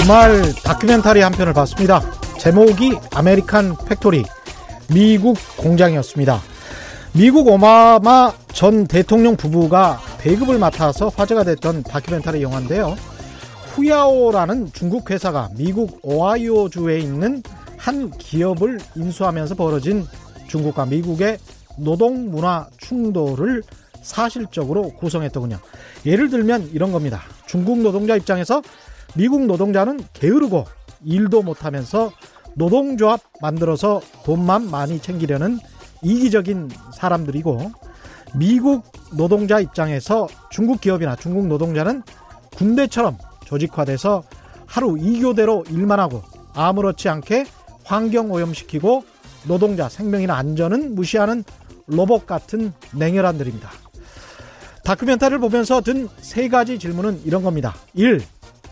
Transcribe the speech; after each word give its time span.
주말 0.00 0.54
다큐멘터리 0.64 1.20
한 1.20 1.30
편을 1.30 1.52
봤습니다. 1.52 2.00
제목이 2.38 2.96
American 3.12 3.76
Factory 3.86 4.24
미국 4.88 5.36
공장이었습니다. 5.58 6.40
미국 7.12 7.46
오바마 7.48 8.32
전 8.54 8.86
대통령 8.86 9.36
부부가 9.36 10.00
배급을 10.18 10.58
맡아서 10.58 11.08
화제가 11.14 11.44
됐던 11.44 11.82
다큐멘터리 11.82 12.42
영화인데요. 12.42 12.96
푸야오라는 13.74 14.70
중국 14.72 15.10
회사가 15.10 15.50
미국 15.56 15.98
오하이오주에 16.02 16.98
있는 16.98 17.42
한 17.76 18.10
기업을 18.10 18.80
인수하면서 18.96 19.54
벌어진 19.54 20.06
중국과 20.48 20.86
미국의 20.86 21.36
노동 21.76 22.30
문화 22.30 22.66
충돌을 22.78 23.62
사실적으로 24.00 24.94
구성했더군요. 24.94 25.58
예를 26.06 26.30
들면 26.30 26.70
이런 26.72 26.90
겁니다. 26.90 27.20
중국 27.46 27.80
노동자 27.80 28.16
입장에서 28.16 28.62
미국 29.14 29.46
노동자는 29.46 30.00
게으르고 30.12 30.64
일도 31.04 31.42
못하면서 31.42 32.12
노동조합 32.54 33.20
만들어서 33.40 34.00
돈만 34.24 34.70
많이 34.70 35.00
챙기려는 35.00 35.58
이기적인 36.02 36.70
사람들이고 36.94 37.72
미국 38.34 38.84
노동자 39.16 39.60
입장에서 39.60 40.28
중국 40.50 40.80
기업이나 40.80 41.16
중국 41.16 41.46
노동자는 41.46 42.02
군대처럼 42.54 43.18
조직화돼서 43.44 44.22
하루 44.66 44.96
이교대로 44.98 45.64
일만 45.68 45.98
하고 45.98 46.22
아무렇지 46.54 47.08
않게 47.08 47.46
환경 47.84 48.30
오염시키고 48.30 49.04
노동자 49.46 49.88
생명이나 49.88 50.36
안전은 50.36 50.94
무시하는 50.94 51.44
로봇 51.86 52.26
같은 52.26 52.72
냉혈한들입니다. 52.94 53.68
다큐멘터리를 54.84 55.38
보면서 55.40 55.80
든 55.80 56.08
세 56.20 56.48
가지 56.48 56.78
질문은 56.78 57.22
이런 57.24 57.42
겁니다. 57.42 57.74
1. 57.94 58.22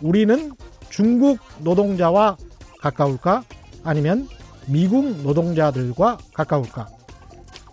우리는 0.01 0.53
중국 0.91 1.39
노동자와 1.61 2.37
가까울까? 2.81 3.45
아니면 3.85 4.29
미국 4.67 5.23
노동자들과 5.23 6.19
가까울까? 6.35 6.89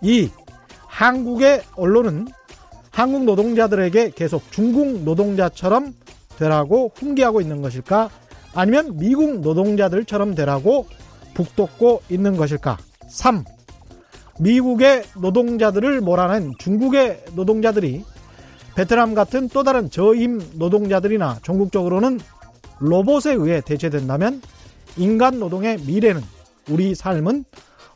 2. 0.01 0.29
한국의 0.87 1.63
언론은 1.75 2.27
한국 2.91 3.25
노동자들에게 3.25 4.11
계속 4.11 4.51
중국 4.51 5.03
노동자처럼 5.03 5.93
되라고 6.37 6.91
훈계하고 6.95 7.41
있는 7.41 7.61
것일까? 7.61 8.09
아니면 8.53 8.97
미국 8.97 9.41
노동자들처럼 9.41 10.35
되라고 10.35 10.87
북돋고 11.33 12.03
있는 12.09 12.37
것일까? 12.37 12.77
3. 13.09 13.43
미국의 14.39 15.03
노동자들을 15.19 16.01
몰아낸 16.01 16.53
중국의 16.59 17.25
노동자들이 17.33 18.03
베트남 18.75 19.13
같은 19.13 19.47
또 19.49 19.63
다른 19.63 19.89
저임 19.89 20.41
노동자들이나 20.55 21.39
전국적으로는 21.43 22.19
로봇에 22.79 23.33
의해 23.33 23.61
대체된다면 23.61 24.41
인간 24.97 25.39
노동의 25.39 25.77
미래는 25.79 26.21
우리 26.69 26.93
삶은 26.93 27.45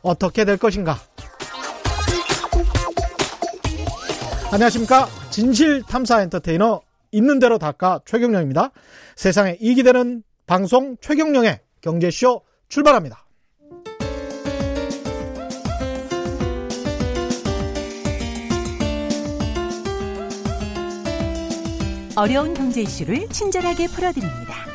어떻게 0.02 0.44
될 0.44 0.56
것인가? 0.56 0.96
안녕하십니까. 4.52 5.06
진실 5.30 5.82
탐사 5.82 6.22
엔터테이너 6.22 6.80
있는 7.12 7.38
대로 7.38 7.58
닦아 7.58 8.00
최경령입니다. 8.04 8.70
세상에 9.16 9.58
이기 9.60 9.82
되는 9.82 10.22
방송 10.46 10.96
최경령의 11.00 11.60
경제쇼 11.82 12.42
출발합니다. 12.68 13.24
어려운 22.20 22.52
경제 22.52 22.82
이슈를 22.82 23.30
친절하게 23.30 23.86
풀어드립니다. 23.86 24.66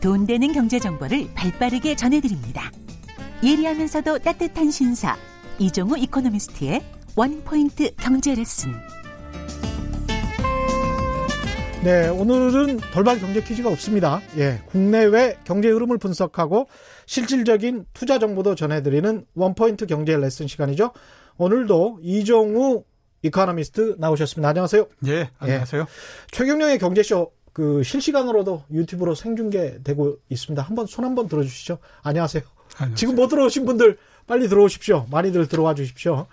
돈 0.00 0.26
되는 0.26 0.52
경제 0.52 0.80
정보를 0.80 1.28
발빠르게 1.32 1.94
전해드립니다. 1.94 2.72
예리하면서도 3.44 4.18
따뜻한 4.18 4.72
신사 4.72 5.16
이종우 5.60 5.96
이코노미스트의 5.96 6.82
원포인트 7.14 7.94
경제 7.94 8.34
레슨. 8.34 8.72
네, 11.84 12.08
오늘은 12.08 12.78
돌발 12.92 13.20
경제 13.20 13.44
퀴즈가 13.44 13.68
없습니다. 13.70 14.20
예, 14.36 14.60
국내외 14.66 15.38
경제 15.44 15.68
흐름을 15.68 15.98
분석하고 15.98 16.66
실질적인 17.06 17.86
투자 17.92 18.18
정보도 18.18 18.56
전해드리는 18.56 19.24
원포인트 19.36 19.86
경제 19.86 20.16
레슨 20.16 20.48
시간이죠. 20.48 20.90
오늘도 21.36 22.00
이종우 22.02 22.82
이코노미스트 23.22 23.96
나오셨습니다. 23.98 24.48
안녕하세요. 24.48 24.86
예, 25.06 25.30
안녕하세요. 25.38 25.82
예, 25.82 25.86
최경영의 26.30 26.78
경제쇼 26.78 27.32
그 27.52 27.82
실시간으로도 27.82 28.64
유튜브로 28.70 29.14
생중계되고 29.14 30.18
있습니다. 30.28 30.62
한번 30.62 30.86
손 30.86 31.04
한번 31.04 31.28
들어주시죠. 31.28 31.78
안녕하세요. 32.02 32.42
안녕하세요. 32.76 32.94
지금 32.96 33.16
못 33.16 33.28
들어오신 33.28 33.66
분들 33.66 33.98
빨리 34.26 34.48
들어오십시오. 34.48 35.06
많이들 35.10 35.48
들어와 35.48 35.74
주십시오. 35.74 36.26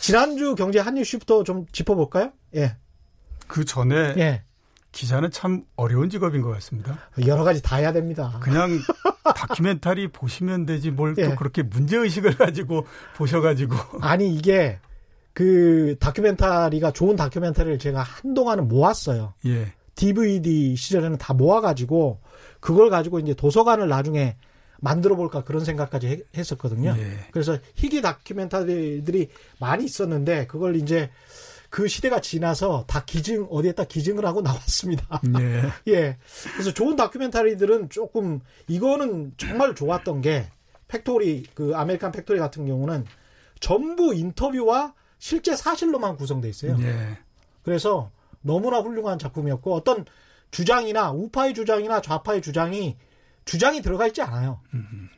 지난주 0.00 0.54
경제 0.56 0.80
한 0.80 0.96
이슈부터 0.96 1.44
좀 1.44 1.66
짚어볼까요? 1.70 2.32
예. 2.56 2.76
그 3.46 3.64
전에 3.64 4.14
예. 4.16 4.42
기자는 4.90 5.30
참 5.30 5.62
어려운 5.76 6.10
직업인 6.10 6.42
것 6.42 6.50
같습니다. 6.50 6.98
여러 7.26 7.44
가지 7.44 7.62
다 7.62 7.76
해야 7.76 7.92
됩니다. 7.92 8.38
그냥 8.40 8.70
다큐멘터리 9.36 10.08
보시면 10.08 10.66
되지 10.66 10.90
뭘또 10.90 11.22
예. 11.22 11.34
그렇게 11.34 11.62
문제 11.62 11.96
의식을 11.96 12.36
가지고 12.36 12.86
보셔가지고 13.16 13.76
아니 14.00 14.34
이게 14.34 14.80
그 15.32 15.96
다큐멘터리가 15.98 16.92
좋은 16.92 17.16
다큐멘터리를 17.16 17.78
제가 17.78 18.02
한동안은 18.02 18.68
모았어요. 18.68 19.34
예. 19.46 19.72
DVD 19.94 20.76
시절에는 20.76 21.18
다 21.18 21.34
모아가지고 21.34 22.20
그걸 22.60 22.90
가지고 22.90 23.18
이제 23.18 23.34
도서관을 23.34 23.88
나중에 23.88 24.36
만들어 24.80 25.16
볼까 25.16 25.44
그런 25.44 25.64
생각까지 25.64 26.24
했었거든요. 26.36 26.94
예. 26.98 27.26
그래서 27.30 27.56
희귀 27.76 28.02
다큐멘터리들이 28.02 29.28
많이 29.60 29.84
있었는데 29.84 30.46
그걸 30.46 30.76
이제 30.76 31.10
그 31.70 31.88
시대가 31.88 32.20
지나서 32.20 32.84
다 32.86 33.04
기증 33.06 33.46
어디에다 33.50 33.84
기증을 33.84 34.26
하고 34.26 34.42
나왔습니다. 34.42 35.22
예. 35.40 35.62
예. 35.92 36.18
그래서 36.52 36.72
좋은 36.74 36.96
다큐멘터리들은 36.96 37.88
조금 37.88 38.40
이거는 38.68 39.32
정말 39.36 39.74
좋았던 39.74 40.20
게 40.20 40.46
Factory 40.88 41.44
그 41.54 41.72
American 41.74 42.12
Factory 42.12 42.38
같은 42.38 42.66
경우는 42.66 43.06
전부 43.60 44.12
인터뷰와 44.14 44.92
실제 45.22 45.54
사실로만 45.54 46.16
구성돼 46.16 46.48
있어요. 46.48 46.76
예. 46.80 47.16
그래서 47.62 48.10
너무나 48.40 48.80
훌륭한 48.80 49.20
작품이었고 49.20 49.72
어떤 49.72 50.04
주장이나 50.50 51.12
우파의 51.12 51.54
주장이나 51.54 52.02
좌파의 52.02 52.42
주장이 52.42 52.96
주장이 53.44 53.82
들어가 53.82 54.08
있지 54.08 54.20
않아요. 54.20 54.58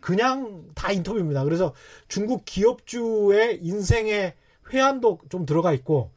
그냥 0.02 0.68
다 0.74 0.92
인터뷰입니다. 0.92 1.42
그래서 1.44 1.72
중국 2.06 2.44
기업주의 2.44 3.58
인생의 3.62 4.34
회한도 4.74 5.20
좀 5.30 5.46
들어가 5.46 5.72
있고 5.72 6.10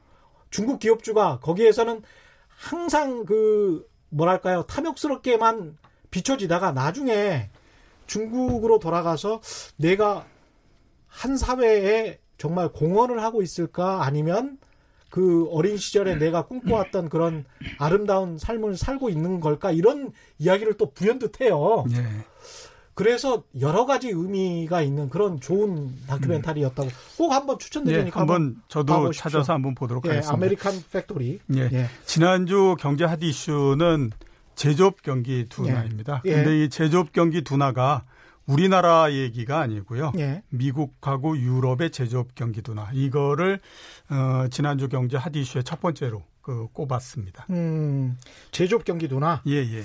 중국 0.50 0.80
기업주가 0.80 1.40
거기에서는 1.40 2.04
항상 2.50 3.24
그 3.24 3.90
뭐랄까요 4.10 4.64
탐욕스럽게만 4.64 5.78
비춰지다가 6.12 6.74
나중에 6.74 7.50
중국으로 8.06 8.80
돌아가서 8.80 9.40
내가 9.78 10.28
한 11.08 11.38
사회에 11.38 12.20
정말 12.38 12.70
공헌을 12.70 13.22
하고 13.22 13.42
있을까 13.42 14.04
아니면 14.04 14.58
그 15.10 15.48
어린 15.52 15.78
시절에 15.78 16.16
내가 16.16 16.46
꿈꿔왔던 16.46 17.10
그런 17.10 17.46
아름다운 17.78 18.38
삶을 18.38 18.78
살고 18.78 19.10
있는 19.10 19.40
걸까 19.40 19.72
이런 19.72 20.12
이야기를 20.38 20.76
또 20.76 20.92
부연듯 20.92 21.42
해요. 21.42 21.86
예. 21.92 22.04
그래서 22.94 23.44
여러 23.60 23.86
가지 23.86 24.10
의미가 24.10 24.82
있는 24.82 25.08
그런 25.10 25.40
좋은 25.40 25.94
다큐멘터리였다고 26.08 26.90
꼭 27.18 27.32
한번 27.32 27.60
추천드리니까 27.60 28.08
예, 28.08 28.20
한번 28.20 28.56
저도. 28.68 29.12
찾아서 29.12 29.54
한번 29.54 29.76
보도록 29.76 30.06
예, 30.08 30.10
하겠습니다. 30.10 30.34
American 30.34 30.84
Factory. 30.92 31.40
예. 31.56 31.70
예. 31.72 31.86
지난주 32.06 32.76
경제 32.80 33.06
핫 33.06 33.22
이슈는 33.22 34.12
제조업 34.56 35.04
경기 35.04 35.46
둔화입니다. 35.48 36.24
예. 36.26 36.34
근데 36.34 36.64
이 36.64 36.70
제조업 36.70 37.12
경기 37.12 37.44
둔화가 37.44 38.04
우리나라 38.48 39.12
얘기가 39.12 39.60
아니고요. 39.60 40.14
예. 40.18 40.42
미국하고 40.50 41.38
유럽의 41.38 41.92
제조업 41.92 42.34
경기 42.34 42.62
둔화 42.62 42.90
이거를 42.94 43.60
어, 44.10 44.48
지난주 44.50 44.88
경제 44.90 45.18
핫 45.18 45.36
이슈의 45.36 45.64
첫 45.64 45.82
번째로 45.82 46.24
그 46.42 46.68
꼽았습니다. 46.72 47.46
음, 47.50 48.18
제조업 48.52 48.86
경기 48.86 49.08
둔화. 49.08 49.42
예, 49.48 49.56
예. 49.56 49.84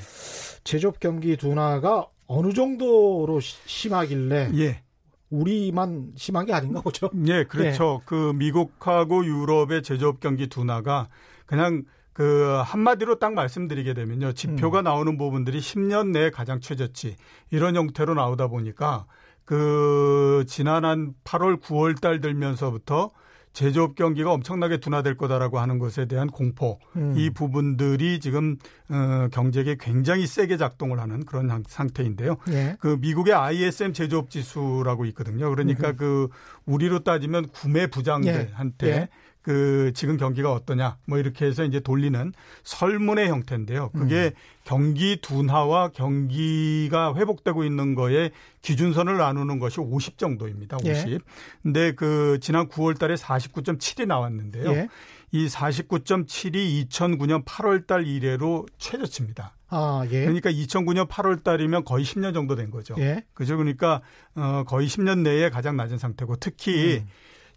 제조업 0.62 1.00
경기 1.00 1.37
둔화가 1.37 2.06
어느 2.29 2.53
정도로 2.53 3.41
심하길래 3.41 4.53
예. 4.55 4.82
우리만 5.31 6.12
심한 6.17 6.47
게 6.47 6.53
아닌가 6.53 6.81
보죠. 6.81 7.11
예, 7.26 7.44
그렇죠. 7.44 7.99
예. 8.00 8.05
그 8.06 8.32
미국하고 8.37 9.25
유럽의 9.25 9.82
제조업 9.82 10.20
경기 10.20 10.47
둔화가 10.47 11.08
그냥 11.47 11.85
그 12.12 12.61
한마디로 12.64 13.19
딱 13.19 13.35
말씀드리게 13.35 13.94
되면요. 13.94 14.32
지표가 14.32 14.81
음. 14.81 14.85
나오는 14.85 15.17
부분들이 15.17 15.61
10년 15.61 16.09
내에 16.09 16.31
가장 16.31 16.61
최저치 16.61 17.17
이런 17.50 17.76
형태로 17.76 18.14
나오다 18.14 18.49
보니까 18.49 19.06
그 19.44 20.44
지난 20.47 20.85
한 20.85 21.14
8월 21.25 21.61
9월 21.61 22.00
달 22.00 22.20
들면서부터 22.20 23.12
제조업 23.53 23.97
경기가 23.97 24.32
엄청나게 24.32 24.79
둔화될 24.79 25.17
거다라고 25.17 25.59
하는 25.59 25.79
것에 25.79 26.06
대한 26.06 26.29
공포 26.29 26.79
음. 26.97 27.14
이 27.17 27.31
부분들이 27.31 28.19
지금 28.19 28.56
어, 28.88 29.29
경제에 29.31 29.76
굉장히 29.79 30.26
세게 30.26 30.56
작동을 30.56 31.00
하는 31.00 31.25
그런 31.25 31.62
상태인데요. 31.67 32.37
예. 32.50 32.76
그 32.81 32.97
미국의 33.00 33.35
ISM 33.35 33.93
제조업 33.93 34.31
지수라고 34.31 35.05
있거든요. 35.06 35.50
그러니까 35.50 35.91
음. 35.91 35.97
그 35.97 36.29
우리로 36.65 37.00
따지면 37.00 37.49
구매 37.49 37.87
부장들한테 37.88 38.87
예. 38.87 38.93
예. 38.93 39.08
그 39.43 39.93
지금 39.94 40.17
경기가 40.17 40.53
어떠냐 40.53 40.99
뭐 41.06 41.19
이렇게 41.19 41.47
해서 41.47 41.65
이제 41.65 41.81
돌리는 41.81 42.33
설문의 42.62 43.29
형태인데요. 43.29 43.91
그게 43.91 44.27
음. 44.27 44.31
경기 44.65 45.19
둔화와 45.21 45.89
경기가 45.89 47.15
회복되고 47.15 47.65
있는 47.65 47.94
거에 47.94 48.31
기준선을 48.62 49.17
나누는 49.17 49.59
것이 49.59 49.81
50 49.81 50.19
정도입니다. 50.19 50.77
50. 50.77 51.12
예. 51.12 51.19
근데 51.62 51.93
그 51.93 52.39
지난 52.41 52.69
9월 52.69 52.99
달에 52.99 53.15
49.7이 53.15 54.06
나왔는데요. 54.06 54.73
예. 54.73 54.89
이 55.33 55.47
49.7이 55.49 56.89
2009년 56.89 57.44
8월 57.44 57.87
달 57.87 58.06
이래로 58.06 58.67
최저치입니다. 58.79 59.56
아, 59.71 60.06
예. 60.11 60.21
그러니까 60.21 60.50
2009년 60.50 61.09
8월 61.09 61.43
달이면 61.43 61.85
거의 61.85 62.05
10년 62.05 62.35
정도 62.35 62.55
된 62.55 62.71
거죠. 62.71 62.94
예. 62.99 63.25
그죠? 63.33 63.56
그러니까 63.56 64.03
어 64.35 64.62
거의 64.67 64.87
10년 64.87 65.21
내에 65.21 65.49
가장 65.49 65.77
낮은 65.77 65.99
상태고 65.99 66.37
특히 66.37 66.99
음. 66.99 67.09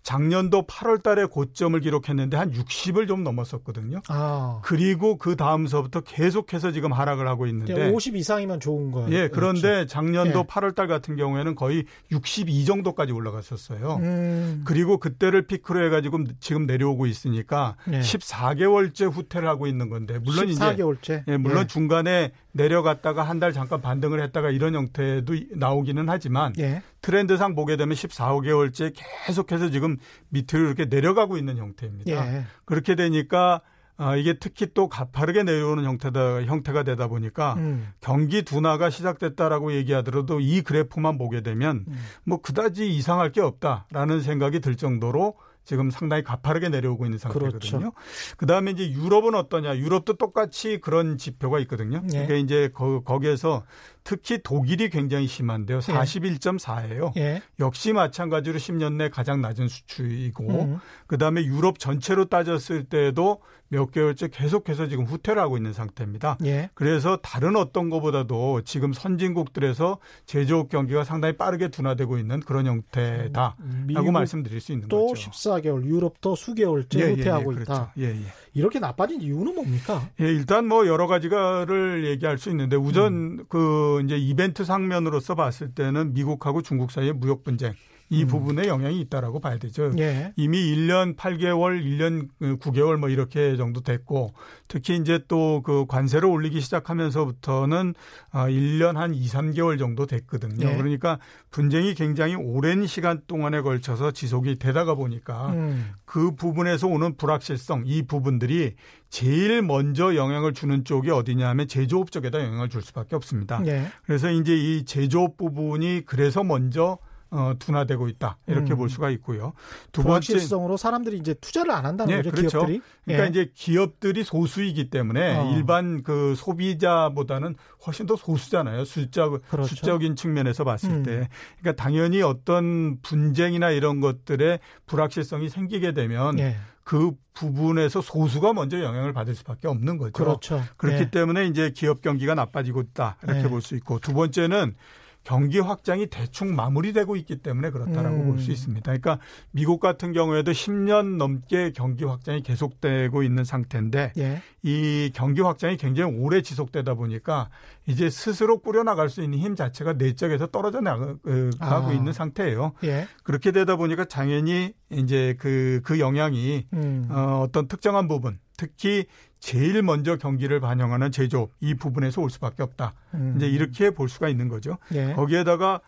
작년도 0.05 0.67
8월 0.67 1.01
달에 1.01 1.25
고점을 1.25 1.79
기록했는데 1.79 2.37
한 2.37 2.51
60을 2.51 3.07
좀 3.07 3.23
넘었었거든요. 3.23 4.01
아. 4.07 4.59
그리고 4.63 5.17
그 5.17 5.35
다음서부터 5.35 6.01
계속해서 6.01 6.71
지금 6.71 6.93
하락을 6.93 7.27
하고 7.27 7.47
있는데 7.47 7.89
50 7.89 8.15
이상이면 8.15 8.59
좋은 8.59 8.91
거예요. 8.91 9.09
예, 9.11 9.27
그런데 9.29 9.61
그렇죠. 9.61 9.87
작년도 9.87 10.39
예. 10.39 10.43
8월 10.43 10.75
달 10.75 10.87
같은 10.87 11.15
경우에는 11.15 11.55
거의 11.55 11.85
62 12.11 12.65
정도까지 12.65 13.13
올라갔었어요. 13.13 13.95
음. 14.01 14.61
그리고 14.63 14.99
그때를 14.99 15.47
피크로 15.47 15.83
해 15.83 15.89
가지고 15.89 16.19
지금 16.39 16.67
내려오고 16.67 17.07
있으니까 17.07 17.75
예. 17.91 17.99
14개월째 18.01 19.11
후퇴를 19.11 19.47
하고 19.47 19.65
있는 19.65 19.89
건데 19.89 20.19
물론 20.23 20.45
14개월째. 20.45 21.01
이제 21.01 21.23
예, 21.29 21.37
물론 21.37 21.63
예. 21.63 21.67
중간에 21.67 22.31
내려갔다가 22.51 23.23
한 23.23 23.35
달 23.35 23.51
잠깐 23.51 23.81
반등을 23.81 24.21
했다가 24.23 24.49
이런 24.49 24.75
형태도 24.75 25.35
나오기는 25.55 26.07
하지만 26.07 26.53
예. 26.59 26.81
트렌드상 27.05 27.53
보게 27.53 27.77
되면 27.77 27.95
14개월째 27.95 28.93
계속해서 29.27 29.69
지금 29.69 29.97
밑으로 30.29 30.65
이렇게 30.65 30.85
내려가고 30.85 31.37
있는 31.37 31.57
형태입니다. 31.57 32.11
예. 32.11 32.45
그렇게 32.65 32.95
되니까 32.95 33.61
아, 33.95 34.15
이게 34.15 34.33
특히 34.39 34.67
또 34.73 34.89
가파르게 34.89 35.43
내려오는 35.43 35.83
형태다, 35.83 36.41
형태가 36.45 36.81
되다 36.81 37.07
보니까 37.07 37.53
음. 37.57 37.93
경기 38.01 38.41
둔화가 38.41 38.89
시작됐다라고 38.89 39.73
얘기하더라도 39.73 40.39
이 40.39 40.61
그래프만 40.61 41.19
보게 41.19 41.41
되면 41.41 41.85
음. 41.87 41.97
뭐 42.23 42.41
그다지 42.41 42.89
이상할 42.89 43.31
게 43.31 43.39
없다라는 43.39 44.21
생각이 44.21 44.59
들 44.59 44.75
정도로 44.75 45.35
지금 45.65 45.89
상당히 45.89 46.23
가파르게 46.23 46.69
내려오고 46.69 47.05
있는 47.05 47.17
상태거든요. 47.17 47.59
그렇죠. 47.59 47.91
그다음에 48.37 48.71
이제 48.71 48.89
유럽은 48.91 49.35
어떠냐? 49.35 49.77
유럽도 49.77 50.13
똑같이 50.13 50.79
그런 50.79 51.17
지표가 51.17 51.59
있거든요. 51.61 52.01
네. 52.03 52.25
그러니까 52.25 52.35
이제 52.35 52.69
거, 52.73 53.01
거기에서 53.01 53.63
특히 54.03 54.39
독일이 54.43 54.89
굉장히 54.89 55.25
심한데요. 55.25 55.79
41.4예요. 55.79 57.17
예. 57.17 57.41
역시 57.59 57.91
마찬가지로 57.91 58.59
10년 58.59 58.93
내 58.93 59.09
가장 59.09 59.41
낮은 59.41 59.67
수치이고 59.67 60.43
음. 60.47 60.79
그다음에 61.07 61.43
유럽 61.43 61.79
전체로 61.79 62.25
따졌을 62.25 62.83
때도 62.83 63.41
몇 63.75 63.91
개월째 63.91 64.29
계속해서 64.29 64.87
지금 64.87 65.03
후퇴를 65.03 65.41
하고 65.41 65.57
있는 65.57 65.73
상태입니다. 65.73 66.37
예. 66.45 66.69
그래서 66.73 67.17
다른 67.17 67.57
어떤 67.57 67.89
것보다도 67.89 68.61
지금 68.63 68.93
선진국들에서 68.93 69.97
제조업 70.25 70.69
경기가 70.69 71.03
상당히 71.03 71.35
빠르게 71.35 71.67
둔화되고 71.67 72.17
있는 72.17 72.39
그런 72.39 72.67
형태다라고 72.67 74.11
말씀드릴 74.11 74.61
수 74.61 74.71
있는 74.71 74.87
또 74.87 75.07
거죠. 75.07 75.29
14개월, 75.29 75.83
유럽도 75.83 76.35
수개월째 76.35 76.99
예, 76.99 77.03
예 77.03 77.09
후퇴하고 77.11 77.51
예, 77.51 77.55
그렇죠. 77.55 77.73
있다. 77.73 77.93
예, 77.99 78.03
예. 78.05 78.25
이렇게 78.53 78.79
나빠진 78.79 79.21
이유는 79.21 79.53
뭡니까? 79.53 80.09
예, 80.21 80.25
일단 80.25 80.67
뭐 80.67 80.87
여러 80.87 81.07
가지가를 81.07 82.07
얘기할 82.07 82.37
수 82.37 82.49
있는데 82.51 82.77
우선 82.77 83.13
음. 83.13 83.45
그 83.49 84.01
이제 84.05 84.15
이벤트 84.17 84.63
상면으로서 84.63 85.35
봤을 85.35 85.71
때는 85.71 86.13
미국하고 86.13 86.61
중국 86.61 86.91
사이의 86.91 87.13
무역 87.13 87.43
분쟁 87.43 87.73
이 88.09 88.23
음. 88.23 88.27
부분에 88.27 88.67
영향이 88.67 88.99
있다라고 89.01 89.39
봐야 89.39 89.57
되죠. 89.57 89.91
예. 89.97 90.33
이미 90.35 90.59
1년 90.75 91.15
8개월, 91.15 91.83
1년 91.83 92.29
9개월 92.59 92.97
뭐 92.97 93.09
이렇게 93.09 93.55
정도 93.57 93.81
됐고 93.81 94.33
특히 94.67 94.95
이제 94.95 95.19
또 95.27 95.55
그 95.65 95.85
관세를 95.87 96.27
올리기 96.27 96.61
시작하면서부터는 96.61 97.93
1년 98.31 98.97
아, 98.97 99.01
한 99.01 99.13
2, 99.15 99.25
3개월 99.27 99.79
정도 99.79 100.05
됐거든요. 100.05 100.69
예. 100.69 100.75
그러니까 100.75 101.19
분쟁이 101.51 101.93
굉장히 101.95 102.35
오랜 102.35 102.85
시간 102.85 103.21
동안에 103.27 103.61
걸쳐서 103.61 104.11
지속이 104.11 104.59
되다가 104.59 104.95
보니까 104.95 105.49
음. 105.53 105.91
그 106.05 106.35
부분에서 106.35 106.87
오는 106.87 107.15
불확실성 107.15 107.83
이 107.85 108.03
부분들이 108.03 108.75
제일 109.09 109.61
먼저 109.61 110.15
영향을 110.15 110.53
주는 110.53 110.83
쪽이 110.83 111.09
어디냐 111.09 111.47
하면 111.49 111.67
제조업 111.67 112.11
쪽에다 112.11 112.43
영향을 112.43 112.69
줄 112.69 112.81
수밖에 112.81 113.15
없습니다. 113.15 113.61
예. 113.65 113.87
그래서 114.03 114.31
이제 114.31 114.55
이 114.55 114.85
제조업 114.85 115.37
부분이 115.37 116.03
그래서 116.05 116.43
먼저 116.43 116.97
어, 117.35 117.53
둔화되고 117.59 118.07
있다 118.07 118.37
이렇게 118.47 118.73
음. 118.73 118.77
볼 118.77 118.89
수가 118.89 119.09
있고요. 119.11 119.53
두 119.91 120.03
번째 120.03 120.39
성으로 120.39 120.77
사람들이 120.77 121.17
이제 121.17 121.33
투자를 121.33 121.71
안 121.71 121.85
한다는 121.85 122.15
네, 122.15 122.21
거죠. 122.21 122.31
그렇죠. 122.31 122.59
기업들이. 122.59 122.81
그러니까 123.03 123.25
예. 123.25 123.29
이제 123.29 123.51
기업들이 123.53 124.23
소수이기 124.23 124.89
때문에 124.89 125.37
어. 125.37 125.53
일반 125.55 126.01
그 126.01 126.33
소비자보다는 126.35 127.55
훨씬 127.85 128.05
더 128.05 128.15
소수잖아요. 128.15 128.85
숫자 128.85 129.27
그렇죠. 129.27 129.67
숫자적인 129.67 130.15
측면에서 130.15 130.63
봤을 130.63 130.89
음. 130.89 131.03
때. 131.03 131.29
그러니까 131.59 131.83
당연히 131.83 132.21
어떤 132.21 132.99
분쟁이나 133.01 133.69
이런 133.71 133.99
것들의 133.99 134.59
불확실성이 134.85 135.49
생기게 135.49 135.93
되면 135.93 136.39
예. 136.39 136.55
그 136.85 137.11
부분에서 137.33 137.99
소수가 137.99 138.53
먼저 138.53 138.81
영향을 138.81 139.11
받을 139.11 139.35
수밖에 139.35 139.67
없는 139.67 139.97
거죠. 139.97 140.13
그렇죠. 140.13 140.63
그렇기 140.77 141.01
예. 141.01 141.09
때문에 141.09 141.47
이제 141.47 141.71
기업 141.71 142.01
경기가 142.01 142.35
나빠지고 142.35 142.81
있다 142.81 143.17
이렇게 143.23 143.43
예. 143.43 143.49
볼수 143.49 143.75
있고 143.75 143.99
두 143.99 144.13
번째는 144.13 144.75
경기 145.25 145.59
확장이 145.59 146.05
대충 146.07 146.55
마무리되고 146.55 147.15
있기 147.17 147.37
때문에 147.37 147.71
그렇다라고 147.71 148.15
음. 148.15 148.25
볼수 148.27 148.51
있습니다. 148.51 148.83
그러니까 148.83 149.19
미국 149.51 149.79
같은 149.79 150.13
경우에도 150.13 150.51
10년 150.51 151.17
넘게 151.17 151.73
경기 151.75 152.05
확장이 152.05 152.43
계속되고 152.43 153.23
있는 153.23 153.43
상태인데 153.43 154.13
예. 154.17 154.41
이 154.61 155.11
경기 155.15 155.41
확장이 155.41 155.77
굉장히 155.77 156.15
오래 156.15 156.43
지속되다 156.43 156.93
보니까 156.93 157.49
이제 157.87 158.09
스스로 158.09 158.59
꾸려나갈 158.59 159.09
수 159.09 159.23
있는 159.23 159.39
힘 159.39 159.55
자체가 159.55 159.93
내적에서 159.93 160.47
떨어져 160.47 160.79
나가고 160.79 161.17
아. 161.59 161.91
있는 161.91 162.13
상태예요. 162.13 162.73
예. 162.83 163.07
그렇게 163.23 163.51
되다 163.51 163.77
보니까 163.77 164.05
당연히 164.05 164.73
이제 164.91 165.35
그, 165.39 165.81
그 165.83 165.99
영향이 165.99 166.67
음. 166.71 167.07
어, 167.09 167.41
어떤 167.43 167.67
특정한 167.67 168.07
부분 168.07 168.37
특히 168.57 169.05
제일 169.39 169.83
먼저 169.83 170.17
경기를 170.17 170.59
반영하는 170.59 171.11
제조업 171.11 171.51
이 171.59 171.75
부분에서 171.75 172.21
올 172.21 172.29
수밖에 172.29 172.63
없다. 172.63 172.93
음. 173.13 173.33
이제 173.37 173.47
이렇게 173.47 173.91
볼 173.91 174.09
수가 174.09 174.29
있는 174.29 174.47
거죠. 174.47 174.77
예. 174.93 175.13
거기에다가 175.13 175.81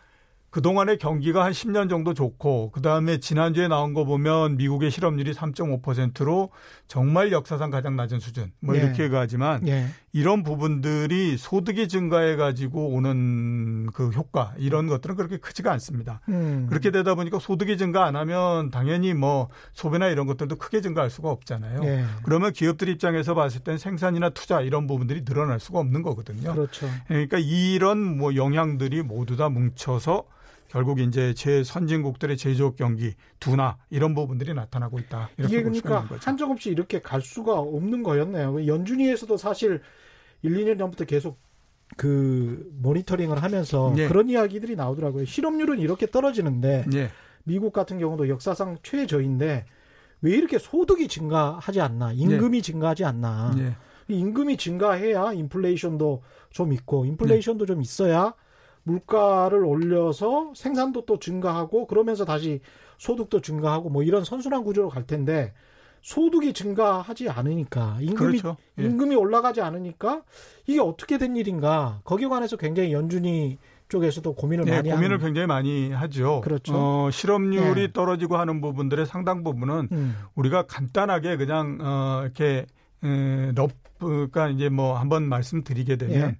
그동안의 0.50 0.96
경기가 0.96 1.44
한 1.44 1.52
10년 1.52 1.90
정도 1.90 2.14
좋고 2.14 2.70
그다음에 2.70 3.18
지난주에 3.18 3.68
나온 3.68 3.92
거 3.92 4.04
보면 4.04 4.56
미국의 4.56 4.90
실업률이 4.90 5.32
3.5%로 5.32 6.50
정말 6.86 7.32
역사상 7.32 7.70
가장 7.70 7.96
낮은 7.96 8.18
수준 8.18 8.50
뭐 8.60 8.74
예. 8.74 8.80
이렇게 8.80 9.10
가지만 9.10 9.66
예. 9.68 9.88
이런 10.12 10.42
부분들이 10.42 11.36
소득이 11.36 11.86
증가해 11.86 12.36
가지고 12.36 12.88
오는 12.88 13.88
그 13.92 14.08
효과 14.08 14.54
이런 14.56 14.86
것들은 14.86 15.16
그렇게 15.16 15.36
크지가 15.36 15.70
않습니다. 15.72 16.22
음. 16.30 16.66
그렇게 16.70 16.90
되다 16.90 17.14
보니까 17.14 17.38
소득이 17.38 17.76
증가 17.76 18.06
안 18.06 18.16
하면 18.16 18.70
당연히 18.70 19.12
뭐 19.12 19.50
소비나 19.74 20.08
이런 20.08 20.26
것들도 20.26 20.56
크게 20.56 20.80
증가할 20.80 21.10
수가 21.10 21.28
없잖아요. 21.28 21.80
예. 21.84 22.04
그러면 22.22 22.54
기업들 22.54 22.88
입장에서 22.88 23.34
봤을 23.34 23.60
땐 23.60 23.76
생산이나 23.76 24.30
투자 24.30 24.62
이런 24.62 24.86
부분들이 24.86 25.26
늘어날 25.26 25.60
수가 25.60 25.78
없는 25.80 26.00
거거든요. 26.00 26.54
그렇죠. 26.54 26.88
그러니까 27.06 27.36
이런 27.38 28.16
뭐 28.16 28.34
영향들이 28.34 29.02
모두 29.02 29.36
다 29.36 29.50
뭉쳐서 29.50 30.24
결국 30.68 31.00
이제 31.00 31.32
제 31.34 31.64
선진국들의 31.64 32.36
제조업 32.36 32.76
경기 32.76 33.14
둔화 33.40 33.78
이런 33.90 34.14
부분들이 34.14 34.52
나타나고 34.54 34.98
있다. 34.98 35.30
이게 35.38 35.62
그러니까 35.62 36.06
한정 36.20 36.50
없이 36.50 36.70
이렇게 36.70 37.00
갈 37.00 37.22
수가 37.22 37.58
없는 37.58 38.02
거였네요. 38.02 38.66
연준위에서도 38.66 39.36
사실 39.38 39.80
1, 40.42 40.52
2년 40.52 40.78
전부터 40.78 41.06
계속 41.06 41.38
그 41.96 42.70
모니터링을 42.82 43.42
하면서 43.42 43.92
네. 43.96 44.06
그런 44.08 44.28
이야기들이 44.28 44.76
나오더라고요. 44.76 45.24
실업률은 45.24 45.78
이렇게 45.78 46.06
떨어지는데 46.06 46.84
네. 46.86 47.08
미국 47.44 47.72
같은 47.72 47.98
경우도 47.98 48.28
역사상 48.28 48.76
최저인데 48.82 49.64
왜 50.20 50.32
이렇게 50.32 50.58
소득이 50.58 51.08
증가하지 51.08 51.80
않나? 51.80 52.12
임금이 52.12 52.58
네. 52.58 52.62
증가하지 52.62 53.04
않나? 53.06 53.54
임금이 54.08 54.58
증가해야 54.58 55.32
인플레이션도 55.32 56.22
좀 56.50 56.72
있고 56.74 57.06
인플레이션도 57.06 57.64
좀 57.64 57.80
있어야 57.80 58.34
물가를 58.88 59.64
올려서 59.64 60.52
생산도 60.54 61.04
또 61.04 61.18
증가하고 61.18 61.86
그러면서 61.86 62.24
다시 62.24 62.60
소득도 62.96 63.40
증가하고 63.40 63.90
뭐 63.90 64.02
이런 64.02 64.24
선순환 64.24 64.64
구조로 64.64 64.88
갈 64.88 65.06
텐데 65.06 65.52
소득이 66.00 66.52
증가하지 66.52 67.28
않으니까 67.28 67.98
임금이 68.00 68.38
그렇죠. 68.40 68.56
예. 68.78 68.84
임금이 68.84 69.14
올라가지 69.14 69.60
않으니까 69.60 70.22
이게 70.66 70.80
어떻게 70.80 71.18
된 71.18 71.36
일인가 71.36 72.00
거기에 72.04 72.28
관해서 72.28 72.56
굉장히 72.56 72.92
연준이 72.92 73.58
쪽에서도 73.88 74.34
고민을 74.34 74.64
네, 74.64 74.76
많이 74.76 74.90
고민을 74.90 75.18
굉장히 75.18 75.46
많이 75.46 75.92
하죠. 75.92 76.40
그렇죠. 76.42 76.72
어, 76.74 77.10
실업률이 77.10 77.86
네. 77.86 77.92
떨어지고 77.92 78.36
하는 78.36 78.60
부분들의 78.60 79.06
상당 79.06 79.42
부분은 79.42 79.88
음. 79.92 80.16
우리가 80.34 80.66
간단하게 80.66 81.36
그냥 81.36 81.78
어, 81.80 82.20
이렇게 82.22 82.66
에, 83.02 83.52
러프가 83.54 84.50
이제 84.50 84.68
뭐 84.68 84.98
한번 84.98 85.24
말씀드리게 85.24 85.96
되면 85.96 86.30
예. 86.30 86.36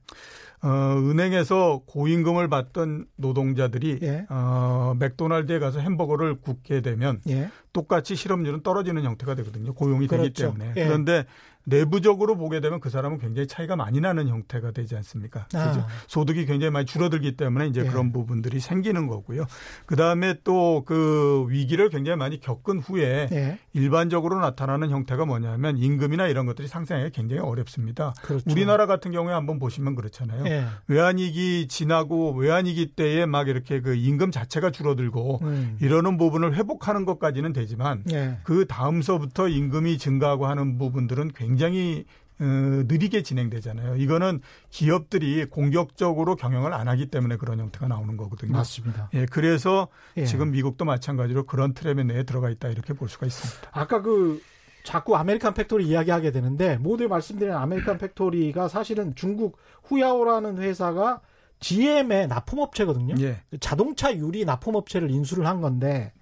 어, 0.62 0.69
은행에서 0.99 1.83
고임금을 1.87 2.49
받던 2.49 3.07
노동자들이 3.17 4.00
예. 4.03 4.27
어, 4.29 4.95
맥도날드에 4.99 5.59
가서 5.59 5.81
햄버거를 5.81 6.41
굽게 6.41 6.81
되면 6.81 7.21
예. 7.29 7.49
똑같이 7.73 8.17
실업률은 8.17 8.62
떨어지는 8.62 9.05
형태가 9.05 9.35
되거든요. 9.37 9.73
고용이 9.75 10.07
그렇죠. 10.09 10.25
되기 10.25 10.35
때문에. 10.35 10.73
예. 10.77 10.85
그런데 10.85 11.27
내부적으로 11.69 12.37
보게 12.37 12.61
되면 12.61 12.81
그 12.81 12.91
사람은 12.91 13.19
굉장히 13.19 13.47
차이가 13.47 13.77
많이 13.77 14.01
나는 14.01 14.29
형태가 14.29 14.73
되지 14.73 14.97
않습니까? 14.97 15.47
아. 15.55 15.69
그죠? 15.69 15.87
소득이 16.07 16.47
굉장히 16.47 16.71
많이 16.71 16.87
줄어들기 16.87 17.37
때문에 17.37 17.69
이제 17.69 17.83
예. 17.83 17.85
그런 17.85 18.13
부분들이 18.13 18.61
생기는 18.61 19.07
거고요. 19.07 19.47
그 19.87 19.97
다음에 19.97 20.35
또 20.45 20.79
그 20.89 21.47
위기를 21.49 21.89
굉장히 21.89 22.17
많이 22.17 22.41
겪은 22.41 22.79
후에 22.79 23.29
예. 23.33 23.59
일반적으로 23.73 24.41
나타나는 24.41 24.91
형태가 24.91 25.27
뭐냐면 25.27 25.77
임금이나 25.77 26.29
이런 26.29 26.47
것들이 26.47 26.69
상승하기가 26.69 27.11
굉장히 27.15 27.43
어렵습니다. 27.43 28.15
그렇죠. 28.23 28.45
우리나라 28.51 28.87
같은 28.87 29.11
경우에 29.11 29.33
한번 29.33 29.59
보시면 29.59 29.95
그렇잖아요. 29.95 30.47
예. 30.47 30.65
외환위기 30.87 31.69
지나고 31.69 32.33
외환위기 32.33 32.95
때에 32.95 33.27
막 33.27 33.49
이렇게 33.49 33.81
그 33.81 33.95
임금 33.95 34.31
자체가 34.31 34.71
줄어들고 34.71 35.41
음. 35.43 35.77
이러는 35.81 36.17
부분을 36.17 36.55
회복하는 36.55 37.05
것까지는 37.05 37.53
되지만 37.53 38.05
예. 38.13 38.39
그 38.45 38.67
다음서부터 38.67 39.49
임금이 39.49 39.99
증가하고 39.99 40.47
하는 40.47 40.79
부분들은 40.79 41.33
굉장히 41.35 41.58
굉장히 41.59 42.05
어, 42.41 42.45
느리게 42.45 43.25
진행되잖아요. 43.25 43.97
이거는 43.97 44.41
기업들이 44.71 45.45
공격적으로 45.47 46.37
경영을 46.37 46.73
안 46.73 46.87
하기 46.87 47.07
때문에 47.07 47.37
그런 47.37 47.59
형태가 47.59 47.88
나오는 47.88 48.17
거거든요. 48.17 48.53
맞습니다. 48.53 49.11
예, 49.15 49.27
그래서 49.27 49.88
예. 50.17 50.25
지금 50.25 50.53
미국도 50.53 50.85
마찬가지로 50.85 51.47
그런 51.47 51.75
trap에 51.75 52.07
내에 52.07 52.23
들어가 52.23 52.49
있다 52.49 52.69
이렇게 52.69 52.93
볼 52.95 53.09
수가 53.09 53.27
있습니다. 53.27 53.71
아까 53.73 54.03
그 54.03 54.41
자꾸 54.85 55.17
American 55.17 55.55
Factory 55.55 55.88
이야기하게 55.88 56.31
되는데 56.31 56.77
모두 56.77 57.09
말씀드린 57.09 57.53
American 57.52 57.99
Factory가 57.99 58.69
사실은 58.69 59.17
중국 59.17 59.59
푸야오라는 59.83 60.59
회사가 60.59 61.21
GM의 61.59 62.29
납품업체거든요. 62.29 63.17
예. 63.21 63.43
자동차 63.59 64.15
유리 64.17 64.45
납품업체를 64.45 65.11
인수를 65.11 65.45
한 65.45 65.61
건데 65.61 66.12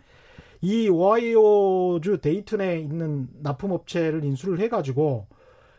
이 0.61 0.89
오하이오주 0.89 2.19
데이튼에 2.21 2.81
있는 2.81 3.29
납품업체를 3.41 4.25
인수를 4.25 4.61
해가지고 4.61 5.27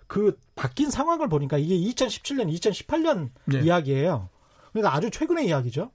그 0.07 0.37
바뀐 0.55 0.89
상황을 0.89 1.27
보니까 1.27 1.57
이게 1.57 1.75
2017년, 1.75 2.53
2018년 2.53 3.29
네. 3.45 3.61
이야기예요. 3.61 4.29
그러니까 4.71 4.95
아주 4.95 5.09
최근의 5.11 5.47
이야기죠. 5.47 5.91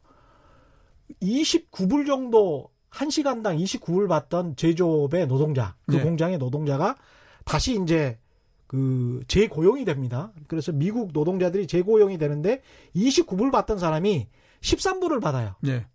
29불 1.23 2.07
정도 2.07 2.71
1시간당 2.91 3.59
29불 3.63 4.09
받던 4.09 4.57
제조업의 4.57 5.27
노동자, 5.27 5.75
그 5.87 5.97
네. 5.97 6.03
공장의 6.03 6.39
노동자가 6.39 6.97
다시 7.45 7.81
이제 7.83 8.19
그 8.67 9.21
재고용이 9.29 9.85
됩니다. 9.85 10.33
그래서 10.47 10.73
미국 10.73 11.11
노동자들이 11.13 11.67
재고용이 11.67 12.19
되는데 12.19 12.63
29불 12.95 13.51
받던 13.51 13.79
사람이 13.79 14.29
13불을 14.61 15.21
받아요. 15.21 15.55
네. 15.61 15.87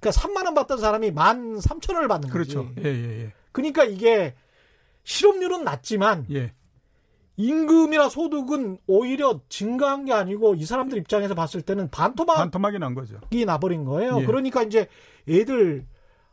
그러니까 0.00 0.10
3만 0.10 0.44
원 0.46 0.54
받던 0.54 0.78
사람이 0.78 1.12
1만 1.12 1.60
3천 1.60 1.94
원을 1.94 2.08
받는 2.08 2.30
그렇죠. 2.30 2.66
거지. 2.66 2.80
예, 2.84 2.88
예, 2.88 3.22
예. 3.24 3.32
그러니까 3.52 3.84
이게 3.84 4.34
실업률은 5.04 5.64
낮지만 5.64 6.26
예. 6.32 6.52
임금이나 7.36 8.08
소득은 8.08 8.78
오히려 8.86 9.40
증가한 9.48 10.04
게 10.04 10.12
아니고 10.12 10.54
이 10.54 10.64
사람들 10.64 10.98
입장에서 10.98 11.34
봤을 11.34 11.62
때는 11.62 11.90
반토막 11.90 12.36
반토막이 12.36 12.78
난 12.78 12.94
거죠. 12.94 13.18
이 13.30 13.44
나버린 13.44 13.84
거예요. 13.84 14.20
예. 14.20 14.24
그러니까 14.26 14.62
이제 14.62 14.88
애들 15.28 15.86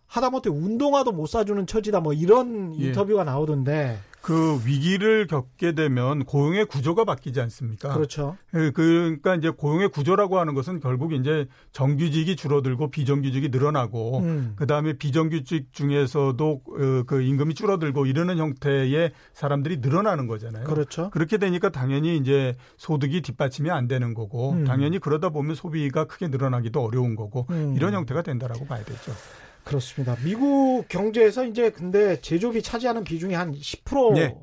하다못해 0.08 0.50
운동화도 0.50 1.12
못 1.12 1.28
사주는 1.28 1.66
처지다 1.68 2.00
뭐 2.00 2.14
이런 2.14 2.74
예. 2.80 2.88
인터뷰가 2.88 3.24
나오던데 3.24 4.00
그 4.22 4.60
위기를 4.66 5.26
겪게 5.28 5.74
되면 5.74 6.26
고용의 6.26 6.66
구조가 6.66 7.06
바뀌지 7.06 7.40
않습니까? 7.42 7.94
그렇죠. 7.94 8.36
예, 8.56 8.72
그러니까 8.72 9.36
이제 9.36 9.50
고용의 9.50 9.90
구조라고 9.90 10.40
하는 10.40 10.54
것은 10.54 10.80
결국 10.80 11.14
이제 11.14 11.48
정규직이 11.72 12.36
줄어들고 12.36 12.92
비정규직이 12.92 13.50
늘어나고 13.50 14.20
음. 14.20 14.54
그다음에 14.58 14.94
비정규직 14.94 15.72
중에서도 15.72 16.62
어, 16.66 17.04
그 17.06 17.22
임금이 17.22 17.54
줄어들고 17.54 18.06
이러는 18.06 18.38
형태의 18.38 19.12
사람들이 19.34 19.78
늘어나는 19.78 20.28
거잖아요. 20.28 20.66
그렇죠. 20.66 21.10
그렇게 21.12 21.38
되니까 21.38 21.70
당연히 21.70 22.18
이제 22.18 22.56
소득이 22.78 23.22
뒷받침이 23.22 23.70
안 23.70 23.88
되는 23.88 24.14
거고 24.14 24.52
음. 24.52 24.66
당연히 24.66 25.00
그러다 25.00 25.30
보면 25.30 25.56
소비가 25.56 26.06
크게 26.06 26.28
늘어나기도 26.28 26.84
어려운 26.84 27.16
거고 27.16 27.46
음. 27.52 27.76
이런 27.78 27.94
형태가 27.94 28.24
된다라고 28.24 28.66
봐야 28.66 28.84
되죠. 28.84 29.14
그렇습니다. 29.68 30.16
미국 30.24 30.86
경제에서 30.88 31.46
이제 31.46 31.70
근데 31.70 32.20
제조업이 32.22 32.62
차지하는 32.62 33.04
비중이 33.04 33.34
한 33.34 33.52
10% 33.52 34.14
네, 34.14 34.36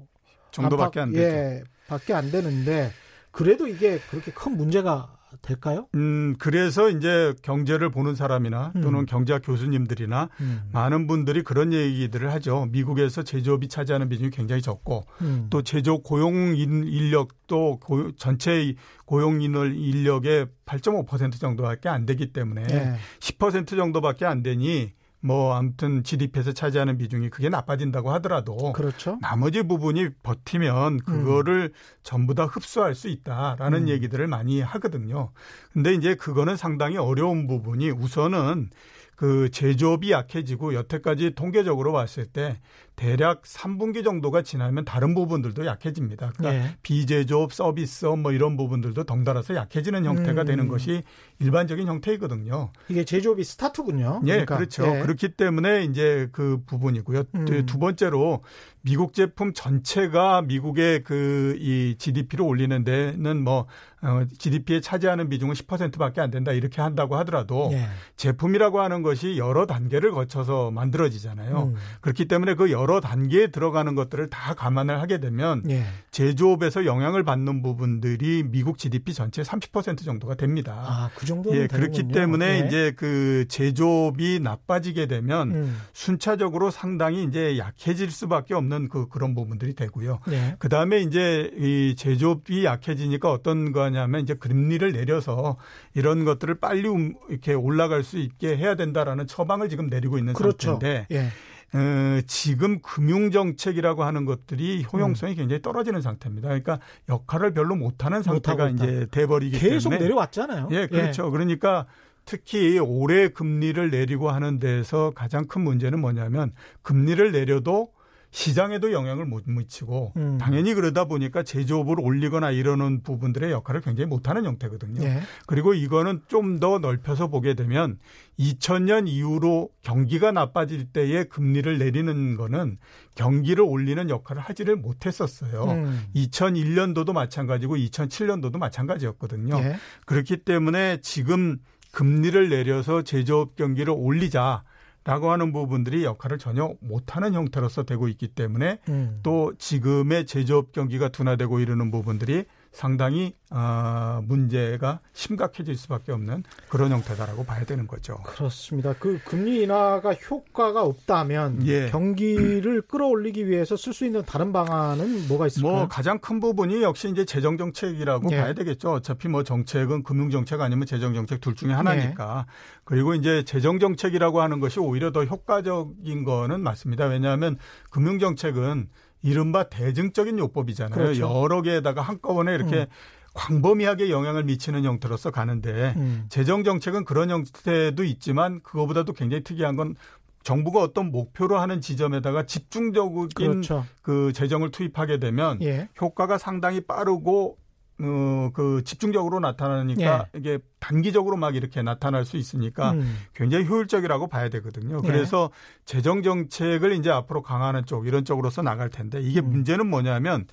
정도밖에 0.51 1.01
안 1.01 1.13
되죠. 1.13 1.23
예, 1.23 1.65
밖에 1.89 2.13
안 2.13 2.31
되는데 2.31 2.91
그래도 3.31 3.67
이게 3.67 3.99
그렇게 4.11 4.31
큰 4.33 4.57
문제가 4.57 5.17
될까요? 5.43 5.89
음, 5.95 6.37
그래서 6.39 6.91
이제 6.91 7.35
경제를 7.43 7.91
보는 7.91 8.15
사람이나 8.15 8.73
또는 8.75 9.01
음. 9.01 9.07
경제학 9.07 9.43
교수님들이나 9.45 10.29
음. 10.41 10.63
많은 10.73 11.07
분들이 11.07 11.43
그런 11.43 11.73
얘기들을 11.73 12.31
하죠. 12.35 12.69
미국에서 12.71 13.23
제조업이 13.23 13.69
차지하는 13.69 14.09
비중이 14.09 14.31
굉장히 14.31 14.63
적고 14.63 15.05
음. 15.23 15.47
또 15.51 15.63
제조 15.63 16.03
고용 16.03 16.55
인력도 16.57 17.81
고, 17.81 18.13
전체 18.13 18.75
고용 19.07 19.41
인력의 19.43 20.47
8.5% 20.67 21.41
정도밖에 21.41 21.89
안 21.89 22.07
되기 22.07 22.33
때문에 22.33 22.63
네. 22.63 22.95
10% 23.21 23.77
정도밖에 23.77 24.27
안 24.27 24.43
되니 24.43 24.93
뭐 25.25 25.55
아무튼 25.55 26.05
GDP에서 26.05 26.53
차지하는 26.53 26.99
비중이 26.99 27.31
그게 27.31 27.49
나빠진다고 27.49 28.11
하더라도 28.13 28.75
그렇죠. 28.75 29.19
나머지 29.23 29.63
부분이 29.63 30.11
버티면 30.23 30.99
그거를 30.99 31.71
음. 31.73 31.79
전부 32.03 32.35
다 32.35 32.45
흡수할 32.45 32.95
수 32.95 33.09
있다라는 33.09 33.85
음. 33.85 33.89
얘기들을 33.89 34.27
많이 34.27 34.61
하거든요. 34.61 35.31
근데 35.73 35.95
이제 35.95 36.15
그거는 36.15 36.59
상당히 36.59 36.99
어려운 36.99 37.47
부분이 37.47 37.91
우선은 37.91 38.69
그 39.17 39.49
제조업이 39.51 40.11
약해지고 40.11 40.75
여태까지 40.75 41.35
통계적으로 41.35 41.93
봤을 41.93 42.27
때 42.27 42.61
대략 42.97 43.43
3분기 43.43 44.05
정도가 44.05 44.43
지나면 44.43 44.85
다른 44.85 45.15
부분들도 45.15 45.67
약해집니다. 45.67 46.33
그러니까 46.37 46.65
네. 46.65 46.77
비제조업, 46.83 47.53
서비스업 47.53 48.21
뭐 48.21 48.33
이런 48.33 48.57
부분들도 48.57 49.05
덩달아서 49.05 49.55
약해지는 49.57 50.05
형태가 50.05 50.43
음. 50.43 50.47
되는 50.47 50.69
것이 50.69 51.03
일반적인 51.41 51.89
형태이거든요. 51.89 52.71
이게 52.89 53.05
제조업이 53.05 53.43
스타트군요. 53.43 54.21
예, 54.27 54.31
그러니까. 54.31 54.57
그렇죠. 54.57 54.87
네. 54.87 55.03
그렇기 55.03 55.31
때문에 55.31 55.85
이제 55.85 56.29
그 56.33 56.63
부분이고요. 56.67 57.25
음. 57.35 57.67
두 57.67 57.79
번째로 57.79 58.43
미국 58.83 59.15
제품 59.15 59.53
전체가 59.53 60.43
미국의 60.43 61.03
그 61.03 61.55
이 61.65 61.97
GDP를 61.99 62.45
올리는 62.45 62.85
데는 62.85 63.43
뭐 63.43 63.67
어, 64.03 64.25
GDP에 64.39 64.81
차지하는 64.81 65.31
비중은 65.31 65.55
10%밖에 65.55 66.21
안 66.21 66.31
된다 66.31 66.53
이렇게 66.53 66.83
한다고 66.83 67.17
하더라도 67.17 67.71
네. 67.71 67.87
제품이라고 68.17 68.81
하는 68.81 69.03
것이 69.03 69.39
여러 69.39 69.65
단계를 69.67 70.11
거쳐서 70.11 70.71
만들어지잖아요. 70.71 71.73
음. 71.75 71.75
그렇기 72.03 72.27
때문에 72.27 72.55
그 72.55 72.71
여러 72.71 72.84
단계에 73.01 73.49
들어가는 73.49 73.95
것들을 73.95 74.31
다 74.31 74.55
감안을 74.55 75.01
하게 75.01 75.19
되면 75.19 75.63
예. 75.69 75.85
제조업에서 76.11 76.85
영향을 76.85 77.25
받는 77.25 77.63
부분들이 77.63 78.45
미국 78.45 78.79
GDP 78.79 79.15
전체 79.15 79.43
30% 79.43 80.05
정도가 80.05 80.35
됩니다. 80.35 80.85
아, 80.87 81.11
그 81.15 81.27
정도는 81.27 81.59
예, 81.59 81.67
그렇기 81.67 82.09
때문에 82.09 82.63
예. 82.63 82.67
이제 82.67 82.93
그 82.97 83.47
제조업이 83.49 84.41
나빠지게 84.41 85.07
되면 85.07 85.51
음. 85.51 85.77
순차적으로 85.93 86.71
상당히 86.71 87.25
이제 87.25 87.59
약해질 87.59 88.11
수밖에 88.11 88.55
없는 88.55 88.89
그 88.89 89.09
그런 89.09 89.35
부분들이 89.35 89.75
되고요. 89.75 90.21
예. 90.31 90.57
그다음에 90.59 91.01
이제 91.01 91.51
이 91.57 91.95
제조업이 91.97 92.65
약해지니까 92.65 93.31
어떤 93.31 93.73
거냐면 93.73 94.21
이제 94.21 94.35
금리를 94.35 94.93
내려서 94.93 95.57
이런 95.95 96.25
것들을 96.25 96.55
빨리 96.57 96.85
이렇게 97.29 97.55
올라갈 97.55 98.03
수 98.03 98.19
있게 98.19 98.57
해야 98.57 98.75
된다라는 98.75 99.27
처방을 99.27 99.69
지금 99.69 99.87
내리고 99.87 100.19
있는 100.19 100.35
그렇죠. 100.35 100.73
상태인데 100.73 101.07
예. 101.13 101.29
어, 101.73 102.21
지금 102.27 102.81
금융정책이라고 102.81 104.05
하는 104.05 104.25
것들이 104.25 104.87
효용성이 104.93 105.33
음. 105.33 105.37
굉장히 105.37 105.63
떨어지는 105.63 106.03
상태입니다. 106.03 106.49
그러니까 106.49 106.79
역할을 107.09 107.53
별로 107.55 107.75
못하는 107.75 108.23
상태가 108.23 108.69
이제 108.69 109.07
돼버리기 109.11 109.59
계속 109.59 109.91
때문에 109.91 109.99
계속 109.99 110.05
내려왔잖아요. 110.05 110.69
예, 110.73 110.87
그렇죠. 110.87 111.27
예. 111.27 111.31
그러니까 111.31 111.87
특히 112.25 112.79
올해 112.79 113.29
금리를 113.29 113.91
내리고 113.91 114.31
하는 114.31 114.59
데서 114.59 115.13
가장 115.15 115.47
큰 115.47 115.63
문제는 115.63 116.01
뭐냐면 116.01 116.53
금리를 116.83 117.33
내려도 117.33 117.94
시장에도 118.35 118.91
영향을 118.91 119.27
못 119.27 119.45
미치고 119.47 120.13
음. 120.17 120.39
당연히 120.39 120.75
그러다 120.75 121.05
보니까 121.05 121.45
제조업을 121.45 122.01
올리거나 122.01 122.51
이러는 122.51 123.05
부분들의 123.05 123.53
역할을 123.53 123.81
굉장히 123.81 124.09
못하는 124.09 124.45
형태거든요. 124.45 125.05
예. 125.05 125.21
그리고 125.47 125.73
이거는 125.73 126.23
좀 126.27 126.55
더 126.59 126.79
넓혀서 126.79 127.29
보게 127.29 127.55
되면 127.55 127.99
2000년 128.39 129.07
이후로 129.09 129.71
경기가 129.83 130.33
나빠질 130.33 130.87
때에 130.87 131.25
금리를 131.25 131.79
내리는 131.79 132.37
거는 132.37 132.79
경기를 133.15 133.65
올리는 133.65 134.09
역할을 134.09 134.41
하지를 134.41 134.77
못했었어요. 134.77 135.65
음. 135.65 136.05
2001년도도 136.15 137.13
마찬가지고 137.13 137.77
2007년도도 137.77 138.59
마찬가지였거든요. 138.59 139.59
예. 139.59 139.77
그렇기 140.07 140.39
때문에 140.39 140.99
지금 141.03 141.59
금리를 141.93 142.49
내려서 142.49 143.03
제조업 143.03 143.57
경기를 143.57 143.95
올리자. 143.97 144.65
라고 145.05 145.31
하는 145.31 145.53
부분들이 145.53 146.05
역할을 146.05 146.39
전혀 146.39 146.75
못하는 146.81 147.35
형태로서 147.35 147.83
되고 147.83 148.09
있기 148.09 148.29
때문에 148.29 148.79
음. 148.89 149.21
또 149.23 149.53
지금의 149.59 150.25
제조업 150.25 150.73
경기가 150.73 151.11
둔화되고 151.11 151.61
이러는 151.61 151.91
부분들이 151.91 152.47
상당히 152.75 153.35
어, 153.51 154.21
문제가 154.25 154.99
심각해질 155.13 155.77
수밖에 155.77 156.11
없는 156.11 156.43
그런 156.69 156.91
형태다라고 156.91 157.45
봐야 157.45 157.65
되는 157.65 157.87
거죠. 157.87 158.17
그렇습니다. 158.25 158.95
그 158.99 159.21
금리 159.25 159.63
인하가 159.63 160.13
효과가 160.13 160.83
없다면 160.83 161.67
예. 161.69 161.89
경기를 161.91 162.83
끌어올리기 162.83 163.49
위해서 163.49 163.77
쓸 163.77 163.93
수 163.93 164.05
있는 164.05 164.25
다른 164.25 164.53
방안은 164.53 165.29
뭐가 165.29 165.47
있을까요? 165.47 165.73
뭐 165.73 165.89
가장 165.89 166.19
큰 166.19 166.41
부분이 166.41 166.83
역시 166.83 167.09
이제 167.09 167.25
재정 167.25 167.57
정책이라고 167.57 168.33
예. 168.33 168.41
봐야 168.41 168.53
되겠죠. 168.55 168.91
어차피 168.91 169.29
뭐 169.29 169.45
정책은 169.45 170.03
금융 170.03 170.31
정책 170.31 170.61
아니면 170.61 170.87
재정 170.87 171.15
정책 171.15 171.41
둘 171.41 171.55
중에 171.55 171.73
하나니까. 171.73 172.47
예. 172.49 172.53
그리고 172.83 173.15
이제 173.15 173.45
재정 173.45 173.79
정책이라고 173.79 174.43
하는 174.43 174.59
것이 174.59 174.81
오히려 174.81 175.13
더 175.13 175.25
효과적인 175.25 176.25
거는 176.25 176.61
맞습니다. 176.61 177.07
왜냐하면 177.07 177.57
금융 177.91 178.19
정책은 178.19 178.89
이른바 179.25 179.65
대증적인 179.71 180.39
요법이잖아요. 180.39 180.95
그렇죠. 180.95 181.43
여러 181.43 181.63
개에다가 181.63 182.03
한꺼번에 182.03 182.55
이렇게 182.55 182.81
음. 182.81 182.87
광범위하게 183.33 184.11
영향을 184.11 184.45
미치는 184.45 184.85
형태로서 184.85 185.31
가는데 185.31 185.95
음. 185.97 186.27
재정 186.29 186.63
정책은 186.63 187.05
그런 187.05 187.31
형태도 187.31 188.05
있지만 188.05 188.61
그거보다도 188.63 189.15
굉장히 189.15 189.43
특이한 189.43 189.77
건 189.77 189.97
정부가 190.45 190.81
어떤 190.81 191.11
목표로 191.11 191.59
하는 191.59 191.81
지점에다가 191.81 192.45
집중적인 192.45 193.29
그렇죠. 193.35 193.87
그 194.03 194.33
재정을 194.35 194.71
투입하게 194.71 195.19
되면 195.19 195.61
예. 195.63 195.89
효과가 195.99 196.37
상당히 196.37 196.83
빠르고 196.83 197.57
어, 198.01 198.51
그 198.53 198.83
집중적으로 198.85 199.39
나타나니까 199.41 200.27
예. 200.35 200.39
이게 200.39 200.59
단기적으로 200.81 201.37
막 201.37 201.55
이렇게 201.55 201.83
나타날 201.83 202.25
수 202.25 202.37
있으니까 202.37 202.93
음. 202.93 203.19
굉장히 203.35 203.67
효율적이라고 203.67 204.27
봐야 204.27 204.49
되거든요. 204.49 205.01
예. 205.05 205.07
그래서 205.07 205.51
재정 205.85 206.23
정책을 206.23 206.93
이제 206.93 207.11
앞으로 207.11 207.43
강화하는 207.43 207.85
쪽 207.87 208.07
이런 208.07 208.25
쪽으로서 208.25 208.63
나갈 208.63 208.91
텐데 208.91 209.21
이게 209.21 209.41
음. 209.41 209.51
문제는 209.51 209.87
뭐냐면 209.87 210.47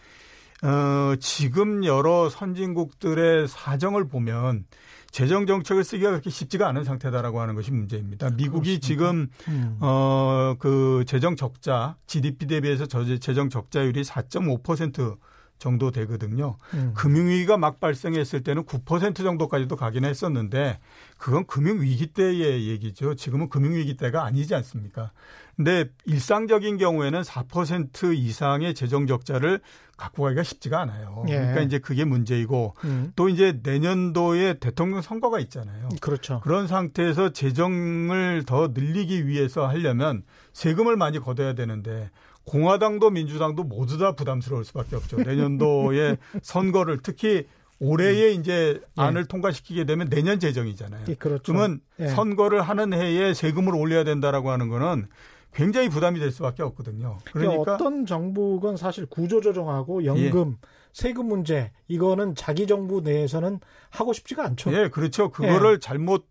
어, 0.63 1.15
지금 1.19 1.83
여러 1.83 2.29
선진국들의 2.29 3.47
사정을 3.47 4.07
보면 4.07 4.65
재정 5.09 5.45
정책을 5.45 5.83
쓰기가 5.83 6.11
그렇게 6.11 6.29
쉽지가 6.29 6.67
않은 6.69 6.83
상태다라고 6.83 7.41
하는 7.41 7.55
것이 7.55 7.71
문제입니다. 7.71 8.29
미국이 8.29 8.79
그렇습니다. 8.79 8.87
지금 8.87 9.27
음. 9.49 9.77
어그 9.81 11.03
재정 11.05 11.35
적자 11.35 11.97
GDP 12.05 12.47
대비해서 12.47 12.85
재정 12.85 13.49
적자율이 13.49 14.03
4.5% 14.03 15.17
정도 15.61 15.91
되거든요. 15.91 16.57
음. 16.73 16.91
금융위기가 16.95 17.55
막 17.55 17.79
발생했을 17.79 18.43
때는 18.43 18.63
9% 18.65 19.15
정도까지도 19.17 19.75
가긴 19.75 20.05
했었는데 20.05 20.79
그건 21.17 21.45
금융위기 21.45 22.07
때의 22.07 22.67
얘기죠. 22.67 23.13
지금은 23.13 23.47
금융위기 23.47 23.95
때가 23.95 24.25
아니지 24.25 24.55
않습니까? 24.55 25.11
근데 25.55 25.85
일상적인 26.05 26.77
경우에는 26.77 27.21
4% 27.21 28.17
이상의 28.17 28.73
재정 28.73 29.05
적자를 29.05 29.61
갖고 29.97 30.23
가기가 30.23 30.41
쉽지가 30.41 30.81
않아요. 30.81 31.23
예. 31.27 31.33
그러니까 31.33 31.61
이제 31.61 31.77
그게 31.77 32.05
문제이고 32.05 32.73
음. 32.85 33.13
또 33.15 33.29
이제 33.29 33.59
내년도에 33.61 34.55
대통령 34.55 35.03
선거가 35.03 35.39
있잖아요. 35.41 35.89
그렇죠. 36.01 36.39
그런 36.39 36.65
상태에서 36.65 37.33
재정을 37.33 38.43
더 38.47 38.69
늘리기 38.73 39.27
위해서 39.27 39.67
하려면 39.67 40.23
세금을 40.53 40.97
많이 40.97 41.19
걷어야 41.19 41.53
되는데 41.53 42.09
공화당도 42.45 43.11
민주당도 43.11 43.63
모두 43.63 43.97
다 43.97 44.15
부담스러울 44.15 44.65
수밖에 44.65 44.95
없죠. 44.95 45.17
내년도에 45.17 46.17
선거를 46.41 46.99
특히 47.03 47.45
올해에 47.79 48.35
음. 48.35 48.39
이제 48.39 48.79
예. 48.79 49.01
안을 49.01 49.25
통과시키게 49.25 49.85
되면 49.85 50.07
내년 50.09 50.39
재정이잖아요. 50.39 51.05
예, 51.07 51.15
그렇죠. 51.15 51.51
그러면 51.51 51.81
예. 51.99 52.07
선거를 52.07 52.61
하는 52.61 52.93
해에 52.93 53.33
세금을 53.33 53.75
올려야 53.75 54.03
된다라고 54.03 54.51
하는 54.51 54.69
거는 54.69 55.07
굉장히 55.53 55.89
부담이 55.89 56.19
될 56.19 56.31
수밖에 56.31 56.63
없거든요. 56.63 57.17
그러니까 57.25 57.73
어떤 57.73 58.05
정부건 58.05 58.77
사실 58.77 59.05
구조조정하고 59.07 60.05
연금, 60.05 60.57
예. 60.61 60.67
세금 60.93 61.27
문제 61.27 61.71
이거는 61.87 62.35
자기 62.35 62.67
정부 62.67 63.01
내에서는 63.01 63.59
하고 63.89 64.13
싶지가 64.13 64.45
않죠. 64.45 64.71
예, 64.73 64.89
그렇죠. 64.89 65.29
그거를 65.29 65.73
예. 65.75 65.79
잘못 65.79 66.25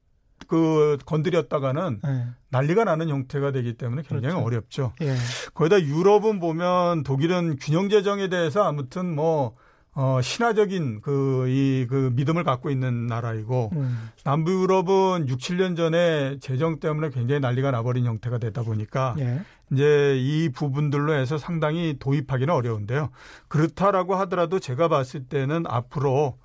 그 0.47 0.99
건드렸다가는 1.07 2.01
네. 2.03 2.27
난리가 2.51 2.85
나는 2.85 3.09
형태가 3.09 3.53
되기 3.53 3.75
때문에 3.75 4.03
굉장히 4.03 4.35
그렇죠. 4.35 4.47
어렵죠. 4.47 4.93
예. 5.03 5.15
거기다 5.55 5.81
유럽은 5.81 6.41
보면 6.41 7.03
독일은 7.05 7.57
균형 7.61 7.89
재정에 7.89 8.29
대해서 8.29 8.63
아무튼 8.65 9.15
뭐 9.15 9.55
어, 9.93 10.21
신화적인 10.23 11.01
그, 11.01 11.47
이, 11.49 11.87
그 11.89 12.13
믿음을 12.15 12.45
갖고 12.45 12.71
있는 12.71 13.07
나라이고, 13.07 13.71
음. 13.73 14.11
남부 14.23 14.63
유럽은 14.63 15.29
6, 15.29 15.39
7년 15.39 15.77
전에 15.77 16.39
재정 16.39 16.79
때문에 16.79 17.11
굉장히 17.11 17.41
난리가 17.41 17.73
나버린 17.73 18.07
형태가 18.07 18.39
되다 18.39 18.63
보니까, 18.63 19.17
예. 19.19 19.41
이제 19.73 20.17
이 20.17 20.49
부분들로 20.49 21.13
해서 21.15 21.39
상당히 21.39 21.97
도입하기는 21.99 22.55
어려운데요. 22.55 23.11
그렇다라고 23.49 24.15
하더라도 24.17 24.59
제가 24.61 24.89
봤을 24.89 25.25
때는 25.25 25.65
앞으로 25.67 26.39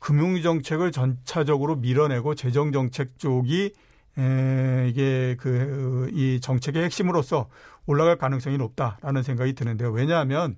금융 0.00 0.40
정책을 0.42 0.90
전차적으로 0.90 1.76
밀어내고 1.76 2.34
재정 2.34 2.72
정책 2.72 3.18
쪽이 3.18 3.72
에, 4.18 4.88
이게 4.88 5.36
그, 5.38 6.10
이 6.12 6.40
정책의 6.40 6.82
핵심으로서 6.84 7.48
올라갈 7.86 8.16
가능성이 8.16 8.58
높다라는 8.58 9.22
생각이 9.22 9.52
드는데요. 9.52 9.90
왜냐하면 9.90 10.56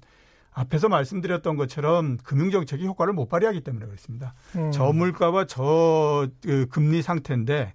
앞에서 0.52 0.88
말씀드렸던 0.88 1.56
것처럼 1.56 2.18
금융정책이 2.18 2.86
효과를 2.86 3.12
못 3.12 3.28
발휘하기 3.28 3.62
때문에 3.62 3.86
그렇습니다. 3.86 4.34
음. 4.56 4.70
저물가와 4.70 5.46
저 5.46 6.28
그, 6.42 6.66
금리 6.70 7.02
상태인데 7.02 7.74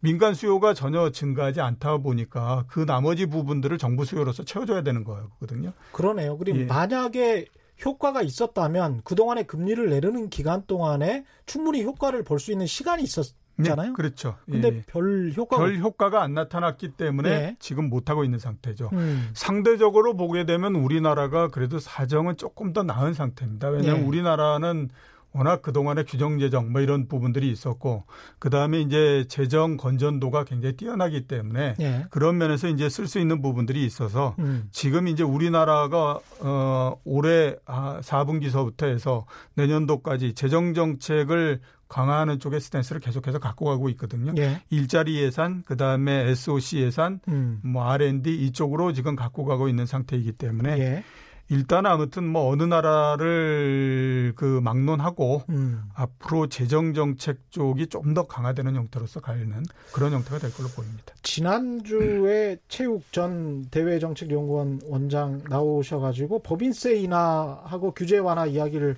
민간 0.00 0.34
수요가 0.34 0.74
전혀 0.74 1.10
증가하지 1.10 1.60
않다 1.60 1.98
보니까 1.98 2.64
그 2.68 2.84
나머지 2.86 3.26
부분들을 3.26 3.78
정부 3.78 4.04
수요로서 4.04 4.44
채워줘야 4.44 4.82
되는 4.82 5.04
거거든요. 5.04 5.72
그러네요. 5.92 6.36
그리고 6.38 6.58
예. 6.58 6.64
만약에 6.64 7.46
효과가 7.84 8.22
있었다면 8.22 9.02
그동안에 9.04 9.44
금리를 9.44 9.88
내리는 9.90 10.28
기간 10.30 10.64
동안에 10.66 11.24
충분히 11.46 11.82
효과를 11.84 12.22
볼 12.24 12.38
수 12.38 12.52
있는 12.52 12.66
시간이 12.66 13.02
있었잖아요. 13.02 13.88
네, 13.88 13.92
그렇죠. 13.94 14.36
근데 14.50 14.68
예. 14.68 14.82
별 14.86 15.32
효과가 15.36 15.62
별 15.62 15.78
효과가 15.78 16.22
안 16.22 16.34
나타났기 16.34 16.92
때문에 16.96 17.30
예. 17.30 17.56
지금 17.58 17.88
못 17.88 18.10
하고 18.10 18.24
있는 18.24 18.38
상태죠. 18.38 18.90
음. 18.92 19.30
상대적으로 19.34 20.16
보게 20.16 20.44
되면 20.44 20.74
우리나라가 20.76 21.48
그래도 21.48 21.78
사정은 21.78 22.36
조금 22.36 22.72
더 22.72 22.82
나은 22.82 23.14
상태입니다. 23.14 23.68
왜냐하면 23.68 24.02
예. 24.02 24.06
우리나라는 24.06 24.90
워낙 25.32 25.62
그동안에 25.62 26.04
규정 26.04 26.38
재정 26.38 26.72
뭐 26.72 26.80
이런 26.80 27.08
부분들이 27.08 27.50
있었고 27.50 28.04
그다음에 28.38 28.80
이제 28.80 29.24
재정 29.28 29.76
건전도가 29.76 30.44
굉장히 30.44 30.76
뛰어나기 30.76 31.26
때문에 31.26 31.74
예. 31.80 32.06
그런 32.10 32.38
면에서 32.38 32.68
이제 32.68 32.88
쓸 32.88 33.06
수 33.06 33.18
있는 33.18 33.40
부분들이 33.40 33.84
있어서 33.84 34.34
음. 34.38 34.68
지금 34.72 35.08
이제 35.08 35.22
우리나라가 35.22 36.20
어 36.40 36.96
올해 37.04 37.56
4분기서부터 37.66 38.86
해서 38.86 39.26
내년도까지 39.54 40.34
재정 40.34 40.74
정책을 40.74 41.60
강화하는 41.92 42.38
쪽의 42.38 42.60
스탠스를 42.60 43.02
계속해서 43.02 43.38
갖고 43.38 43.66
가고 43.66 43.90
있거든요. 43.90 44.32
예. 44.38 44.62
일자리 44.70 45.16
예산, 45.16 45.62
그 45.66 45.76
다음에 45.76 46.30
SOC 46.30 46.78
예산, 46.78 47.20
음. 47.28 47.60
뭐 47.62 47.84
R&D 47.84 48.46
이쪽으로 48.46 48.94
지금 48.94 49.14
갖고 49.14 49.44
가고 49.44 49.68
있는 49.68 49.84
상태이기 49.84 50.32
때문에 50.32 50.78
예. 50.78 51.04
일단 51.52 51.84
아무튼 51.84 52.26
뭐 52.26 52.50
어느 52.50 52.62
나라를 52.62 54.32
그 54.36 54.60
막론하고 54.64 55.42
음. 55.50 55.82
앞으로 55.94 56.48
재정 56.48 56.94
정책 56.94 57.50
쪽이 57.50 57.88
좀 57.88 58.12
더 58.12 58.26
강화되는 58.26 58.74
형태로서 58.74 59.20
가는 59.20 59.62
그런 59.94 60.12
형태가 60.12 60.38
될 60.38 60.52
걸로 60.52 60.68
보입니다. 60.68 61.14
지난주에 61.22 62.52
음. 62.52 62.56
체육 62.68 63.10
전 63.12 63.64
대외정책연구원 63.70 64.80
원장 64.84 65.42
나오셔가지고 65.48 66.40
법인세 66.40 66.96
인하하고 66.96 67.92
규제 67.92 68.18
완화 68.18 68.44
이야기를 68.44 68.96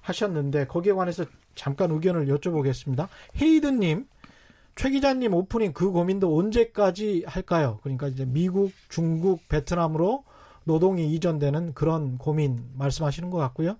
하셨는데 0.00 0.66
거기에 0.68 0.92
관해서 0.92 1.24
잠깐 1.54 1.90
의견을 1.90 2.26
여쭤보겠습니다. 2.28 3.08
헤이든님, 3.40 4.06
최 4.74 4.90
기자님 4.90 5.34
오프닝 5.34 5.72
그 5.72 5.90
고민도 5.90 6.38
언제까지 6.38 7.24
할까요? 7.26 7.80
그러니까 7.82 8.08
이제 8.08 8.24
미국, 8.26 8.72
중국, 8.88 9.46
베트남으로 9.48 10.24
노동이 10.66 11.14
이전되는 11.14 11.74
그런 11.74 12.18
고민 12.18 12.68
말씀하시는 12.74 13.30
것 13.30 13.38
같고요. 13.38 13.76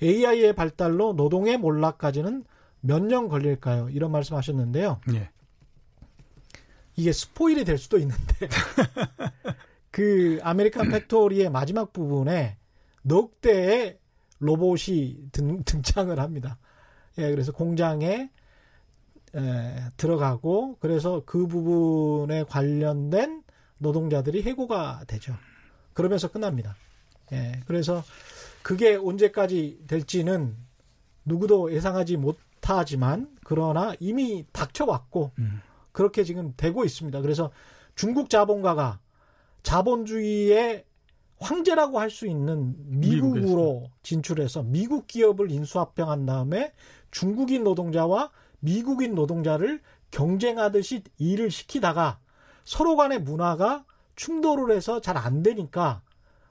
AI의 0.00 0.52
발달로 0.54 1.12
노동의 1.14 1.58
몰락까지는 1.58 2.44
몇 2.80 3.02
년 3.02 3.28
걸릴까요? 3.28 3.88
이런 3.90 4.12
말씀하셨는데요. 4.12 5.00
예. 5.14 5.30
이게 6.96 7.12
spoil이 7.12 7.64
될 7.64 7.76
수도 7.76 7.98
있는데 7.98 8.48
그 9.90 10.38
American 10.42 10.90
Factory의 10.90 11.50
마지막 11.50 11.92
부분에 11.92 12.56
넉 13.02 13.40
대의 13.40 13.98
로봇이 14.38 15.30
등, 15.32 15.64
등장을 15.64 16.16
합니다. 16.20 16.58
예, 17.18 17.30
그래서 17.30 17.50
공장에 17.50 18.30
에, 19.34 19.76
들어가고 19.96 20.76
그래서 20.78 21.22
그 21.26 21.48
부분에 21.48 22.44
관련된 22.44 23.42
노동자들이 23.78 24.42
해고가 24.42 25.02
되죠. 25.08 25.34
그러면서 25.98 26.28
끝납니다. 26.28 26.76
예. 27.32 27.60
그래서 27.66 28.04
그게 28.62 28.94
언제까지 28.94 29.80
될지는 29.86 30.56
누구도 31.24 31.72
예상하지 31.72 32.16
못 32.16 32.38
못하지만 32.58 33.28
그러나 33.44 33.94
이미 33.98 34.44
닥쳐왔고 34.52 35.32
음. 35.38 35.60
그렇게 35.92 36.22
지금 36.24 36.52
되고 36.56 36.84
있습니다. 36.84 37.20
그래서 37.22 37.50
중국 37.96 38.30
자본가가 38.30 39.00
자본주의의 39.62 40.84
황제라고 41.40 41.98
할 41.98 42.10
수 42.10 42.26
있는 42.26 42.74
미국으로 42.78 43.34
미국에서. 43.34 43.92
진출해서 44.02 44.62
미국 44.64 45.06
기업을 45.06 45.50
인수합병한 45.50 46.26
다음에 46.26 46.72
중국인 47.10 47.64
노동자와 47.64 48.30
미국인 48.60 49.14
노동자를 49.14 49.80
경쟁하듯이 50.10 51.02
일을 51.16 51.50
시키다가 51.50 52.18
서로 52.64 52.96
간의 52.96 53.20
문화가 53.20 53.84
충돌을 54.18 54.74
해서 54.74 55.00
잘 55.00 55.16
안 55.16 55.42
되니까 55.42 56.02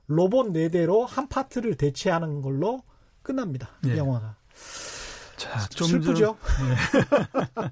로봇 0.08 0.52
네 0.52 0.70
대로 0.70 1.06
한 1.06 1.28
파트를 1.28 1.76
대체하는 1.76 2.42
걸로 2.42 2.82
끝납니다. 3.22 3.70
예. 3.86 3.98
영화가. 3.98 4.36
자, 5.36 5.68
좀 5.70 5.88
슬프죠. 5.88 6.38
전, 6.42 7.68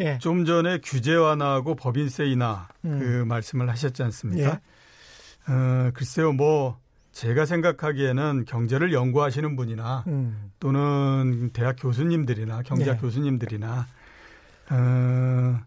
예. 0.00 0.06
예. 0.06 0.18
좀 0.20 0.44
전에 0.44 0.78
규제 0.82 1.14
완화하고 1.14 1.74
법인세 1.74 2.26
인하 2.26 2.68
음. 2.84 2.98
그 2.98 3.24
말씀을 3.24 3.68
하셨지 3.70 4.02
않습니까? 4.02 4.60
예. 5.48 5.52
어, 5.52 5.90
글쎄요, 5.94 6.32
뭐 6.32 6.78
제가 7.12 7.46
생각하기에는 7.46 8.44
경제를 8.44 8.92
연구하시는 8.92 9.56
분이나 9.56 10.04
음. 10.06 10.52
또는 10.60 11.50
대학 11.52 11.76
교수님들이나 11.80 12.62
경제학 12.62 12.98
예. 12.98 13.00
교수님들이나 13.00 13.86
어, 14.70 15.60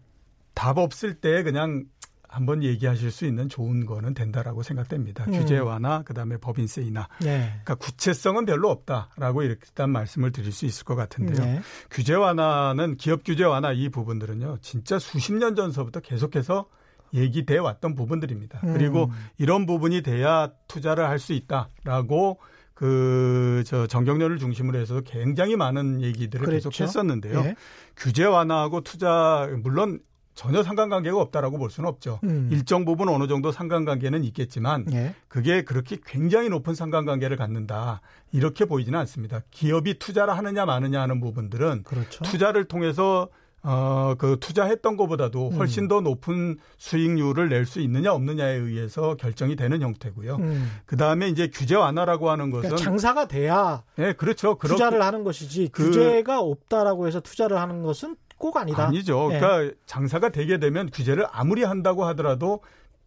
답 0.54 0.78
없을 0.78 1.14
때 1.14 1.42
그냥 1.42 1.84
한번 2.32 2.62
얘기하실 2.62 3.10
수 3.10 3.26
있는 3.26 3.48
좋은 3.48 3.84
거는 3.84 4.14
된다라고 4.14 4.62
생각됩니다. 4.62 5.24
음. 5.26 5.32
규제 5.32 5.58
완화, 5.58 6.02
그다음에 6.02 6.38
법인세 6.38 6.80
인하. 6.82 7.06
네. 7.20 7.48
그러니까 7.50 7.74
구체성은 7.74 8.46
별로 8.46 8.70
없다라고 8.70 9.42
이렇게 9.42 9.60
일단 9.66 9.90
말씀을 9.90 10.32
드릴 10.32 10.50
수 10.50 10.64
있을 10.64 10.84
것 10.84 10.94
같은데요. 10.94 11.44
네. 11.44 11.60
규제 11.90 12.14
완화는 12.14 12.96
기업 12.96 13.22
규제 13.24 13.44
완화 13.44 13.72
이 13.72 13.90
부분들은요. 13.90 14.58
진짜 14.62 14.98
수십 14.98 15.34
년 15.34 15.54
전서부터 15.54 16.00
계속해서 16.00 16.68
얘기돼 17.12 17.58
왔던 17.58 17.94
부분들입니다. 17.94 18.60
음. 18.64 18.72
그리고 18.72 19.10
이런 19.36 19.66
부분이 19.66 20.00
돼야 20.00 20.50
투자를 20.68 21.08
할 21.08 21.18
수 21.18 21.34
있다라고 21.34 22.40
그, 22.74 23.62
저, 23.66 23.86
정경련을 23.86 24.38
중심으로 24.38 24.78
해서 24.78 25.02
굉장히 25.02 25.54
많은 25.54 26.00
얘기들을 26.00 26.46
그랬죠. 26.46 26.70
계속 26.70 26.82
했었는데요. 26.82 27.42
네. 27.42 27.54
규제 27.96 28.24
완화하고 28.24 28.80
투자, 28.80 29.48
물론 29.62 30.00
전혀 30.34 30.62
상관관계가 30.62 31.18
없다라고 31.20 31.58
볼 31.58 31.70
수는 31.70 31.88
없죠. 31.88 32.20
음. 32.24 32.48
일정 32.50 32.84
부분 32.84 33.08
어느 33.08 33.26
정도 33.28 33.52
상관관계는 33.52 34.24
있겠지만 34.24 34.86
예. 34.92 35.14
그게 35.28 35.62
그렇게 35.62 35.98
굉장히 36.04 36.48
높은 36.48 36.74
상관관계를 36.74 37.36
갖는다 37.36 38.00
이렇게 38.32 38.64
보이지는 38.64 38.98
않습니다. 39.00 39.40
기업이 39.50 39.98
투자를 39.98 40.36
하느냐 40.36 40.64
마느냐 40.64 41.00
하는 41.02 41.20
부분들은 41.20 41.82
그렇죠. 41.84 42.24
투자를 42.24 42.64
통해서 42.64 43.28
어, 43.64 44.14
그 44.18 44.38
투자했던 44.40 44.96
것보다도 44.96 45.50
음. 45.50 45.56
훨씬 45.56 45.84
음. 45.84 45.88
더 45.88 46.00
높은 46.00 46.56
수익률을 46.78 47.48
낼 47.48 47.64
수 47.64 47.80
있느냐 47.80 48.12
없느냐에 48.12 48.54
의해서 48.56 49.14
결정이 49.14 49.54
되는 49.54 49.80
형태고요. 49.80 50.36
음. 50.36 50.68
그 50.84 50.96
다음에 50.96 51.28
이제 51.28 51.48
규제 51.52 51.76
완화라고 51.76 52.28
하는 52.28 52.50
것은 52.50 52.70
그러니까 52.70 52.84
장사가 52.84 53.28
돼야 53.28 53.84
네, 53.94 54.14
그렇죠. 54.14 54.58
투자를 54.60 55.02
하는 55.02 55.22
것이지 55.22 55.68
그, 55.70 55.84
규제가 55.84 56.40
없다라고 56.40 57.06
해서 57.06 57.20
투자를 57.20 57.58
하는 57.58 57.82
것은 57.82 58.16
꼭 58.42 58.56
아니다. 58.56 58.88
아니죠. 58.88 59.28
네. 59.30 59.38
그러니까 59.38 59.72
장사가 59.86 60.30
되게 60.30 60.58
되면 60.58 60.90
규제를 60.90 61.26
아무리 61.30 61.62
한다고 61.62 62.04
하더라도 62.06 62.60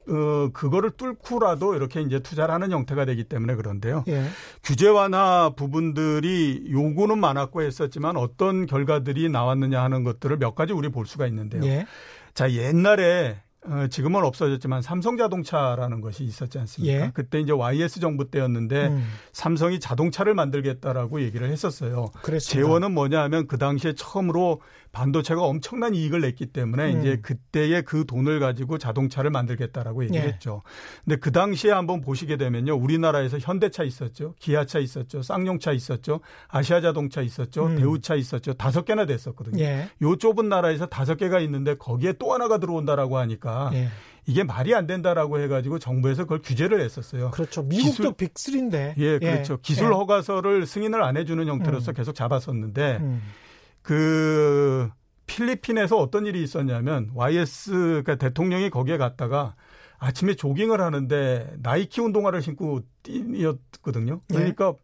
어, 0.07 0.49
그거를 0.53 0.91
뚫고라도 0.91 1.75
이렇게 1.75 2.01
이제 2.01 2.19
투자를 2.19 2.53
하는 2.53 2.71
형태가 2.71 3.03
되기 3.03 3.25
때문에 3.25 3.55
그런데요. 3.55 4.05
예. 4.07 4.27
규제 4.63 4.87
완화 4.87 5.51
부분들이 5.53 6.67
요구는 6.71 7.19
많았고 7.19 7.63
했었지만 7.63 8.15
어떤 8.15 8.65
결과들이 8.65 9.27
나왔느냐 9.27 9.83
하는 9.83 10.05
것들을 10.05 10.37
몇 10.37 10.55
가지 10.55 10.71
우리 10.71 10.87
볼 10.87 11.05
수가 11.05 11.27
있는데요. 11.27 11.65
예. 11.65 11.85
자, 12.33 12.49
옛날에 12.51 13.41
어, 13.67 13.87
지금은 13.89 14.23
없어졌지만 14.23 14.81
삼성 14.81 15.17
자동차라는 15.17 16.01
것이 16.01 16.23
있었지 16.23 16.59
않습니까? 16.59 17.05
예. 17.05 17.11
그때 17.13 17.39
이제 17.39 17.51
YS 17.51 17.99
정부 17.99 18.29
때였는데 18.29 18.87
음. 18.87 19.03
삼성이 19.33 19.79
자동차를 19.79 20.35
만들겠다라고 20.35 21.21
얘기를 21.21 21.49
했었어요. 21.49 22.11
그랬습니다. 22.21 22.67
재원은 22.67 22.93
뭐냐 22.93 23.21
하면 23.23 23.47
그 23.47 23.57
당시에 23.57 23.93
처음으로 23.93 24.61
반도체가 24.95 25.43
엄청난 25.43 25.93
이익을 25.93 26.21
냈기 26.21 26.45
때문에 26.47 26.93
음. 26.93 26.99
이제 26.99 27.17
그때의 27.17 27.83
그 27.83 28.05
돈을 28.05 28.39
가지고 28.39 28.77
자동차를 28.77 29.29
만들겠다라고 29.29 30.05
얘기를 30.05 30.23
예. 30.23 30.27
했죠. 30.29 30.61
근데 31.03 31.17
그 31.17 31.33
당시에 31.33 31.71
한번 31.71 31.99
보시게 31.99 32.37
되면요. 32.37 32.75
우리나라에서 32.75 33.37
현대차 33.37 33.83
있었죠. 33.83 34.35
기아차 34.39 34.79
있었죠. 34.79 35.21
쌍용차 35.21 35.73
있었죠. 35.73 36.21
아시아 36.47 36.79
자동차 36.79 37.21
있었죠. 37.21 37.65
음. 37.65 37.75
대우차 37.75 38.15
있었죠. 38.15 38.53
다섯 38.53 38.85
개나 38.85 39.05
됐었거든요. 39.05 39.61
예. 39.61 39.89
요 40.01 40.15
좁은 40.15 40.47
나라에서 40.47 40.85
다섯 40.85 41.15
개가 41.15 41.41
있는데 41.41 41.75
거기에 41.75 42.13
또 42.13 42.33
하나가 42.33 42.57
들어온다라고 42.57 43.17
하니까 43.17 43.71
예. 43.73 43.89
이게 44.27 44.43
말이 44.43 44.73
안 44.73 44.87
된다라고 44.87 45.39
해가지고 45.41 45.77
정부에서 45.77 46.23
그걸 46.23 46.41
규제를 46.41 46.79
했었어요. 46.79 47.31
그렇죠. 47.31 47.63
미국도 47.63 48.13
빅3인데. 48.13 48.93
예, 48.97 49.03
예, 49.15 49.19
그렇죠. 49.19 49.57
기술 49.61 49.87
예. 49.87 49.89
허가서를 49.89 50.65
승인을 50.65 51.03
안 51.03 51.17
해주는 51.17 51.45
형태로서 51.45 51.91
음. 51.91 51.93
계속 51.93 52.15
잡았었는데 52.15 52.97
음. 53.01 53.21
그 53.85 54.89
필리핀에서 55.27 55.97
어떤 55.97 56.25
일이 56.25 56.41
있었냐면 56.41 57.11
YS 57.13 57.71
그러니까 57.71 58.15
대통령이 58.15 58.71
거기에 58.71 58.97
갔다가 58.97 59.53
아침에 59.99 60.33
조깅을 60.33 60.81
하는데 60.81 61.53
나이키 61.61 62.01
운동화를 62.01 62.41
신고 62.41 62.81
뛰었거든요. 63.03 64.21
예. 64.31 64.35
그러니까 64.35 64.71
네. 64.71 64.77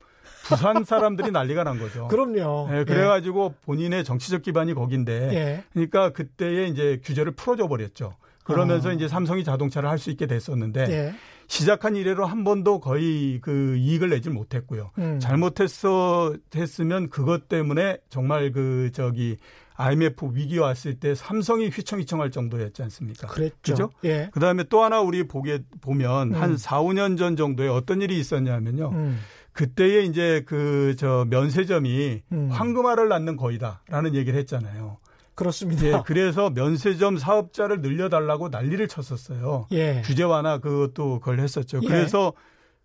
부산 0.44 0.84
사람들이 0.84 1.32
난리가 1.32 1.64
난 1.64 1.80
거죠. 1.80 2.08
그럼요. 2.10 2.68
네, 2.70 2.84
그래가지고 2.86 3.54
예. 3.56 3.66
본인의 3.66 4.04
정치적 4.04 4.44
기반이 4.44 4.76
거긴데, 4.76 5.34
예. 5.34 5.64
그러니까 5.74 6.12
그때에 6.12 6.68
이제 6.68 7.02
규제를 7.04 7.32
풀어줘 7.34 7.68
버렸죠. 7.68 8.16
그러면서 8.44 8.90
아. 8.90 8.94
이제 8.94 9.08
삼성이 9.08 9.44
자동차를 9.44 9.90
할 9.90 9.98
수 9.98 10.10
있게 10.12 10.28
됐었는데 10.28 10.82
예. 10.90 11.14
시작한 11.52 11.98
이래로 11.98 12.26
한 12.26 12.46
번도 12.46 12.80
거의 12.80 13.40
그 13.42 13.76
이익을 13.76 14.10
내지 14.10 14.30
못했고요. 14.30 14.92
음. 15.00 15.20
잘못했어 15.20 16.34
했으면 16.56 17.10
그것 17.10 17.50
때문에 17.50 17.98
정말 18.10 18.54
그 18.54 18.90
저기 18.94 19.36
IMF 19.76 20.30
위기 20.34 20.60
왔을 20.60 20.98
때 20.98 21.14
삼성이 21.14 21.68
휘청휘청할 21.68 22.32
정도였지 22.32 22.84
않습니까? 22.84 23.28
그랬죠. 23.28 23.56
그죠? 23.74 23.90
예. 24.06 24.30
그다음에 24.32 24.64
또 24.70 24.82
하나 24.82 25.02
우리 25.02 25.28
보게 25.28 25.60
보면 25.82 26.36
음. 26.36 26.42
한 26.42 26.56
4, 26.56 26.82
5년 26.84 27.18
전 27.18 27.36
정도에 27.36 27.68
어떤 27.68 28.02
일이 28.02 28.18
있었냐면요. 28.18 28.90
음. 28.94 29.20
그때에 29.52 30.04
이제 30.04 30.44
그 30.46 30.96
저 30.98 31.26
면세점이 31.30 32.22
음. 32.32 32.50
황금알을 32.50 33.10
낳는 33.10 33.36
거이다라는 33.36 34.16
얘기를 34.16 34.40
했잖아요. 34.40 35.00
그렇습니다. 35.36 35.86
예, 35.86 36.02
그래서 36.06 36.50
면세점 36.50 37.18
사업자를 37.18 37.82
늘려달라고 37.82 38.50
난리를 38.50 38.88
쳤었어요. 38.88 39.68
예. 39.72 40.02
규제 40.06 40.24
완화 40.24 40.60
그것도 40.60 41.20
그걸 41.20 41.40
했었죠. 41.40 41.80
예. 41.84 41.88
그래서 41.88 42.34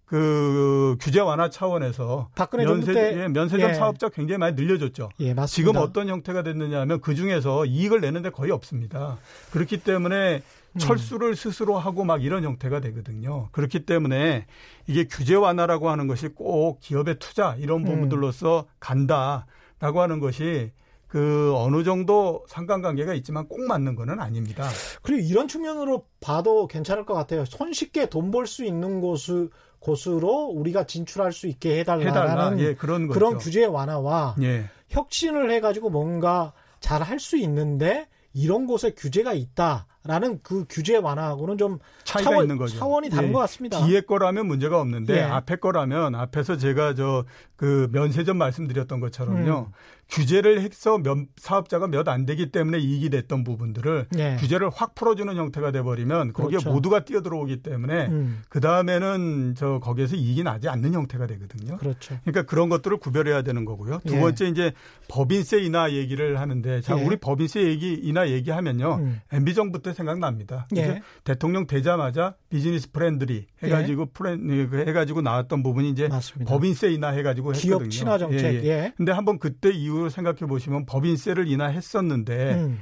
그 0.07 0.97
규제 1.01 1.19
완화 1.21 1.51
차원에서 1.51 2.31
면세, 2.53 2.93
때, 2.93 3.23
예, 3.23 3.29
면세점 3.29 3.71
예. 3.71 3.75
사업자 3.75 4.09
굉장히 4.09 4.39
많이 4.39 4.55
늘려줬죠. 4.55 5.09
예, 5.19 5.35
맞습니다. 5.35 5.47
지금 5.47 5.77
어떤 5.77 6.09
형태가 6.09 6.45
됐느냐 6.45 6.81
하면 6.81 7.01
그 7.01 7.17
중에서 7.17 7.67
이익을 7.67 8.01
내는데 8.01 8.31
거의 8.31 8.53
없습니다. 8.53 9.19
그렇기 9.51 9.79
때문에 9.79 10.43
음. 10.73 10.79
철수를 10.79 11.35
스스로 11.35 11.77
하고 11.79 12.05
막 12.05 12.23
이런 12.23 12.45
형태가 12.45 12.81
되거든요. 12.81 13.49
그렇기 13.51 13.85
때문에 13.85 14.47
이게 14.87 15.05
규제 15.05 15.35
완화라고 15.35 15.91
하는 15.91 16.07
것이 16.07 16.29
꼭 16.29 16.79
기업의 16.81 17.19
투자 17.19 17.57
이런 17.59 17.81
음. 17.81 17.85
부분들로서 17.85 18.67
간다라고 18.79 20.01
하는 20.01 20.21
것이 20.21 20.71
그 21.17 21.55
어느 21.57 21.83
정도 21.83 22.45
상관관계가 22.47 23.15
있지만 23.15 23.49
꼭 23.49 23.63
맞는 23.67 23.97
거는 23.97 24.21
아닙니다. 24.21 24.69
그리고 25.01 25.23
이런 25.23 25.49
측면으로 25.49 26.05
봐도 26.21 26.67
괜찮을 26.67 27.07
것 27.07 27.15
같아요. 27.15 27.47
손쉽게 27.47 28.11
돈 28.11 28.31
벌 28.31 28.47
수 28.47 28.67
있는 28.67 29.01
곳을 29.01 29.49
곳으로 29.79 30.49
우리가 30.49 30.85
진출할 30.85 31.33
수 31.33 31.47
있게 31.47 31.79
해달라는 31.81 32.09
해달라. 32.11 32.59
예, 32.59 32.75
그런 32.75 33.09
그런 33.09 33.39
규제 33.39 33.65
완화와 33.65 34.37
예. 34.43 34.69
혁신을 34.91 35.51
해가지고 35.53 35.89
뭔가 35.89 36.53
잘 36.81 37.01
할 37.03 37.19
수 37.19 37.39
있는데 37.39 38.09
이런 38.35 38.67
곳에 38.67 38.91
규제가 38.91 39.33
있다 39.33 39.87
라는 40.07 40.41
그 40.43 40.65
규제 40.69 40.97
완화하고는 40.97 41.59
좀 41.59 41.79
차이가 42.05 42.31
차원, 42.31 42.45
있는 42.45 42.57
거죠. 42.57 42.79
차원이 42.79 43.11
다른 43.11 43.29
예. 43.29 43.33
것 43.33 43.39
같습니다. 43.41 43.85
뒤에 43.85 44.01
거라면 44.03 44.47
문제가 44.47 44.81
없는데 44.81 45.17
예. 45.19 45.23
앞에 45.23 45.57
거라면 45.57 46.15
앞에서 46.15 46.57
제가 46.57 46.95
저 46.95 47.25
그 47.57 47.89
면세점 47.91 48.37
말씀드렸던 48.37 49.01
것처럼요. 49.01 49.67
음. 49.69 49.73
규제를 50.09 50.61
해서 50.61 50.99
몇, 50.99 51.19
사업자가 51.37 51.89
몇 51.89 52.07
안 52.07 52.25
되기 52.27 52.53
때문에 52.53 52.79
이익이 52.79 53.11
됐던 53.11 53.43
부분들을 53.43 54.07
네. 54.13 54.37
규제를 54.39 54.71
확 54.73 54.95
풀어주는 54.95 55.35
형태가 55.35 55.73
돼버리면 55.73 56.33
거기에 56.33 56.59
그렇죠. 56.59 56.71
모두가 56.71 57.05
뛰어들어오기 57.05 57.63
때문에 57.63 58.07
음. 58.07 58.43
그 58.49 58.61
다음에는 58.61 59.55
저 59.57 59.81
거기에서 59.81 60.15
이익이 60.15 60.45
나지 60.45 60.69
않는 60.69 60.93
형태가 60.93 61.27
되거든요. 61.27 61.79
그렇죠. 61.79 62.17
그러니까 62.23 62.43
그런 62.43 62.69
것들을 62.69 62.99
구별해야 62.99 63.43
되는 63.43 63.65
거고요. 63.65 63.99
두 64.07 64.15
예. 64.15 64.21
번째 64.21 64.47
이제 64.47 64.73
법인세 65.09 65.61
인하 65.63 65.91
얘기를 65.91 66.39
하는데 66.39 66.81
자 66.83 66.97
예. 66.97 67.03
우리 67.05 67.17
법인세 67.17 67.63
얘기 67.65 67.95
인하 67.95 68.29
얘기하면요 68.29 68.95
음. 69.01 69.21
MB 69.33 69.55
정부 69.55 69.83
때 69.83 69.93
생각납니다. 69.97 70.69
예. 70.77 71.03
대통령 71.25 71.67
되자마자 71.67 72.35
비즈니스 72.49 72.91
friendly 72.93 73.47
해가지고 73.63 74.03
예. 74.03 74.07
frien- 74.13 74.69
그 74.69 74.85
해가지고 74.87 75.23
나왔던 75.23 75.63
부분이 75.63 75.91
이제 75.91 76.09
맞습니다. 76.09 76.51
법인세 76.51 76.93
인하해가지고 76.93 77.55
했거든요. 77.55 77.79
기업 77.79 77.91
친화 77.91 78.19
정책. 78.19 78.55
예, 78.55 78.63
예. 78.63 78.69
예. 78.69 78.93
근데 78.97 79.13
한번 79.13 79.39
그때 79.39 79.71
이후로 79.71 80.09
생각해 80.11 80.41
보시면 80.41 80.87
법인세를 80.87 81.49
인하했었는데. 81.49 82.55
음. 82.55 82.79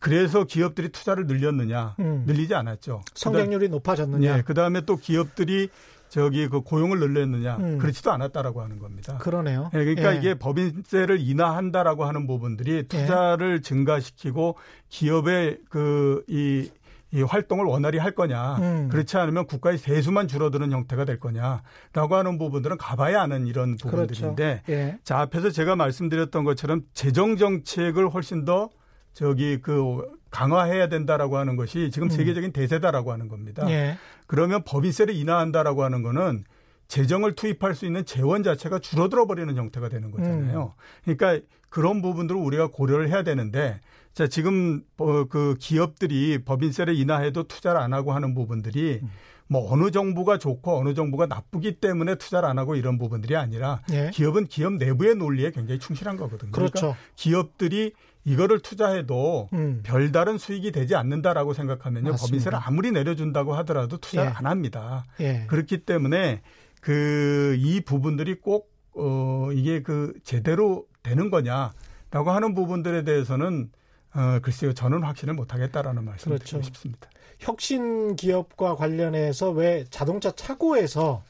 그래서 0.00 0.44
기업들이 0.44 0.90
투자를 0.90 1.26
늘렸느냐? 1.26 1.96
음. 1.98 2.22
늘리지 2.24 2.54
않았죠. 2.54 3.02
성장률이 3.14 3.66
그다음, 3.66 3.70
높아졌느냐? 3.72 4.38
예, 4.38 4.42
그다음에 4.42 4.82
또 4.82 4.96
기업들이 4.96 5.70
저기 6.08 6.48
그 6.48 6.60
고용을 6.60 6.98
늘렸느냐 6.98 7.56
음. 7.56 7.78
그렇지도 7.78 8.10
않았다라고 8.12 8.62
하는 8.62 8.78
겁니다. 8.78 9.18
그러네요. 9.18 9.70
예, 9.74 9.78
그러니까 9.78 10.14
예. 10.14 10.18
이게 10.18 10.34
법인세를 10.34 11.20
인하한다라고 11.20 12.04
하는 12.04 12.26
부분들이 12.26 12.72
예. 12.72 12.82
투자를 12.82 13.56
예. 13.56 13.60
증가시키고 13.60 14.56
기업의 14.88 15.58
그이 15.68 16.70
이 17.10 17.22
활동을 17.22 17.64
원활히 17.64 17.96
할 17.96 18.12
거냐. 18.12 18.56
음. 18.56 18.88
그렇지 18.90 19.16
않으면 19.16 19.46
국가의 19.46 19.78
세수만 19.78 20.28
줄어드는 20.28 20.72
형태가 20.72 21.06
될 21.06 21.18
거냐라고 21.18 22.16
하는 22.16 22.36
부분들은 22.36 22.76
가봐야 22.76 23.22
하는 23.22 23.46
이런 23.46 23.76
부분들인데 23.76 24.62
그렇죠. 24.66 24.72
예. 24.72 24.98
자 25.04 25.20
앞에서 25.20 25.50
제가 25.50 25.74
말씀드렸던 25.74 26.44
것처럼 26.44 26.82
재정 26.92 27.36
정책을 27.36 28.10
훨씬 28.10 28.44
더 28.44 28.68
저기 29.14 29.58
그 29.60 30.02
강화해야 30.30 30.88
된다라고 30.88 31.38
하는 31.38 31.56
것이 31.56 31.90
지금 31.90 32.08
음. 32.08 32.10
세계적인 32.10 32.52
대세다라고 32.52 33.12
하는 33.12 33.28
겁니다. 33.28 33.68
예. 33.70 33.96
그러면 34.26 34.62
법인세를 34.64 35.14
인하한다라고 35.14 35.84
하는 35.84 36.02
거는 36.02 36.44
재정을 36.86 37.34
투입할 37.34 37.74
수 37.74 37.86
있는 37.86 38.04
재원 38.04 38.42
자체가 38.42 38.78
줄어들어 38.78 39.26
버리는 39.26 39.54
형태가 39.54 39.88
되는 39.88 40.10
거잖아요. 40.10 40.74
음. 40.76 41.14
그러니까 41.16 41.46
그런 41.68 42.00
부분들을 42.02 42.40
우리가 42.40 42.68
고려를 42.68 43.08
해야 43.08 43.22
되는데 43.22 43.80
자 44.14 44.26
지금 44.26 44.82
그 44.96 45.54
기업들이 45.58 46.44
법인세를 46.44 46.96
인하해도 46.96 47.44
투자를 47.44 47.80
안 47.80 47.92
하고 47.92 48.12
하는 48.12 48.34
부분들이 48.34 49.00
음. 49.02 49.10
뭐 49.50 49.72
어느 49.72 49.90
정부가 49.90 50.38
좋고 50.38 50.78
어느 50.78 50.94
정부가 50.94 51.26
나쁘기 51.26 51.80
때문에 51.80 52.16
투자를 52.16 52.48
안 52.48 52.58
하고 52.58 52.74
이런 52.74 52.98
부분들이 52.98 53.36
아니라 53.36 53.80
예. 53.92 54.10
기업은 54.12 54.46
기업 54.46 54.74
내부의 54.74 55.14
논리에 55.14 55.50
굉장히 55.50 55.78
충실한 55.78 56.16
거거든요. 56.16 56.52
그렇죠. 56.52 56.72
그러니까 56.72 56.98
기업들이 57.16 57.92
이거를 58.32 58.60
투자해도 58.60 59.48
음. 59.52 59.80
별다른 59.82 60.38
수익이 60.38 60.72
되지 60.72 60.94
않는다라고 60.94 61.54
생각하면요. 61.54 62.10
맞습니다. 62.10 62.26
법인세를 62.26 62.58
아무리 62.62 62.92
내려준다고 62.92 63.54
하더라도 63.56 63.98
투자를 63.98 64.30
예. 64.30 64.34
안 64.34 64.46
합니다. 64.46 65.04
예. 65.20 65.44
그렇기 65.48 65.78
때문에 65.84 66.42
그 66.80 67.56
이 67.58 67.80
부분들이 67.80 68.34
꼭 68.36 68.70
어, 68.94 69.50
이게 69.52 69.82
그 69.82 70.12
제대로 70.24 70.86
되는 71.02 71.30
거냐라고 71.30 72.30
하는 72.30 72.54
부분들에 72.54 73.04
대해서는 73.04 73.70
어, 74.14 74.38
글쎄요, 74.42 74.72
저는 74.72 75.02
확신을 75.02 75.34
못 75.34 75.52
하겠다라는 75.52 76.04
말씀을 76.04 76.38
그렇죠. 76.38 76.56
드리고 76.58 76.64
싶습니다. 76.64 77.08
혁신 77.38 78.16
기업과 78.16 78.74
관련해서 78.74 79.50
왜 79.50 79.84
자동차 79.90 80.30
차고에서 80.32 81.22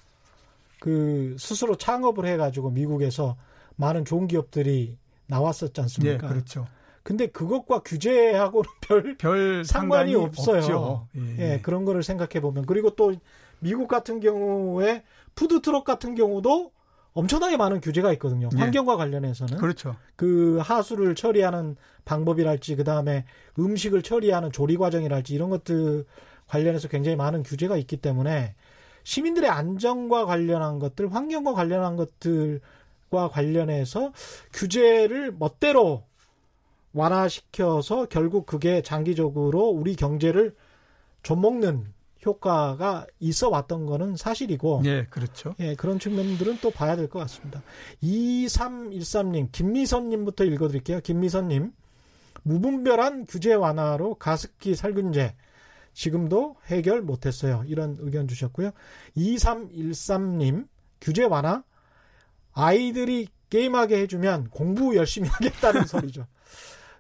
그 0.81 1.37
스스로 1.39 1.77
창업을 1.77 2.25
해가지고 2.27 2.71
미국에서 2.71 3.37
많은 3.77 4.05
좋은 4.05 4.27
기업들이 4.29 4.97
나왔었지 5.27 5.81
않습니까? 5.81 6.15
예, 6.27 6.29
그렇죠. 6.29 6.67
근데 7.09 7.27
그것과 7.27 7.79
규제하고는 7.79 8.69
별, 8.87 9.17
별 9.17 9.65
상관이, 9.65 10.15
없어요. 10.15 11.09
예. 11.17 11.55
예. 11.55 11.61
그런 11.63 11.87
거를 11.87 12.03
생각해 12.03 12.43
보면. 12.43 12.67
그리고 12.67 12.91
또 12.91 13.15
미국 13.61 13.89
같은 13.89 14.21
경우에 14.21 15.05
푸드트럭 15.35 15.85
같은 15.85 16.15
경우도 16.15 16.71
엄청나게 17.15 17.57
많은 17.57 17.81
규제가 17.81 18.13
있거든요. 18.13 18.51
예. 18.55 18.59
환경과 18.59 18.99
관련해서는. 18.99 19.57
그렇죠. 19.57 19.97
그 20.17 20.59
하수를 20.59 21.15
처리하는 21.15 21.77
방법이랄지, 22.05 22.77
그 22.77 22.85
다음에 22.85 23.25
음식을 23.59 24.03
처리하는 24.03 24.53
조리 24.53 24.77
과정이랄지 24.77 25.35
이런 25.35 25.49
것들 25.49 26.05
관련해서 26.47 26.89
굉장히 26.89 27.17
많은 27.17 27.43
규제가 27.43 27.79
있기 27.79 27.97
때문에 27.97 28.55
시민들의 29.05 29.49
안전과 29.49 30.27
관련한 30.27 30.79
것들, 30.79 31.15
환경과 31.15 31.55
관련한 31.55 31.97
것들과 31.97 33.31
관련해서 33.31 34.13
규제를 34.53 35.33
멋대로 35.39 36.07
완화시켜서 36.99 38.07
결국 38.07 38.47
그게 38.47 38.83
장기적으로 38.83 39.69
우리 39.69 39.95
경제를 39.97 40.55
좀먹는 41.23 41.87
효과가 42.27 43.07
있어 43.21 43.49
왔던 43.49 43.87
거는 43.87 44.17
사실이고. 44.17 44.83
예, 44.85 45.07
그렇죠. 45.09 45.55
예, 45.61 45.75
그런 45.77 45.99
측면들은 45.99 46.59
또 46.61 46.71
봐야 46.71 46.97
될 46.97 47.09
것 47.09 47.21
같습니다. 47.21 47.63
2313님, 48.03 49.51
김미선님부터 49.53 50.45
읽어드릴게요. 50.45 51.01
김미선님, 51.01 51.73
무분별한 52.43 53.27
규제 53.27 53.55
완화로 53.55 54.17
가습기 54.17 54.75
살균제, 54.75 55.37
지금도 55.95 56.57
해결 56.67 57.03
못했어요. 57.03 57.63
이런 57.67 57.97
의견 58.01 58.27
주셨고요. 58.27 58.71
2313님, 59.17 60.67
규제 61.01 61.25
완화, 61.25 61.63
아이들이 62.53 63.29
게임하게 63.51 64.01
해주면 64.03 64.49
공부 64.51 64.97
열심히 64.97 65.29
하겠다는 65.31 65.87
소리죠. 65.87 66.27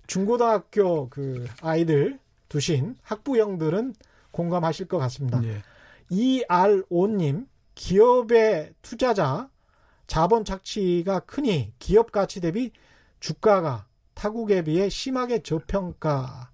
중고등학교 0.08 1.08
그 1.08 1.46
아이들 1.62 2.18
두신 2.48 2.96
학부형들은 3.02 3.94
공감하실 4.32 4.88
것 4.88 4.98
같습니다. 4.98 5.40
예. 5.44 5.62
이알오님 6.10 7.46
기업의 7.74 8.72
투자자 8.82 9.48
자본 10.06 10.44
착취가 10.44 11.20
크니 11.20 11.72
기업 11.78 12.10
가치 12.10 12.40
대비 12.40 12.72
주가가 13.20 13.86
타국에 14.14 14.64
비해 14.64 14.88
심하게 14.88 15.42
저평가 15.42 16.50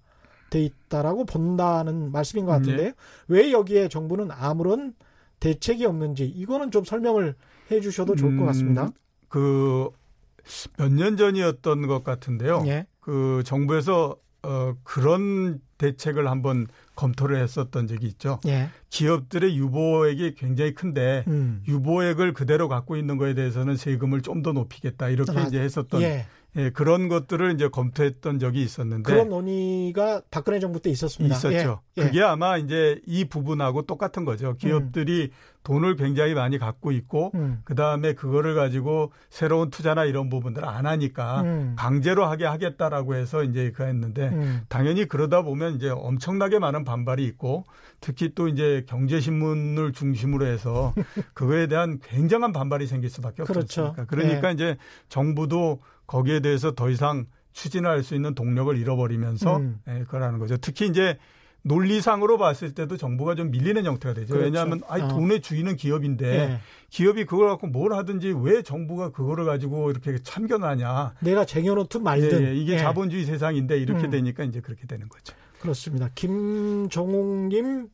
돼 0.49 0.61
있다라고 0.61 1.25
본다는 1.25 2.11
말씀인 2.11 2.45
것 2.45 2.51
같은데요. 2.51 2.89
네. 2.89 2.93
왜 3.27 3.51
여기에 3.51 3.87
정부는 3.87 4.29
아무런 4.31 4.93
대책이 5.39 5.85
없는지 5.85 6.25
이거는 6.25 6.71
좀 6.71 6.83
설명을 6.83 7.35
해 7.71 7.81
주셔도 7.81 8.15
좋을 8.15 8.35
것 8.35 8.43
음, 8.43 8.45
같습니다. 8.47 8.83
음, 8.85 8.91
그몇 9.29 10.91
년 10.91 11.17
전이었던 11.17 11.87
것 11.87 12.03
같은데요. 12.03 12.63
예. 12.67 12.85
그 13.05 13.43
정부에서 13.45 14.17
어 14.41 14.73
그런 14.83 15.59
대책을 15.77 16.27
한번 16.27 16.65
검토를 16.95 17.37
했었던 17.41 17.85
적이 17.85 18.07
있죠. 18.07 18.39
예. 18.47 18.69
기업들의 18.89 19.55
유보액이 19.55 20.33
굉장히 20.35 20.73
큰데 20.73 21.23
음. 21.27 21.61
유보액을 21.67 22.33
그대로 22.33 22.67
갖고 22.67 22.95
있는 22.97 23.17
거에 23.17 23.35
대해서는 23.35 23.75
세금을 23.77 24.21
좀 24.21 24.41
더 24.41 24.53
높이겠다 24.53 25.09
이렇게 25.09 25.37
아, 25.37 25.43
이제 25.43 25.59
했었던 25.59 26.01
예. 26.01 26.25
예, 26.57 26.69
그런 26.69 27.09
것들을 27.09 27.53
이제 27.53 27.67
검토했던 27.67 28.39
적이 28.39 28.63
있었는데 28.63 29.11
그런 29.11 29.29
논의가 29.29 30.21
박근혜 30.31 30.59
정부 30.59 30.81
때 30.81 30.89
있었습니다. 30.89 31.35
있었죠. 31.35 31.81
예. 31.97 32.01
예. 32.01 32.05
그게 32.05 32.21
아마 32.21 32.57
이제 32.57 33.01
이 33.05 33.25
부분하고 33.25 33.83
똑같은 33.83 34.23
거죠. 34.23 34.55
기업들이 34.57 35.31
음. 35.31 35.55
돈을 35.65 35.95
굉장히 35.95 36.33
많이 36.35 36.57
갖고 36.57 36.91
있고 36.91 37.31
음. 37.33 37.61
그다음에 37.65 38.13
그거를 38.13 38.53
가지고 38.55 39.11
새로운 39.29 39.71
투자나 39.71 40.05
이런 40.05 40.29
부분들을 40.29 40.65
안 40.65 40.85
하니까 40.85 41.41
음. 41.41 41.75
강제로 41.77 42.25
하게 42.25 42.45
하겠다라고 42.45 43.15
해서 43.15 43.43
이제 43.43 43.71
그 43.75 43.83
했는데 43.83 44.29
음. 44.29 44.61
당연히 44.69 45.05
그러다 45.05 45.41
보면 45.41 45.75
이제 45.75 45.89
엄청나게 45.89 46.59
많은 46.59 46.85
반발이 46.85 47.25
있고 47.25 47.65
특히 47.99 48.33
또 48.35 48.47
이제 48.47 48.85
경제 48.87 49.19
신문을 49.19 49.91
중심으로 49.91 50.45
해서 50.45 50.93
그거에 51.33 51.67
대한 51.67 51.99
굉장한 51.99 52.53
반발이 52.53 52.85
생길 52.85 53.09
수밖에 53.09 53.41
없죠. 53.41 53.53
그렇죠. 53.53 53.95
그러니까 54.07 54.49
예. 54.49 54.53
이제 54.53 54.77
정부도 55.09 55.79
거기에 56.07 56.39
대해서 56.39 56.73
더 56.73 56.89
이상 56.89 57.25
추진할 57.53 58.03
수 58.03 58.15
있는 58.15 58.35
동력을 58.35 58.77
잃어버리면서 58.77 59.57
음. 59.57 59.79
예, 59.87 59.99
그거라는 59.99 60.39
거죠. 60.39 60.57
특히 60.57 60.87
이제 60.87 61.17
논리상으로 61.65 62.37
봤을 62.37 62.75
때도 62.75 62.95
정부가 62.95 63.33
좀 63.33 63.49
밀리는 63.49 63.83
형태가 63.83 64.13
되죠. 64.13 64.33
그렇죠. 64.33 64.45
왜냐하면 64.45 64.81
아니 64.87 65.01
어. 65.03 65.07
돈의 65.07 65.41
주인은 65.41 65.77
기업인데 65.77 66.47
네. 66.47 66.59
기업이 66.89 67.25
그걸 67.25 67.47
갖고 67.49 67.65
뭘 67.65 67.93
하든지 67.93 68.35
왜 68.39 68.61
정부가 68.61 69.09
그거를 69.09 69.45
가지고 69.45 69.89
이렇게 69.89 70.19
참견하냐. 70.21 71.15
내가 71.21 71.43
쟁여놓든 71.45 72.03
말든. 72.03 72.43
예, 72.43 72.49
예. 72.49 72.55
이게 72.55 72.73
예. 72.73 72.77
자본주의 72.77 73.25
세상인데 73.25 73.79
이렇게 73.79 74.05
음. 74.05 74.11
되니까 74.11 74.43
이제 74.43 74.61
그렇게 74.61 74.85
되는 74.85 75.09
거죠. 75.09 75.33
그렇습니다. 75.59 76.09
김종욱님은 76.13 77.89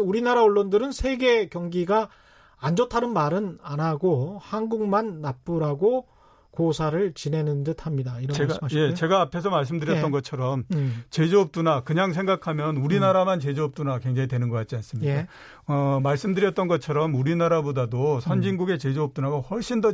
우리나라 0.00 0.42
언론들은 0.42 0.92
세계 0.92 1.48
경기가 1.48 2.08
안 2.56 2.76
좋다는 2.76 3.12
말은 3.12 3.58
안 3.62 3.80
하고 3.80 4.38
한국만 4.40 5.20
나쁘라고 5.20 6.06
고사를 6.52 7.14
지내는 7.14 7.64
듯 7.64 7.86
합니다. 7.86 8.18
이런 8.20 8.34
제가, 8.34 8.58
말씀하셨고요. 8.60 8.90
예, 8.90 8.94
제가 8.94 9.20
앞에서 9.22 9.48
말씀드렸던 9.48 10.04
예. 10.04 10.10
것처럼 10.10 10.64
음. 10.74 11.02
제조업 11.08 11.50
둔화 11.50 11.82
그냥 11.82 12.12
생각하면 12.12 12.76
우리나라만 12.76 13.38
음. 13.38 13.40
제조업 13.40 13.74
둔화 13.74 13.98
굉장히 13.98 14.28
되는 14.28 14.50
것 14.50 14.56
같지 14.56 14.76
않습니까? 14.76 15.10
예. 15.10 15.26
어, 15.66 15.98
말씀드렸던 16.02 16.68
것처럼 16.68 17.14
우리나라보다도 17.14 18.20
선진국의 18.20 18.78
제조업 18.78 19.14
둔화가 19.14 19.38
훨씬 19.38 19.80
더 19.80 19.92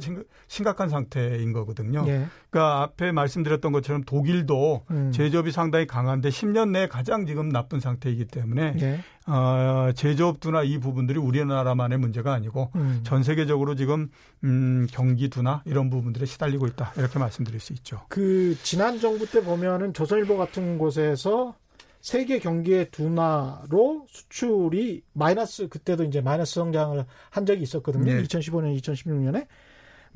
심각한 0.48 0.88
상태인 0.88 1.52
거거든요. 1.52 2.04
예. 2.08 2.26
그러니까 2.50 2.82
앞에 2.82 3.12
말씀드렸던 3.12 3.72
것처럼 3.72 4.04
독일도 4.04 4.84
음. 4.90 5.12
제조업이 5.12 5.52
상당히 5.52 5.86
강한데 5.86 6.30
10년 6.30 6.70
내에 6.70 6.88
가장 6.88 7.26
지금 7.26 7.50
나쁜 7.50 7.78
상태이기 7.80 8.26
때문에 8.26 8.74
예. 8.80 9.00
어, 9.26 9.92
제조업 9.94 10.40
둔화 10.40 10.62
이 10.62 10.78
부분들이 10.78 11.18
우리나라만의 11.18 11.98
문제가 11.98 12.32
아니고 12.32 12.70
음. 12.76 13.00
전 13.02 13.22
세계적으로 13.22 13.74
지금 13.74 14.10
음, 14.44 14.86
경기 14.90 15.28
둔화 15.28 15.62
이런 15.66 15.90
부분들에 15.90 16.24
시달리고 16.24 16.66
있다 16.68 16.94
이렇게 16.96 17.18
말씀드릴 17.18 17.60
수 17.60 17.74
있죠. 17.74 18.00
그 18.08 18.56
지난 18.62 18.98
정부 18.98 19.30
때 19.30 19.42
보면은 19.42 19.92
조선일보 19.92 20.38
같은 20.38 20.78
곳에서 20.78 21.54
세계 22.00 22.38
경기의 22.38 22.90
둔화로 22.90 24.06
수출이 24.08 25.02
마이너스 25.12 25.68
그때도 25.68 26.04
이제 26.04 26.20
마이너스 26.22 26.54
성장을 26.54 27.04
한 27.28 27.46
적이 27.46 27.62
있었거든요. 27.62 28.04
네. 28.04 28.22
2015년, 28.22 28.80
2016년에 28.80 29.46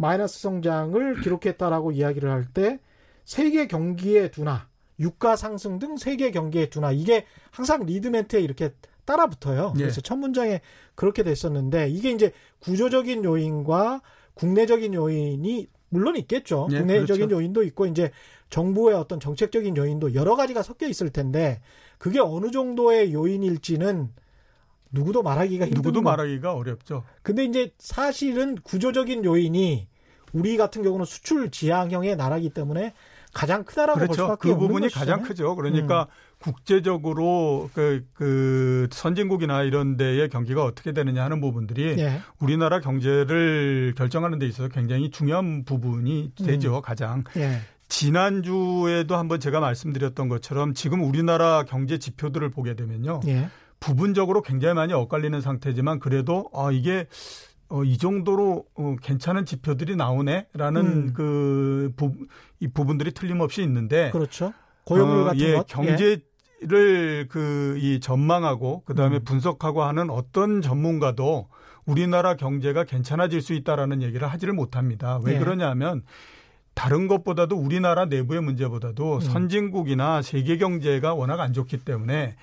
마이너스 0.02 0.40
성장을 0.40 1.20
기록했다라고 1.20 1.92
이야기를 1.92 2.28
할 2.28 2.46
때 2.52 2.80
세계 3.24 3.68
경기의 3.68 4.32
둔화, 4.32 4.66
유가 4.98 5.36
상승 5.36 5.78
등 5.78 5.96
세계 5.96 6.32
경기의 6.32 6.70
둔화 6.70 6.90
이게 6.90 7.24
항상 7.52 7.86
리드 7.86 8.08
멘트에 8.08 8.40
이렇게 8.40 8.74
따라 9.04 9.28
붙어요. 9.28 9.72
네. 9.76 9.84
그래서 9.84 10.00
첫 10.00 10.16
문장에 10.16 10.60
그렇게 10.96 11.22
됐었는데 11.22 11.88
이게 11.88 12.10
이제 12.10 12.32
구조적인 12.58 13.24
요인과 13.24 14.02
국내적인 14.34 14.92
요인이 14.94 15.68
물론 15.88 16.16
있겠죠. 16.16 16.66
네, 16.70 16.78
국내적인 16.78 17.28
그렇죠. 17.28 17.36
요인도 17.36 17.62
있고 17.62 17.86
이제 17.86 18.10
정부의 18.50 18.96
어떤 18.96 19.20
정책적인 19.20 19.76
요인도 19.76 20.14
여러 20.14 20.34
가지가 20.34 20.62
섞여 20.62 20.86
있을 20.88 21.10
텐데 21.10 21.60
그게 21.98 22.18
어느 22.18 22.50
정도의 22.50 23.12
요인일지는 23.12 24.10
누구도 24.90 25.22
말하기가 25.22 25.66
힘든 25.66 25.78
누구도 25.78 26.02
말하기가 26.02 26.54
어렵죠. 26.54 27.04
근데 27.22 27.44
이제 27.44 27.72
사실은 27.78 28.56
구조적인 28.56 29.24
요인이 29.24 29.88
우리 30.32 30.56
같은 30.56 30.82
경우는 30.82 31.04
수출 31.04 31.50
지향형의 31.50 32.16
나라기 32.16 32.50
때문에 32.50 32.94
가장 33.32 33.64
크다라고 33.64 33.98
그렇죠. 33.98 34.26
볼 34.26 34.36
수밖에 34.36 34.48
그 34.48 34.56
부분이 34.58 34.88
가장 34.90 35.22
크죠. 35.22 35.56
그러니까 35.56 36.02
음. 36.02 36.06
국제적으로 36.38 37.70
그, 37.72 38.04
그 38.12 38.88
선진국이나 38.90 39.62
이런 39.62 39.96
데의 39.96 40.28
경기가 40.28 40.64
어떻게 40.64 40.92
되느냐 40.92 41.24
하는 41.24 41.40
부분들이 41.40 41.96
예. 41.98 42.20
우리나라 42.40 42.80
경제를 42.80 43.94
결정하는 43.96 44.38
데 44.38 44.46
있어서 44.46 44.68
굉장히 44.68 45.10
중요한 45.10 45.64
부분이 45.64 46.32
되죠. 46.44 46.76
음. 46.76 46.82
가장. 46.82 47.24
예. 47.36 47.60
지난주에도 47.88 49.16
한번 49.16 49.38
제가 49.38 49.60
말씀드렸던 49.60 50.28
것처럼 50.28 50.74
지금 50.74 51.02
우리나라 51.02 51.64
경제 51.64 51.98
지표들을 51.98 52.50
보게 52.50 52.74
되면요. 52.74 53.20
예. 53.28 53.48
부분적으로 53.80 54.42
굉장히 54.42 54.74
많이 54.74 54.92
엇갈리는 54.92 55.40
상태지만 55.40 55.98
그래도 55.98 56.48
아 56.54 56.70
이게 56.70 57.06
어, 57.72 57.84
이 57.84 57.96
정도로 57.96 58.66
어, 58.74 58.96
괜찮은 59.02 59.46
지표들이 59.46 59.96
나오네라는 59.96 60.86
음. 60.86 61.12
그 61.14 61.90
부, 61.96 62.12
이 62.60 62.68
부분들이 62.68 63.12
틀림없이 63.12 63.62
있는데 63.62 64.10
그렇죠. 64.10 64.52
고용률 64.84 65.20
어, 65.20 65.24
같은 65.24 65.40
예, 65.40 65.54
것 65.54 65.66
경제를 65.66 66.20
예. 66.70 67.26
그이 67.30 68.00
전망하고 68.00 68.82
그다음에 68.84 69.16
음. 69.16 69.24
분석하고 69.24 69.84
하는 69.84 70.10
어떤 70.10 70.60
전문가도 70.60 71.48
우리나라 71.86 72.36
경제가 72.36 72.84
괜찮아질 72.84 73.40
수 73.40 73.54
있다라는 73.54 74.02
얘기를 74.02 74.28
하지를 74.28 74.52
못합니다. 74.52 75.18
왜 75.24 75.36
예. 75.36 75.38
그러냐면 75.38 76.02
다른 76.74 77.08
것보다도 77.08 77.56
우리나라 77.56 78.04
내부의 78.04 78.42
문제보다도 78.42 79.14
음. 79.14 79.20
선진국이나 79.20 80.20
세계 80.20 80.58
경제가 80.58 81.14
워낙 81.14 81.40
안 81.40 81.54
좋기 81.54 81.78
때문에 81.78 82.36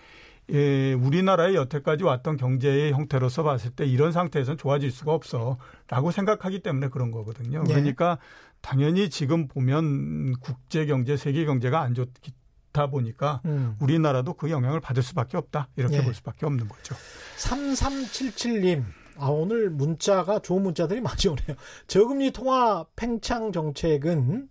예, 0.51 0.93
우리나라의 0.93 1.55
여태까지 1.55 2.03
왔던 2.03 2.37
경제의 2.37 2.91
형태로서 2.93 3.43
봤을 3.43 3.71
때 3.71 3.85
이런 3.85 4.11
상태에서는 4.11 4.57
좋아질 4.57 4.91
수가 4.91 5.13
없어라고 5.13 6.11
생각하기 6.11 6.61
때문에 6.61 6.89
그런 6.89 7.11
거거든요. 7.11 7.63
네. 7.63 7.73
그러니까 7.73 8.17
당연히 8.61 9.09
지금 9.09 9.47
보면 9.47 10.33
국제 10.39 10.85
경제, 10.85 11.17
세계 11.17 11.45
경제가 11.45 11.81
안 11.81 11.93
좋다 11.93 12.87
보니까 12.87 13.41
음. 13.45 13.75
우리나라도 13.79 14.33
그 14.33 14.49
영향을 14.49 14.79
받을 14.79 15.03
수밖에 15.03 15.37
없다. 15.37 15.69
이렇게 15.75 15.99
네. 15.99 16.03
볼 16.03 16.13
수밖에 16.13 16.45
없는 16.45 16.67
거죠. 16.67 16.95
3377님. 17.37 18.83
아, 19.17 19.27
오늘 19.27 19.69
문자가 19.69 20.39
좋은 20.39 20.63
문자들이 20.63 21.01
많이 21.01 21.27
오네요. 21.27 21.57
저금리 21.87 22.31
통화 22.31 22.85
팽창 22.95 23.51
정책은 23.51 24.47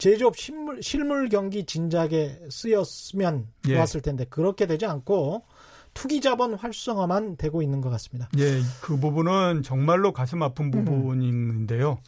제조업 0.00 0.36
실물, 0.36 0.82
실물 0.82 1.28
경기 1.28 1.64
진작에 1.64 2.38
쓰였으면 2.48 3.46
예. 3.68 3.74
좋았을 3.74 4.00
텐데 4.00 4.24
그렇게 4.28 4.66
되지 4.66 4.86
않고 4.86 5.44
투기 5.92 6.20
자본 6.20 6.54
활성화만 6.54 7.36
되고 7.36 7.62
있는 7.62 7.80
것 7.80 7.90
같습니다. 7.90 8.28
예, 8.38 8.60
그 8.80 8.98
부분은 8.98 9.62
정말로 9.62 10.12
가슴 10.12 10.42
아픈 10.42 10.72
음. 10.72 10.84
부분인데요. 10.84 11.98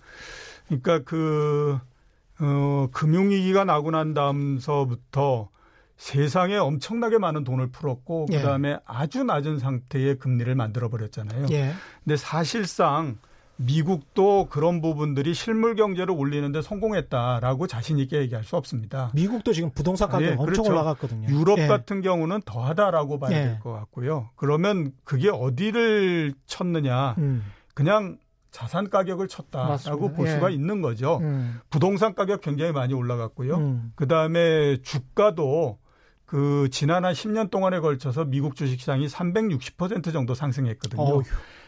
그러니까 0.66 1.00
그 1.00 1.78
어, 2.40 2.88
금융위기가 2.92 3.64
나고 3.64 3.90
난 3.90 4.14
다음서부터 4.14 5.50
세상에 5.98 6.56
엄청나게 6.56 7.18
많은 7.18 7.44
돈을 7.44 7.70
풀었고 7.70 8.26
예. 8.32 8.38
그다음에 8.38 8.78
아주 8.86 9.22
낮은 9.22 9.58
상태의 9.58 10.18
금리를 10.18 10.52
만들어 10.54 10.88
버렸잖아요. 10.88 11.46
예. 11.50 11.72
근데 12.02 12.16
사실상 12.16 13.18
미국도 13.64 14.46
그런 14.50 14.80
부분들이 14.80 15.34
실물 15.34 15.74
경제를 15.74 16.14
올리는데 16.14 16.62
성공했다라고 16.62 17.66
자신 17.66 17.98
있게 17.98 18.18
얘기할 18.18 18.44
수 18.44 18.56
없습니다. 18.56 19.10
미국도 19.14 19.52
지금 19.52 19.70
부동산 19.70 20.08
가격 20.08 20.26
아, 20.26 20.30
예, 20.30 20.32
엄청 20.32 20.46
그렇죠. 20.46 20.70
올라갔거든요. 20.70 21.28
유럽 21.28 21.58
예. 21.58 21.66
같은 21.66 22.00
경우는 22.02 22.42
더하다라고 22.44 23.18
봐야 23.18 23.36
예. 23.36 23.44
될것 23.44 23.72
같고요. 23.72 24.30
그러면 24.36 24.92
그게 25.04 25.30
어디를 25.30 26.34
쳤느냐? 26.46 27.14
음. 27.18 27.44
그냥 27.74 28.18
자산 28.50 28.90
가격을 28.90 29.28
쳤다라고 29.28 29.70
맞습니다. 29.70 30.12
볼 30.16 30.28
수가 30.28 30.50
예. 30.50 30.54
있는 30.54 30.82
거죠. 30.82 31.18
음. 31.22 31.60
부동산 31.70 32.14
가격 32.14 32.42
굉장히 32.42 32.72
많이 32.72 32.92
올라갔고요. 32.94 33.56
음. 33.56 33.92
그 33.94 34.06
다음에 34.06 34.76
주가도 34.82 35.78
그 36.26 36.68
지난 36.70 37.04
한 37.04 37.12
10년 37.12 37.50
동안에 37.50 37.80
걸쳐서 37.80 38.24
미국 38.24 38.56
주식시장이 38.56 39.06
360% 39.06 40.12
정도 40.12 40.34
상승했거든요. 40.34 41.02
어휴. 41.02 41.22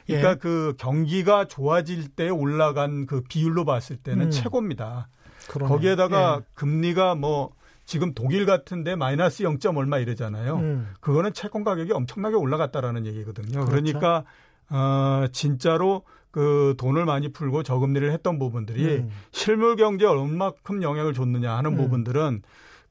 그러니까 0.07 0.31
예. 0.31 0.35
그 0.37 0.75
경기가 0.79 1.47
좋아질 1.47 2.09
때 2.09 2.29
올라간 2.29 3.07
그 3.07 3.23
비율로 3.23 3.65
봤을 3.65 3.97
때는 3.97 4.27
음. 4.27 4.31
최고입니다. 4.31 5.09
그러네. 5.49 5.69
거기에다가 5.69 6.41
예. 6.41 6.45
금리가 6.55 7.15
뭐 7.15 7.51
지금 7.85 8.15
독일 8.15 8.47
같은데 8.47 8.97
마이너스 8.97 9.45
0점 9.45 9.77
얼마 9.77 9.99
이러잖아요. 9.99 10.57
음. 10.57 10.89
그거는 11.01 11.33
채권 11.33 11.65
가격이 11.65 11.93
엄청나게 11.93 12.37
올라갔다라는 12.37 13.07
얘기거든요. 13.07 13.65
그렇죠. 13.65 13.71
그러니까 13.71 14.25
어 14.71 15.27
진짜로 15.33 16.03
그 16.31 16.75
돈을 16.79 17.05
많이 17.05 17.29
풀고 17.29 17.63
저금리를 17.63 18.11
했던 18.11 18.39
부분들이 18.39 18.97
음. 18.97 19.11
실물 19.31 19.77
경제에 19.77 20.09
얼마큼 20.09 20.83
영향을 20.83 21.13
줬느냐 21.15 21.57
하는 21.57 21.73
음. 21.73 21.77
부분들은 21.77 22.43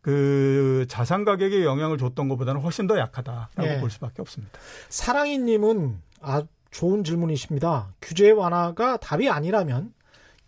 그 0.01 0.85
자산 0.87 1.25
가격에 1.25 1.63
영향을 1.63 1.97
줬던 1.97 2.27
것보다는 2.29 2.61
훨씬 2.61 2.87
더 2.87 2.97
약하다라고 2.97 3.63
예. 3.63 3.79
볼 3.79 3.89
수밖에 3.89 4.21
없습니다. 4.21 4.59
사랑이님은 4.89 5.97
아 6.21 6.43
좋은 6.73 7.03
질문이십니다. 7.03 7.93
규제 8.01 8.31
완화가 8.31 8.97
답이 8.97 9.29
아니라면 9.29 9.93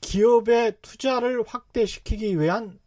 기업의 0.01 0.77
투자를 0.81 1.43
확대시키기 1.45 2.39
위한 2.39 2.79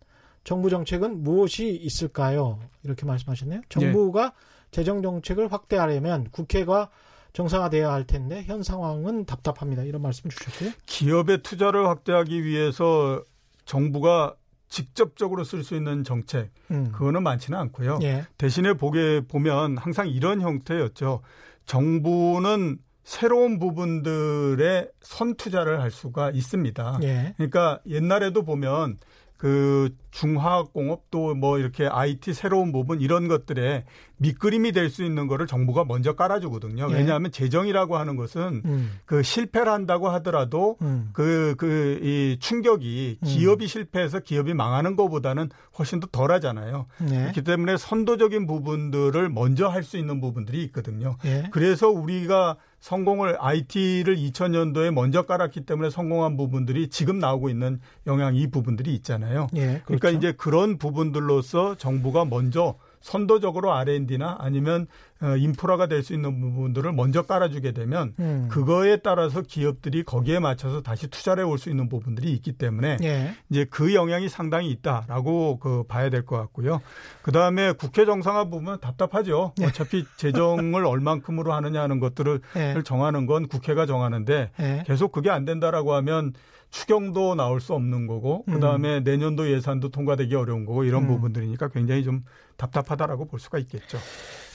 정부 0.45 0.69
정책은 0.69 1.23
무엇이 1.23 1.69
있을까요? 1.69 2.59
이렇게 2.83 3.07
말씀하셨네요. 3.07 3.63
정부가 3.69 4.25
네. 4.25 4.31
재정 4.73 5.03
정책을 5.03 5.53
확대하려면 5.53 6.29
국회가 6.31 6.91
정상화돼야 7.33 7.93
할 7.93 8.07
텐데 8.07 8.43
현 8.45 8.63
상황은 8.63 9.25
답답합니다. 9.25 9.85
이런 9.85 10.03
말씀 10.03 10.29
주셨고요. 10.29 10.73
기업의 10.87 11.43
투자를 11.43 11.87
확대하기 11.87 12.45
위해서 12.45 13.23
정부가 13.65 14.35
직접적으로 14.69 15.45
쓸 15.45 15.63
수 15.63 15.77
있는 15.77 16.03
정책 16.03 16.51
음. 16.71 16.91
그거는 16.93 17.23
많지는 17.23 17.59
않고요. 17.59 18.01
예. 18.03 18.25
대신에 18.37 18.73
보게 18.75 19.21
보면 19.21 19.79
항상 19.79 20.09
이런 20.09 20.41
형태였죠. 20.41 21.23
정부는 21.67 22.79
새로운 23.09 23.59
부분들의 23.59 24.91
선투자를 25.01 25.81
할 25.81 25.91
수가 25.91 26.31
있습니다. 26.31 26.99
예. 27.05 27.33
그러니까 27.39 27.81
옛날에도 27.89 28.43
보면 28.43 28.99
그 29.39 29.91
중화학공업 30.11 31.11
또 31.13 31.33
뭐 31.35 31.59
이렇게 31.59 31.87
IT 31.87 32.33
새로운 32.35 32.73
부분 32.73 33.01
이런 33.01 33.29
것들에 33.29 33.85
밑그림이 34.17 34.73
될 34.73 34.91
수 34.91 35.05
있는 35.05 35.29
거를 35.29 35.47
정부가 35.47 35.85
먼저 35.85 36.15
깔아주거든요. 36.15 36.89
예. 36.91 36.95
왜냐하면 36.95 37.31
재정이라고 37.31 37.97
하는 37.97 38.17
것은 38.17 38.63
음. 38.65 38.99
그 39.07 39.23
실패를 39.23 39.71
한다고 39.71 40.09
하더라도 40.09 40.77
음. 40.83 41.11
그, 41.13 41.55
그, 41.57 42.01
이 42.03 42.37
충격이 42.41 43.19
음. 43.23 43.27
기업이 43.27 43.65
음. 43.65 43.69
실패해서 43.69 44.21
기업이 44.21 44.55
망하는 44.55 44.97
것보다는 44.97 45.49
훨씬 45.79 46.01
더 46.01 46.09
덜 46.11 46.33
하잖아요. 46.33 46.87
예. 47.11 47.21
그렇기 47.21 47.43
때문에 47.43 47.77
선도적인 47.77 48.47
부분들을 48.49 49.29
먼저 49.31 49.69
할 49.69 49.85
수 49.85 49.97
있는 49.97 50.21
부분들이 50.21 50.65
있거든요. 50.65 51.17
예. 51.25 51.45
그래서 51.53 51.89
우리가 51.89 52.57
성공을 52.81 53.37
IT를 53.41 54.17
2000년도에 54.17 54.93
먼저 54.93 55.23
깔았기 55.23 55.63
때문에 55.63 55.91
성공한 55.91 56.37
부분들이 56.37 56.89
지금 56.89 57.19
나오고 57.19 57.51
있는 57.51 57.81
영향 58.07 58.37
이 58.37 58.51
부분들이 58.51 58.95
있잖아요. 58.95 59.49
예, 59.55 59.61
그러니까 59.61 59.85
그렇죠. 59.85 60.01
그러니까 60.01 60.11
이제 60.11 60.33
그런 60.37 60.79
부분들로서 60.79 61.77
정부가 61.77 62.25
먼저 62.25 62.77
선도적으로 63.01 63.73
R&D나 63.73 64.37
아니면 64.41 64.87
어, 65.21 65.37
인프라가 65.37 65.87
될 65.89 66.03
수 66.03 66.15
있는 66.15 66.41
부분들을 66.41 66.93
먼저 66.93 67.23
깔아주게 67.23 67.73
되면 67.73 68.15
음. 68.21 68.47
그거에 68.51 68.99
따라서 68.99 69.43
기업들이 69.43 70.05
거기에 70.05 70.39
맞춰서 70.39 70.81
다시 70.83 71.09
투자를 71.09 71.45
해 71.45 71.49
올 71.49 71.59
수 71.59 71.71
있는 71.71 71.89
부분들이 71.89 72.31
있기 72.33 72.53
때문에 72.53 72.99
예. 73.03 73.35
이제 73.51 73.65
그 73.69 73.95
영향이 73.95 74.29
상당히 74.29 74.71
있다라고 74.71 75.59
그 75.59 75.83
봐야 75.89 76.09
될 76.09 76.25
것 76.25 76.37
같고요. 76.37 76.81
그 77.23 77.33
다음에 77.33 77.73
국회 77.73 78.05
정상화 78.05 78.45
부분은 78.45 78.79
답답하죠. 78.81 79.53
예. 79.61 79.65
어차피 79.67 80.05
재정을 80.19 80.85
얼만큼으로 80.87 81.53
하느냐 81.53 81.83
하는 81.83 81.99
것들을 81.99 82.41
예. 82.57 82.83
정하는 82.85 83.27
건 83.27 83.49
국회가 83.49 83.87
정하는데 83.87 84.51
예. 84.61 84.85
계속 84.87 85.11
그게 85.11 85.31
안 85.31 85.45
된다라고 85.45 85.95
하면 85.95 86.33
추경도 86.71 87.35
나올 87.35 87.61
수 87.61 87.73
없는 87.75 88.07
거고 88.07 88.45
음. 88.49 88.55
그다음에 88.55 88.99
음. 88.99 89.05
내년도 89.05 89.51
예산도 89.51 89.89
통과되기 89.89 90.35
어려운 90.35 90.65
거고 90.67 90.85
이런 90.85 91.05
음. 91.05 91.09
부분들이니까 91.09 91.69
굉장히 91.69 92.05
좀 92.05 92.25
답답하다라고 92.59 93.25
볼 93.27 93.41
수가 93.41 93.59
있겠죠. 93.61 93.97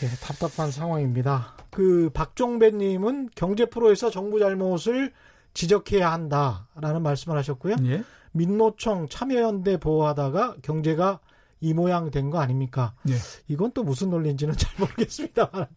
예, 0.04 0.08
답답한 0.22 0.70
상황입니다. 0.70 1.56
그 1.72 2.12
박종배님은 2.14 3.30
경제 3.36 3.66
프로에서 3.66 4.12
정부 4.12 4.40
잘못을 4.40 5.12
지적해야 5.56 6.12
한다라는 6.12 7.02
말씀을 7.02 7.38
하셨고요. 7.38 7.76
예? 7.86 8.04
민노총 8.34 9.08
참여연대 9.10 9.78
보호하다가 9.78 10.58
경제가 10.62 11.20
이 11.62 11.74
모양 11.74 12.12
된 12.12 12.30
거 12.30 12.40
아닙니까? 12.40 12.94
예. 13.10 13.14
이건 13.48 13.72
또 13.72 13.84
무슨 13.84 14.10
논리인지는 14.10 14.56
잘 14.58 14.72
모르겠습니다만. 14.80 15.68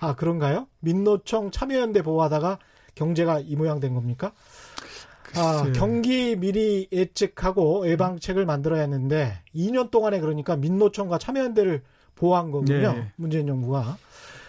아 0.00 0.14
그런가요? 0.14 0.68
민노총 0.80 1.50
참여연대 1.50 2.02
보호하다가 2.02 2.58
경제가 2.94 3.40
이 3.40 3.56
모양 3.56 3.80
된 3.80 3.94
겁니까? 3.94 4.32
아, 5.34 5.70
경기 5.74 6.36
미리 6.36 6.88
예측하고 6.92 7.88
예방책을 7.88 8.46
만들어야 8.46 8.82
했는데 8.82 9.42
2년 9.54 9.90
동안에 9.90 10.20
그러니까 10.20 10.56
민노총과 10.56 11.18
참여연대를 11.18 11.82
보호한 12.14 12.50
거군요. 12.50 12.92
네. 12.92 13.12
문재인 13.16 13.46
정부가 13.46 13.98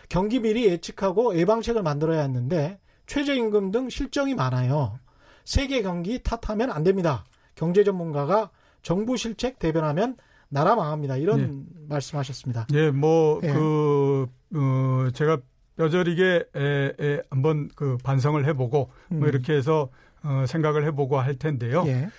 경기 0.09 0.39
미리 0.39 0.65
예측하고 0.65 1.37
예방책을 1.37 1.83
만들어야 1.83 2.21
했는데 2.21 2.79
최저임금 3.07 3.71
등 3.71 3.89
실정이 3.89 4.35
많아요. 4.35 4.99
세계 5.43 5.81
경기 5.81 6.21
탓하면 6.21 6.71
안 6.71 6.83
됩니다. 6.83 7.25
경제 7.55 7.83
전문가가 7.83 8.49
정부 8.81 9.17
실책 9.17 9.59
대변하면 9.59 10.17
나라 10.49 10.75
망합니다. 10.75 11.17
이런 11.17 11.39
네. 11.39 11.85
말씀하셨습니다. 11.89 12.67
예, 12.73 12.91
뭐그 12.91 13.47
예. 13.47 13.53
그, 13.53 14.27
어, 14.55 15.09
제가 15.13 15.39
뼈저리게 15.75 16.45
에, 16.55 16.93
에, 16.99 17.21
한번 17.29 17.69
그 17.75 17.97
반성을 18.03 18.43
해보고 18.45 18.77
뭐 18.77 18.89
음. 19.11 19.19
뭐 19.19 19.27
이렇게 19.27 19.53
해서 19.53 19.89
어, 20.27 20.45
생각을 20.45 20.85
해보고 20.85 21.19
할 21.19 21.35
텐데요. 21.35 21.83
예. 21.87 22.09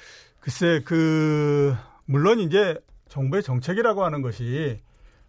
글쎄 0.40 0.80
그 0.84 1.74
물론 2.06 2.40
이제 2.40 2.78
정부의 3.08 3.42
정책이라고 3.42 4.04
하는 4.04 4.22
것이 4.22 4.78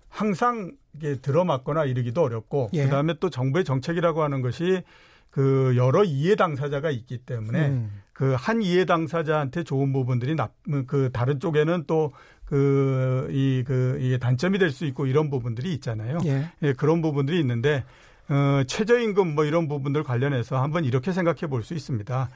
항상 0.07 0.71
이게 0.95 1.15
들어맞거나 1.15 1.85
이르기도 1.85 2.23
어렵고 2.23 2.69
예. 2.73 2.85
그다음에 2.85 3.15
또 3.19 3.29
정부의 3.29 3.65
정책이라고 3.65 4.23
하는 4.23 4.41
것이 4.41 4.81
그 5.29 5.73
여러 5.75 6.03
이해 6.03 6.35
당사자가 6.35 6.89
있기 6.89 7.19
때문에 7.19 7.67
음. 7.67 8.01
그한 8.13 8.61
이해 8.61 8.85
당사자한테 8.85 9.63
좋은 9.63 9.93
부분들이 9.93 10.35
나, 10.35 10.49
그 10.87 11.09
다른 11.13 11.39
쪽에는 11.39 11.83
또 11.85 12.11
그, 12.45 13.27
이, 13.29 13.63
그, 13.65 13.99
이게 14.01 14.17
단점이 14.17 14.57
될 14.57 14.71
수 14.71 14.85
있고 14.85 15.05
이런 15.05 15.29
부분들이 15.29 15.71
있잖아요. 15.75 16.17
예. 16.25 16.49
예. 16.63 16.73
그런 16.73 17.03
부분들이 17.03 17.39
있는데, 17.39 17.83
어, 18.27 18.63
최저임금 18.65 19.35
뭐 19.35 19.45
이런 19.45 19.67
부분들 19.67 20.03
관련해서 20.03 20.59
한번 20.61 20.83
이렇게 20.83 21.11
생각해 21.13 21.41
볼 21.41 21.61
수 21.63 21.75
있습니다. 21.75 22.29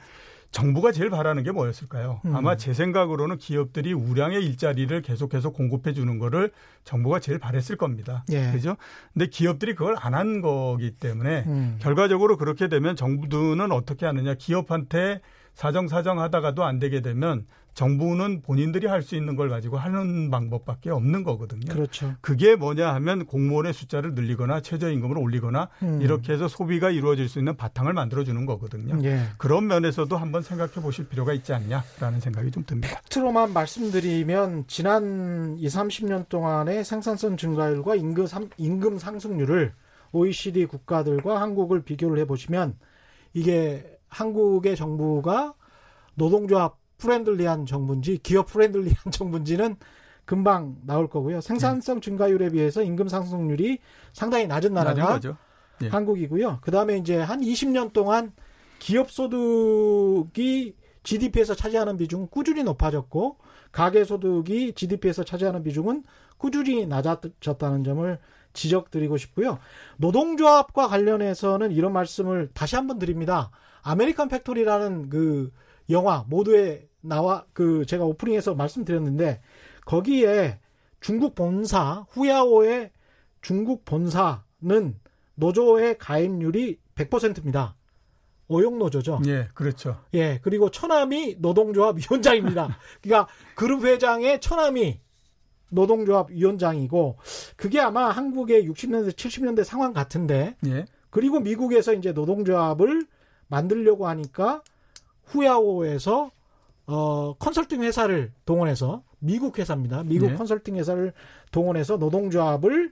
정부가 0.53 0.91
제일 0.91 1.09
바라는 1.09 1.41
게 1.43 1.51
뭐였을까요? 1.51 2.21
음. 2.25 2.35
아마 2.35 2.55
제 2.55 2.73
생각으로는 2.73 3.37
기업들이 3.37 3.91
우량의 3.91 4.45
일자리를 4.45 5.01
계속해서 5.01 5.49
공급해 5.49 5.93
주는 5.93 6.19
거를 6.19 6.51
정부가 6.83 7.19
제일 7.19 7.39
바랬을 7.39 7.75
겁니다. 7.75 8.23
예. 8.31 8.51
그죠? 8.51 8.77
근데 9.13 9.25
기업들이 9.27 9.73
그걸 9.75 9.95
안 9.99 10.13
한 10.13 10.41
거기 10.41 10.91
때문에 10.91 11.43
음. 11.47 11.77
결과적으로 11.79 12.37
그렇게 12.37 12.67
되면 12.69 12.95
정부는 12.95 13.71
어떻게 13.71 14.05
하느냐? 14.05 14.35
기업한테 14.35 15.21
사정사정 15.55 16.19
하다가도 16.19 16.63
안 16.63 16.77
되게 16.77 17.01
되면 17.01 17.47
정부는 17.73 18.41
본인들이 18.41 18.87
할 18.87 19.03
수 19.03 19.15
있는 19.15 19.35
걸 19.35 19.49
가지고 19.49 19.77
하는 19.77 20.31
방법밖에 20.31 20.89
없는 20.89 21.23
거거든요. 21.23 21.73
그렇죠. 21.73 22.13
그게 22.21 22.55
뭐냐 22.55 22.93
하면 22.95 23.25
공무원의 23.25 23.73
숫자를 23.73 24.13
늘리거나 24.13 24.61
최저임금을 24.61 25.17
올리거나 25.17 25.67
음. 25.81 26.01
이렇게 26.01 26.31
해서 26.31 26.47
소비가 26.47 26.89
이루어질 26.89 27.27
수 27.27 27.37
있는 27.39 27.57
바탕을 27.57 27.91
만들어 27.91 28.23
주는 28.23 28.45
거거든요. 28.45 28.97
예. 29.03 29.19
그런 29.37 29.67
면에서도 29.67 30.15
한번 30.15 30.41
생각해 30.41 30.73
보실 30.75 31.09
필요가 31.09 31.33
있지 31.33 31.51
않냐라는 31.53 32.21
생각이 32.21 32.51
좀 32.51 32.63
듭니다. 32.65 32.95
팩트로만 33.01 33.51
말씀드리면 33.51 34.65
지난 34.67 35.57
2, 35.57 35.67
30년 35.67 36.29
동안의 36.29 36.85
생산성 36.85 37.35
증가율과 37.35 37.95
임금, 37.95 38.25
임금 38.57 38.99
상승률을 38.99 39.73
OECD 40.13 40.65
국가들과 40.67 41.41
한국을 41.41 41.81
비교를 41.83 42.19
해 42.19 42.25
보시면 42.25 42.77
이게 43.33 43.83
한국의 44.07 44.77
정부가 44.77 45.55
노동조합 46.15 46.77
friendly한 47.03 47.65
정부인지 47.65 48.19
기업 48.23 48.47
friendly한 48.47 48.95
정부인지는 49.11 49.75
금방 50.25 50.77
나올 50.85 51.09
거고요. 51.09 51.41
생산성 51.41 51.99
증가율에 51.99 52.49
비해서 52.49 52.81
임금 52.81 53.09
상승률이 53.09 53.79
상당히 54.13 54.47
낮은 54.47 54.73
나라가 54.73 55.19
예. 55.83 55.87
한국이고요. 55.89 56.59
그다음에 56.61 56.97
이제 56.97 57.17
한 57.17 57.41
20년 57.41 57.91
동안 57.91 58.31
기업 58.79 59.11
소득이 59.11 60.75
GDP에서 61.03 61.55
차지하는 61.55 61.97
비중은 61.97 62.27
꾸준히 62.29 62.63
높아졌고 62.63 63.37
가계 63.73 64.05
소득이 64.05 64.73
GDP에서 64.73 65.25
차지하는 65.25 65.63
비중은 65.63 66.03
꾸준히 66.37 66.85
낮아졌다는 66.85 67.83
점을 67.83 68.19
지적드리고 68.53 69.17
싶고요. 69.17 69.59
노동조합과 69.97 70.87
관련해서는 70.87 71.71
이런 71.71 71.91
말씀을 71.91 72.49
다시 72.53 72.75
한번 72.75 72.99
드립니다. 72.99 73.51
American 73.81 74.29
Factory라는 74.29 75.09
그 75.09 75.51
영화 75.89 76.23
모두에 76.29 76.87
나와 77.03 77.45
그 77.53 77.85
제가 77.85 78.05
오프닝에서 78.05 78.55
말씀드렸는데 78.55 79.41
거기에 79.85 80.59
중국 80.99 81.35
본사 81.35 82.05
후야오의 82.09 82.91
중국 83.41 83.83
본사는 83.85 84.41
노조의 85.35 85.97
가입률이 85.97 86.79
100%입니다. 86.95 87.75
오용 88.47 88.77
노조죠. 88.77 89.21
예, 89.25 89.49
그렇죠. 89.53 89.99
예, 90.13 90.39
그리고 90.43 90.69
처남이 90.69 91.37
노동조합 91.39 91.97
위원장입니다. 91.97 92.77
그러니까 93.01 93.31
그룹 93.55 93.83
회장의 93.83 94.41
처남이 94.41 94.99
노동조합 95.69 96.29
위원장이고 96.29 97.17
그게 97.55 97.79
아마 97.79 98.09
한국의 98.09 98.69
60년대 98.69 99.11
70년대 99.11 99.63
상황 99.63 99.91
같은데. 99.91 100.55
예. 100.67 100.85
그리고 101.09 101.39
미국에서 101.39 101.93
이제 101.93 102.11
노동조합을 102.11 103.07
만들려고 103.47 104.07
하니까 104.07 104.61
후야오에서 105.25 106.31
어, 106.85 107.33
컨설팅 107.39 107.81
회사를 107.83 108.31
동원해서 108.45 109.03
미국 109.19 109.57
회사입니다. 109.59 110.03
미국 110.03 110.31
네. 110.31 110.35
컨설팅 110.35 110.75
회사를 110.75 111.13
동원해서 111.51 111.97
노동조합을 111.97 112.91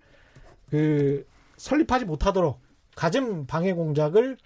그 0.70 1.26
설립하지 1.58 2.06
못하도록 2.06 2.60
가점 2.96 3.46
방해 3.46 3.74
공작을 3.74 4.38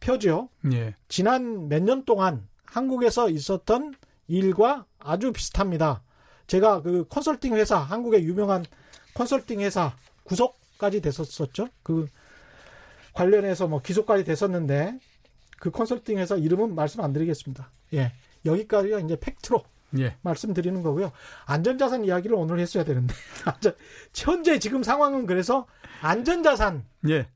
펴죠. 0.00 0.48
네. 0.62 0.94
지난 1.08 1.68
몇 1.68 1.82
년 1.82 2.04
동안 2.04 2.46
한국에서 2.64 3.30
있었던 3.30 3.94
일과 4.26 4.84
아주 4.98 5.32
비슷합니다. 5.32 6.02
제가 6.46 6.82
그 6.82 7.06
컨설팅 7.08 7.54
회사 7.54 7.78
한국의 7.78 8.24
유명한 8.24 8.64
컨설팅 9.14 9.60
회사 9.60 9.94
구속까지 10.24 11.00
됐었었죠. 11.00 11.68
그 11.82 12.06
관련해서 13.14 13.66
뭐 13.68 13.80
기소까지 13.80 14.24
됐었는데 14.24 14.98
그 15.58 15.70
컨설팅 15.70 16.18
회사 16.18 16.36
이름은 16.36 16.74
말씀 16.74 17.00
안 17.00 17.12
드리겠습니다. 17.12 17.70
예. 17.94 18.12
여기까지가 18.48 19.00
이제 19.00 19.16
팩트로 19.20 19.62
예. 19.98 20.16
말씀드리는 20.22 20.82
거고요. 20.82 21.12
안전자산 21.46 22.04
이야기를 22.04 22.36
오늘 22.36 22.58
했어야 22.58 22.84
되는데 22.84 23.14
현재 24.14 24.58
지금 24.58 24.82
상황은 24.82 25.26
그래서 25.26 25.66
안전자산 26.02 26.84
예. 27.08 27.28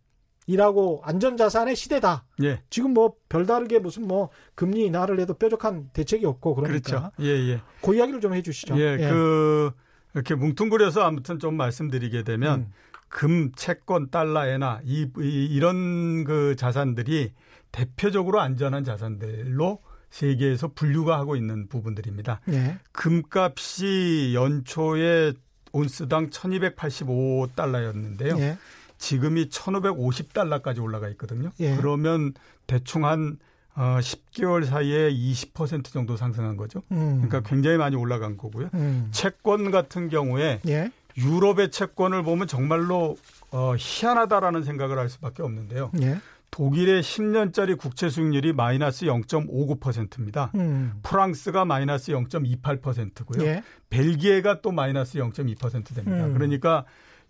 이라고 0.47 1.01
안전자산의 1.05 1.77
시대다. 1.77 2.25
예. 2.43 2.63
지금 2.69 2.93
뭐 2.95 3.15
별다르게 3.29 3.79
무슨 3.79 4.07
뭐 4.09 4.31
금리 4.55 4.85
인하를 4.87 5.21
해도 5.21 5.35
뾰족한 5.35 5.91
대책이 5.93 6.27
없고 6.27 6.57
그러니까. 6.57 6.81
그렇죠. 6.81 7.11
예, 7.21 7.29
예. 7.29 7.61
그 7.81 7.95
이야기를 7.95 8.21
좀 8.21 8.35
해주시죠. 8.35 8.77
예, 8.77 8.97
예. 8.99 9.09
그 9.09 9.71
이렇게 10.15 10.35
뭉뚱그려서 10.35 11.03
아무튼 11.03 11.39
좀 11.39 11.57
말씀드리게 11.57 12.25
되면 12.25 12.61
음. 12.61 12.73
금, 13.09 13.53
채권, 13.55 14.11
달러, 14.11 14.47
에나 14.47 14.81
이, 14.85 15.07
이 15.19 15.47
이런 15.47 16.25
그 16.25 16.57
자산들이 16.57 17.33
대표적으로 17.71 18.41
안전한 18.41 18.85
자산들로 18.85 19.81
세계에서 20.13 20.69
분류가 20.69 21.19
하고 21.19 21.35
있는 21.37 21.67
부분들입니다. 21.69 22.41
예. 22.51 22.79
금값이 22.93 24.33
연초에 24.35 25.33
온스당 25.73 26.31
1285달러였는데요. 26.31 28.39
예. 28.39 28.57
지금이 28.99 29.49
1550달러까지 29.49 30.81
올라가 30.83 31.09
있거든요. 31.11 31.51
예. 31.61 31.77
그러면 31.77 32.35
대충 32.67 33.05
한 33.07 33.39
어, 33.75 33.97
10개월 34.01 34.67
사이에 34.67 35.11
20% 35.11 35.87
정도 35.87 36.19
상승한 36.19 36.59
거죠. 36.59 36.83
음. 36.93 37.23
그러니까 37.23 37.41
굉장히 37.49 37.79
많이 37.79 37.97
올라간 37.97 38.37
거고요. 38.37 38.69
음. 38.75 39.09
채권 39.13 39.71
같은 39.71 40.11
경우에 40.11 40.61
예. 40.69 40.93
유럽의 41.17 41.71
채권을 41.71 42.23
보면 42.23 42.49
정말로 42.49 43.17
어, 43.51 43.73
희한하다라는 43.79 44.63
생각을 44.63 44.99
할 44.99 45.09
수밖에 45.09 45.43
없는데요. 45.43 45.91
예. 46.53 46.57
독일의 46.57 47.03
10년짜리 47.03 47.79
국채 47.79 48.09
수익률이 48.09 48.53
마이너스 48.53 49.07
0.59%입니다. 49.07 50.53
음. 50.55 50.93
프랑스가 51.03 51.65
마이너스 51.65 52.13
0.28%고요. 52.13 53.47
예. 53.47 53.63
벨기에가 53.91 54.61
또 54.61 54.71
마이너스 54.71 55.19
0.2% 55.19 55.95
됩니다. 55.95 56.27
음. 56.27 56.35
그러니까 56.35 56.85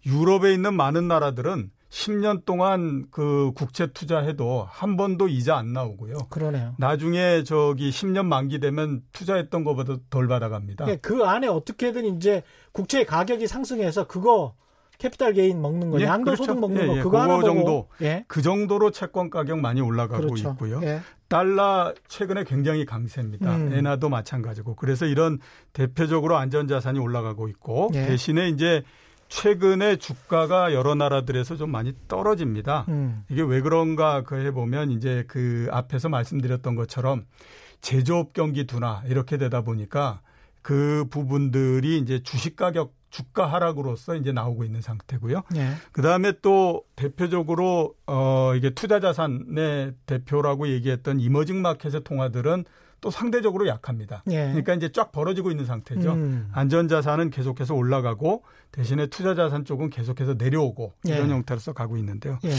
유럽에 0.05 0.53
있는 0.53 0.75
많은 0.75 1.07
나라들은 1.07 1.70
10년 1.89 2.45
동안 2.47 3.05
그 3.11 3.53
국채 3.55 3.87
투자해도 3.87 4.66
한 4.68 4.97
번도 4.97 5.29
이자 5.29 5.57
안 5.57 5.75
나오고요. 5.75 6.16
그러네요. 6.31 6.75
나중에 6.79 7.45
저기 7.45 7.91
10년 7.91 8.25
만기 8.25 8.61
되면 8.61 9.03
투자했던 9.12 9.62
것보다 9.62 9.97
덜 10.09 10.27
받아갑니다. 10.27 10.87
네, 10.87 10.97
그 10.97 11.25
안에 11.25 11.49
어떻게든 11.49 12.16
이제 12.16 12.43
국채 12.73 13.05
가격이 13.05 13.47
상승해서 13.47 14.07
그거 14.07 14.55
캐피탈 15.03 15.32
게인 15.32 15.61
먹는 15.61 15.90
거, 15.90 16.00
예, 16.00 16.05
양도소득 16.05 16.46
그렇죠. 16.46 16.61
먹는 16.61 16.82
예, 16.82 16.86
거, 16.86 16.96
예, 16.98 17.03
그거 17.03 17.20
하나 17.20 17.42
정도, 17.42 17.88
예. 18.03 18.24
그 18.28 18.40
정도로 18.40 18.92
채권 18.92 19.30
가격 19.30 19.59
많이 19.59 19.80
올라가고 19.80 20.22
그렇죠. 20.22 20.50
있고요. 20.50 20.80
예. 20.84 21.00
달러 21.26 21.92
최근에 22.07 22.44
굉장히 22.44 22.84
강세입니다. 22.84 23.57
음. 23.57 23.72
엔화도 23.72 24.09
마찬가지고 24.09 24.76
그래서 24.76 25.07
이런 25.07 25.40
대표적으로 25.72 26.36
안전자산이 26.36 27.00
올라가고 27.00 27.48
있고 27.48 27.90
예. 27.94 28.07
대신에 28.07 28.48
이제 28.48 28.84
최근에 29.26 29.96
주가가 29.96 30.72
여러 30.72 30.94
나라들에서 30.94 31.57
좀 31.57 31.70
많이 31.70 31.94
떨어집니다. 32.07 32.84
음. 32.88 33.24
이게 33.28 33.42
왜 33.42 33.61
그런가 33.61 34.22
그 34.22 34.36
해보면 34.36 34.92
이제 34.92 35.24
그 35.26 35.66
앞에서 35.72 36.11
말씀드렸던 36.11 36.76
것처럼 36.76 37.24
제조업 37.80 38.34
경기 38.34 38.66
둔화 38.66 39.03
이렇게 39.07 39.36
되다 39.36 39.62
보니까 39.62 40.20
그 40.61 41.07
부분들이 41.11 41.98
이제 41.98 42.22
주식 42.22 42.55
가격 42.55 42.92
주가 43.12 43.46
하락으로서 43.46 44.16
이제 44.16 44.32
나오고 44.32 44.64
있는 44.64 44.80
상태고요. 44.80 45.42
네. 45.52 45.72
그 45.92 46.02
다음에 46.02 46.32
또 46.40 46.82
대표적으로 46.96 47.94
어 48.06 48.54
이게 48.56 48.70
투자 48.70 48.98
자산의 48.98 49.92
대표라고 50.06 50.66
얘기했던 50.68 51.20
이머징 51.20 51.62
마켓의 51.62 52.02
통화들은 52.04 52.64
또 53.02 53.10
상대적으로 53.10 53.66
약합니다. 53.66 54.22
예. 54.30 54.46
그러니까 54.46 54.74
이제 54.74 54.90
쫙 54.92 55.10
벌어지고 55.12 55.50
있는 55.50 55.66
상태죠. 55.66 56.12
음. 56.12 56.48
안전자산은 56.52 57.30
계속해서 57.30 57.74
올라가고 57.74 58.44
대신에 58.70 59.08
투자자산 59.08 59.64
쪽은 59.64 59.90
계속해서 59.90 60.34
내려오고 60.34 60.94
예. 61.08 61.16
이런 61.16 61.28
형태로서 61.30 61.72
가고 61.72 61.96
있는데요. 61.98 62.38
예. 62.44 62.50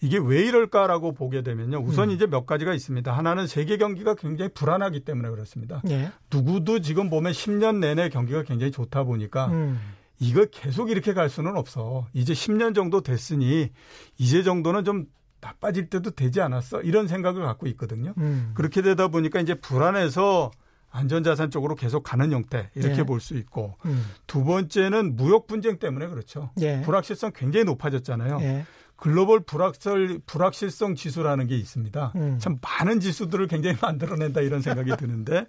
이게 0.00 0.18
왜 0.18 0.46
이럴까라고 0.46 1.12
보게 1.12 1.42
되면요. 1.42 1.80
우선 1.80 2.08
음. 2.08 2.14
이제 2.14 2.26
몇 2.26 2.46
가지가 2.46 2.72
있습니다. 2.72 3.12
하나는 3.12 3.46
세계 3.46 3.76
경기가 3.76 4.14
굉장히 4.14 4.50
불안하기 4.54 5.04
때문에 5.04 5.28
그렇습니다. 5.28 5.82
예. 5.90 6.10
누구도 6.32 6.80
지금 6.80 7.10
보면 7.10 7.32
10년 7.32 7.76
내내 7.76 8.08
경기가 8.08 8.42
굉장히 8.42 8.72
좋다 8.72 9.04
보니까 9.04 9.48
음. 9.48 9.78
이거 10.20 10.44
계속 10.50 10.90
이렇게 10.90 11.14
갈 11.14 11.28
수는 11.28 11.56
없어. 11.56 12.06
이제 12.12 12.32
10년 12.32 12.74
정도 12.74 13.00
됐으니 13.00 13.70
이제 14.18 14.42
정도는 14.42 14.84
좀 14.84 15.06
나빠질 15.40 15.88
때도 15.88 16.10
되지 16.10 16.40
않았어 16.42 16.82
이런 16.82 17.08
생각을 17.08 17.42
갖고 17.42 17.66
있거든요. 17.68 18.12
음. 18.18 18.52
그렇게 18.54 18.82
되다 18.82 19.08
보니까 19.08 19.40
이제 19.40 19.54
불안해서 19.54 20.50
안전자산 20.90 21.50
쪽으로 21.50 21.74
계속 21.74 22.02
가는 22.02 22.30
형태 22.32 22.70
이렇게 22.74 22.98
예. 22.98 23.02
볼수 23.04 23.36
있고 23.36 23.76
음. 23.86 24.04
두 24.26 24.44
번째는 24.44 25.16
무역 25.16 25.46
분쟁 25.46 25.78
때문에 25.78 26.08
그렇죠. 26.08 26.50
예. 26.60 26.82
불확실성 26.82 27.32
굉장히 27.34 27.64
높아졌잖아요. 27.64 28.38
예. 28.42 28.66
글로벌 28.96 29.40
불확실 29.40 30.20
불확실성 30.26 30.94
지수라는 30.94 31.46
게 31.46 31.56
있습니다. 31.56 32.12
음. 32.16 32.38
참 32.38 32.58
많은 32.60 33.00
지수들을 33.00 33.46
굉장히 33.46 33.76
만들어낸다 33.80 34.42
이런 34.42 34.60
생각이 34.60 34.94
드는데 34.98 35.46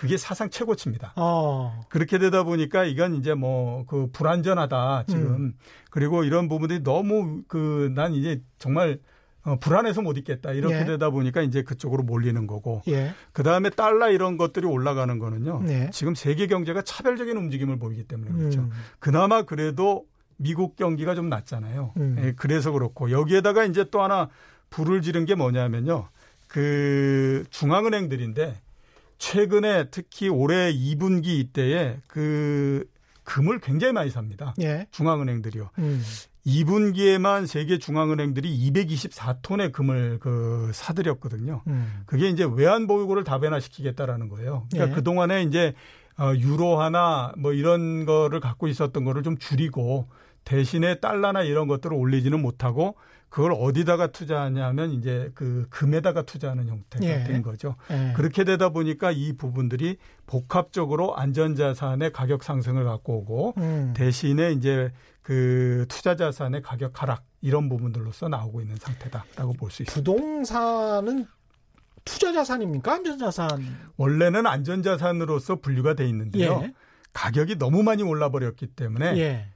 그게 0.00 0.16
사상 0.16 0.48
최고치입니다. 0.50 1.12
어. 1.16 1.82
그렇게 1.90 2.18
되다 2.18 2.42
보니까 2.42 2.84
이건 2.84 3.14
이제 3.14 3.34
뭐 3.34 3.84
그 3.86 4.08
불안전하다 4.12 5.04
지금 5.08 5.22
음. 5.34 5.52
그리고 5.90 6.24
이런 6.24 6.48
부분들이 6.48 6.82
너무 6.82 7.42
그 7.48 7.90
난 7.94 8.14
이제 8.14 8.40
정말 8.58 8.98
어, 9.42 9.56
불안해서 9.58 10.02
못 10.02 10.18
있겠다 10.18 10.52
이렇게 10.52 10.80
예. 10.80 10.84
되다 10.84 11.08
보니까 11.10 11.40
이제 11.40 11.62
그쪽으로 11.62 12.02
몰리는 12.02 12.46
거고 12.46 12.82
예. 12.88 13.14
그 13.32 13.42
다음에 13.42 13.70
달러 13.70 14.10
이런 14.10 14.36
것들이 14.36 14.66
올라가는 14.66 15.18
거는요 15.18 15.62
예. 15.68 15.90
지금 15.92 16.14
세계 16.14 16.46
경제가 16.46 16.82
차별적인 16.82 17.36
움직임을 17.36 17.78
보이기 17.78 18.04
때문에 18.04 18.32
그렇죠 18.32 18.60
음. 18.60 18.70
그나마 18.98 19.42
그래도 19.42 20.04
미국 20.36 20.76
경기가 20.76 21.14
좀 21.14 21.28
낫잖아요 21.30 21.92
음. 21.96 22.16
예, 22.22 22.32
그래서 22.36 22.70
그렇고 22.70 23.10
여기에다가 23.10 23.64
이제 23.64 23.84
또 23.90 24.02
하나 24.02 24.28
불을 24.68 25.00
지른 25.00 25.24
게 25.24 25.34
뭐냐면요 25.34 26.08
그 26.46 27.44
중앙은행들인데 27.50 28.60
최근에 29.20 29.90
특히 29.90 30.28
올해 30.28 30.72
2분기 30.72 31.26
이때에 31.26 31.98
그 32.08 32.88
금을 33.22 33.60
굉장히 33.60 33.92
많이 33.92 34.10
삽니다. 34.10 34.54
예. 34.60 34.86
중앙은행들이요. 34.90 35.70
음. 35.78 36.02
2분기에만 36.46 37.46
세계 37.46 37.78
중앙은행들이 37.78 38.72
224톤의 38.72 39.72
금을 39.72 40.18
그 40.20 40.70
사들였거든요. 40.72 41.62
음. 41.66 42.02
그게 42.06 42.30
이제 42.30 42.48
외환 42.50 42.86
보유고를 42.86 43.22
다변화시키겠다라는 43.24 44.30
거예요. 44.30 44.66
그러니까 44.70 44.90
예. 44.90 44.96
그 44.96 45.04
동안에 45.04 45.42
이제 45.42 45.74
어 46.18 46.32
유로화나 46.34 47.34
뭐 47.36 47.52
이런 47.52 48.06
거를 48.06 48.40
갖고 48.40 48.68
있었던 48.68 49.04
거를 49.04 49.22
좀 49.22 49.36
줄이고 49.36 50.08
대신에 50.44 50.98
달러나 50.98 51.42
이런 51.42 51.68
것들을 51.68 51.94
올리지는 51.94 52.40
못하고 52.40 52.96
그걸 53.30 53.52
어디다가 53.52 54.08
투자하냐면 54.08 54.90
이제 54.90 55.30
그 55.34 55.66
금에다가 55.70 56.22
투자하는 56.22 56.68
형태가 56.68 57.04
예. 57.06 57.24
된 57.24 57.42
거죠. 57.42 57.76
예. 57.90 58.12
그렇게 58.16 58.42
되다 58.44 58.70
보니까 58.70 59.12
이 59.12 59.32
부분들이 59.34 59.96
복합적으로 60.26 61.16
안전자산의 61.16 62.12
가격 62.12 62.42
상승을 62.42 62.84
갖고 62.84 63.18
오고 63.18 63.54
음. 63.58 63.94
대신에 63.96 64.50
이제 64.52 64.92
그 65.22 65.86
투자 65.88 66.16
자산의 66.16 66.62
가격 66.62 67.00
하락 67.00 67.22
이런 67.40 67.68
부분들로서 67.68 68.28
나오고 68.28 68.60
있는 68.62 68.76
상태다라고 68.76 69.52
볼 69.54 69.70
수 69.70 69.82
있습니다. 69.84 69.94
부동산은 70.12 71.26
투자 72.04 72.32
자산입니까? 72.32 72.92
안전 72.94 73.18
자산? 73.18 73.60
원래는 73.96 74.46
안전 74.46 74.82
자산으로서 74.82 75.56
분류가 75.56 75.94
돼 75.94 76.08
있는데요. 76.08 76.62
예. 76.64 76.74
가격이 77.12 77.58
너무 77.58 77.82
많이 77.84 78.02
올라 78.02 78.28
버렸기 78.30 78.66
때문에 78.68 79.16
예. 79.18 79.46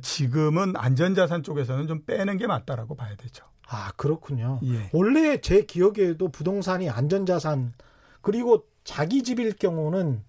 지금은 0.00 0.74
안전 0.76 1.14
자산 1.14 1.42
쪽에서는 1.42 1.86
좀 1.86 2.04
빼는 2.04 2.36
게 2.36 2.46
맞다라고 2.46 2.94
봐야 2.94 3.14
되죠. 3.16 3.44
아, 3.68 3.92
그렇군요. 3.96 4.60
예. 4.64 4.88
원래 4.92 5.40
제 5.40 5.62
기억에도 5.62 6.28
부동산이 6.28 6.88
안전 6.88 7.26
자산 7.26 7.74
그리고 8.22 8.64
자기 8.84 9.22
집일 9.22 9.54
경우는 9.54 10.22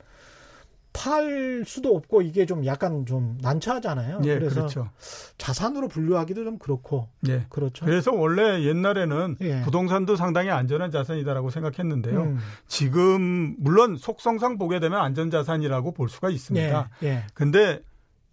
팔 0.92 1.64
수도 1.66 1.96
없고 1.96 2.24
이게 2.24 2.46
좀 2.46 2.66
약간 2.66 3.06
좀 3.06 3.38
난처하잖아요. 3.42 4.22
예, 4.26 4.36
그래서 4.40 4.56
그렇죠. 4.56 4.90
자산으로 5.38 5.88
분류하기도 5.88 6.44
좀 6.44 6.58
그렇고. 6.58 7.08
예. 7.28 7.46
그렇죠. 7.50 7.86
그래서 7.86 8.12
원래 8.12 8.64
옛날에는 8.64 9.38
예. 9.42 9.62
부동산도 9.62 10.16
상당히 10.16 10.50
안전한 10.50 10.92
자산이다라고 10.92 11.52
생각했는데요. 11.52 12.22
음. 12.22 12.40
지금 12.68 13.56
물론 13.60 13.96
속성상 13.96 14.58
보게 14.58 14.80
되면 14.80 15.00
안전 15.00 15.30
자산이라고 15.30 15.94
볼 15.94 16.10
수가 16.10 16.30
있습니다. 16.30 16.90
예. 17.04 17.08
예. 17.08 17.24
근데 17.34 17.82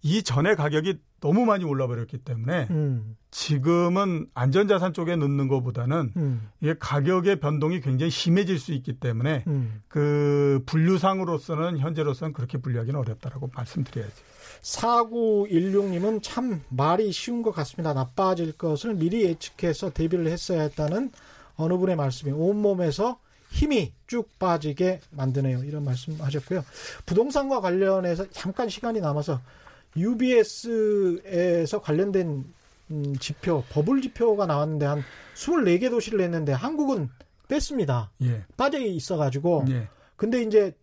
이 0.01 0.23
전에 0.23 0.55
가격이 0.55 0.99
너무 1.19 1.45
많이 1.45 1.65
올라버렸기 1.65 2.19
때문에 2.19 2.67
음. 2.69 3.17
지금은 3.31 4.27
안전자산 4.33 4.93
쪽에 4.93 5.15
넣는 5.15 5.47
것보다는 5.47 6.13
음. 6.15 6.49
이게 6.61 6.75
가격의 6.79 7.39
변동이 7.39 7.81
굉장히 7.81 8.11
심해질 8.11 8.59
수 8.59 8.73
있기 8.73 8.99
때문에 8.99 9.43
음. 9.47 9.81
그 9.87 10.61
분류상으로서는 10.65 11.79
현재로서는 11.79 12.33
그렇게 12.33 12.59
분류하기는 12.59 12.99
어렵다라고 12.99 13.49
말씀드려야죠. 13.53 14.13
4916님은 14.61 16.19
참 16.21 16.61
말이 16.69 17.11
쉬운 17.11 17.41
것 17.41 17.51
같습니다. 17.51 17.93
나빠질 17.93 18.53
것을 18.53 18.95
미리 18.95 19.23
예측해서 19.23 19.91
대비를 19.91 20.27
했어야 20.27 20.61
했다는 20.63 21.11
어느 21.55 21.77
분의 21.77 21.95
말씀이 21.95 22.31
온몸에서 22.31 23.19
힘이 23.49 23.93
쭉 24.07 24.29
빠지게 24.39 24.99
만드네요. 25.11 25.63
이런 25.63 25.83
말씀 25.83 26.19
하셨고요. 26.19 26.63
부동산과 27.05 27.61
관련해서 27.61 28.29
잠깐 28.29 28.69
시간이 28.69 28.99
남아서 28.99 29.41
UBS에서 29.97 31.81
관련된 31.81 32.45
음, 32.91 33.15
지표, 33.19 33.63
버블 33.69 34.01
지표가 34.01 34.45
나왔는데 34.45 34.85
한 34.85 35.03
24개 35.35 35.89
도시를 35.89 36.19
냈는데 36.19 36.53
한국은 36.53 37.09
뺐습니다. 37.47 38.11
예. 38.23 38.43
빠져 38.55 38.79
있어가지고. 38.79 39.65
예. 39.69 39.87
근데 40.15 40.41
이제 40.41 40.75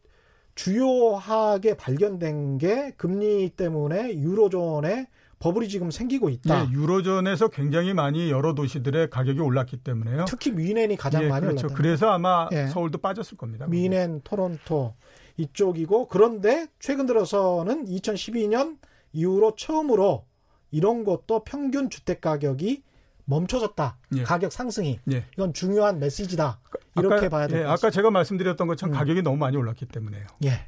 주요하게 0.54 1.76
발견된 1.76 2.58
게 2.58 2.92
금리 2.96 3.50
때문에 3.50 4.14
유로존에 4.14 5.08
버블이 5.40 5.68
지금 5.68 5.90
생기고 5.90 6.30
있다. 6.30 6.66
예, 6.66 6.72
유로존에서 6.72 7.48
굉장히 7.48 7.92
많이 7.92 8.30
여러 8.30 8.54
도시들의 8.54 9.10
가격이 9.10 9.40
올랐기 9.40 9.78
때문에요. 9.78 10.24
특히 10.26 10.52
미넨이 10.52 10.96
가장 10.96 11.24
예, 11.24 11.28
많이 11.28 11.44
그렇죠. 11.44 11.66
올랐다. 11.66 11.76
그래서 11.76 12.10
아마 12.10 12.48
예. 12.52 12.68
서울도 12.68 12.98
빠졌을 12.98 13.36
겁니다. 13.36 13.66
미넨, 13.66 14.22
토론토 14.22 14.94
이쪽이고 15.36 16.08
그런데 16.08 16.68
최근 16.78 17.06
들어서는 17.06 17.86
2012년 17.86 18.78
이후로 19.14 19.56
처음으로 19.56 20.26
이런 20.70 21.04
것도 21.04 21.44
평균 21.44 21.88
주택 21.88 22.20
가격이 22.20 22.82
멈춰졌다. 23.24 23.96
예. 24.16 24.22
가격 24.22 24.52
상승이. 24.52 25.00
예. 25.12 25.24
이건 25.32 25.54
중요한 25.54 25.98
메시지다. 25.98 26.58
이렇게 26.96 27.14
아까, 27.14 27.28
봐야 27.30 27.46
될것 27.46 27.66
예, 27.66 27.70
아까 27.70 27.90
제가 27.90 28.10
말씀드렸던 28.10 28.68
것처럼 28.68 28.94
음. 28.94 28.98
가격이 28.98 29.22
너무 29.22 29.38
많이 29.38 29.56
올랐기 29.56 29.86
때문에요. 29.86 30.26
예. 30.44 30.66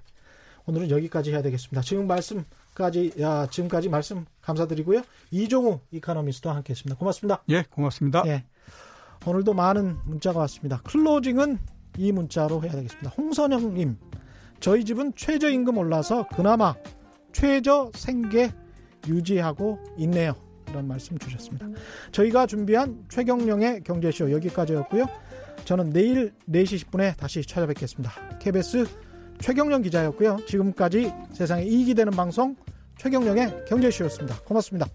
오늘은 0.64 0.90
여기까지 0.90 1.32
해야 1.32 1.42
되겠습니다. 1.42 1.82
지금 1.82 2.06
말씀 2.06 2.44
까지 2.74 3.12
야, 3.20 3.46
지금까지 3.46 3.88
말씀 3.88 4.26
감사드리고요. 4.42 5.02
이종우 5.30 5.80
이카노미스트와 5.92 6.56
함께했습니다. 6.56 6.98
고맙습니다. 6.98 7.42
예, 7.48 7.62
고맙습니다. 7.70 8.22
예. 8.26 8.44
오늘도 9.24 9.54
많은 9.54 9.98
문자가 10.04 10.40
왔습니다. 10.40 10.80
클로징은 10.84 11.58
이 11.96 12.12
문자로 12.12 12.62
해야 12.62 12.72
되겠습니다. 12.72 13.10
홍선영님, 13.16 13.96
저희 14.60 14.84
집은 14.84 15.14
최저임금 15.16 15.78
올라서 15.78 16.28
그나마 16.28 16.74
최저 17.36 17.90
생계 17.94 18.50
유지하고 19.06 19.78
있네요. 19.98 20.32
이런 20.70 20.88
말씀 20.88 21.18
주셨습니다. 21.18 21.68
저희가 22.10 22.46
준비한 22.46 23.04
최경령의 23.10 23.82
경제쇼 23.84 24.32
여기까지였고요. 24.32 25.04
저는 25.66 25.90
내일 25.90 26.32
4시 26.48 26.86
10분에 26.86 27.14
다시 27.14 27.42
찾아뵙겠습니다. 27.42 28.38
KBS 28.38 28.86
최경령 29.38 29.82
기자였고요. 29.82 30.38
지금까지 30.46 31.12
세상에 31.34 31.64
이익이 31.64 31.92
되는 31.94 32.10
방송 32.10 32.56
최경령의 32.96 33.66
경제쇼였습니다. 33.66 34.40
고맙습니다. 34.40 34.86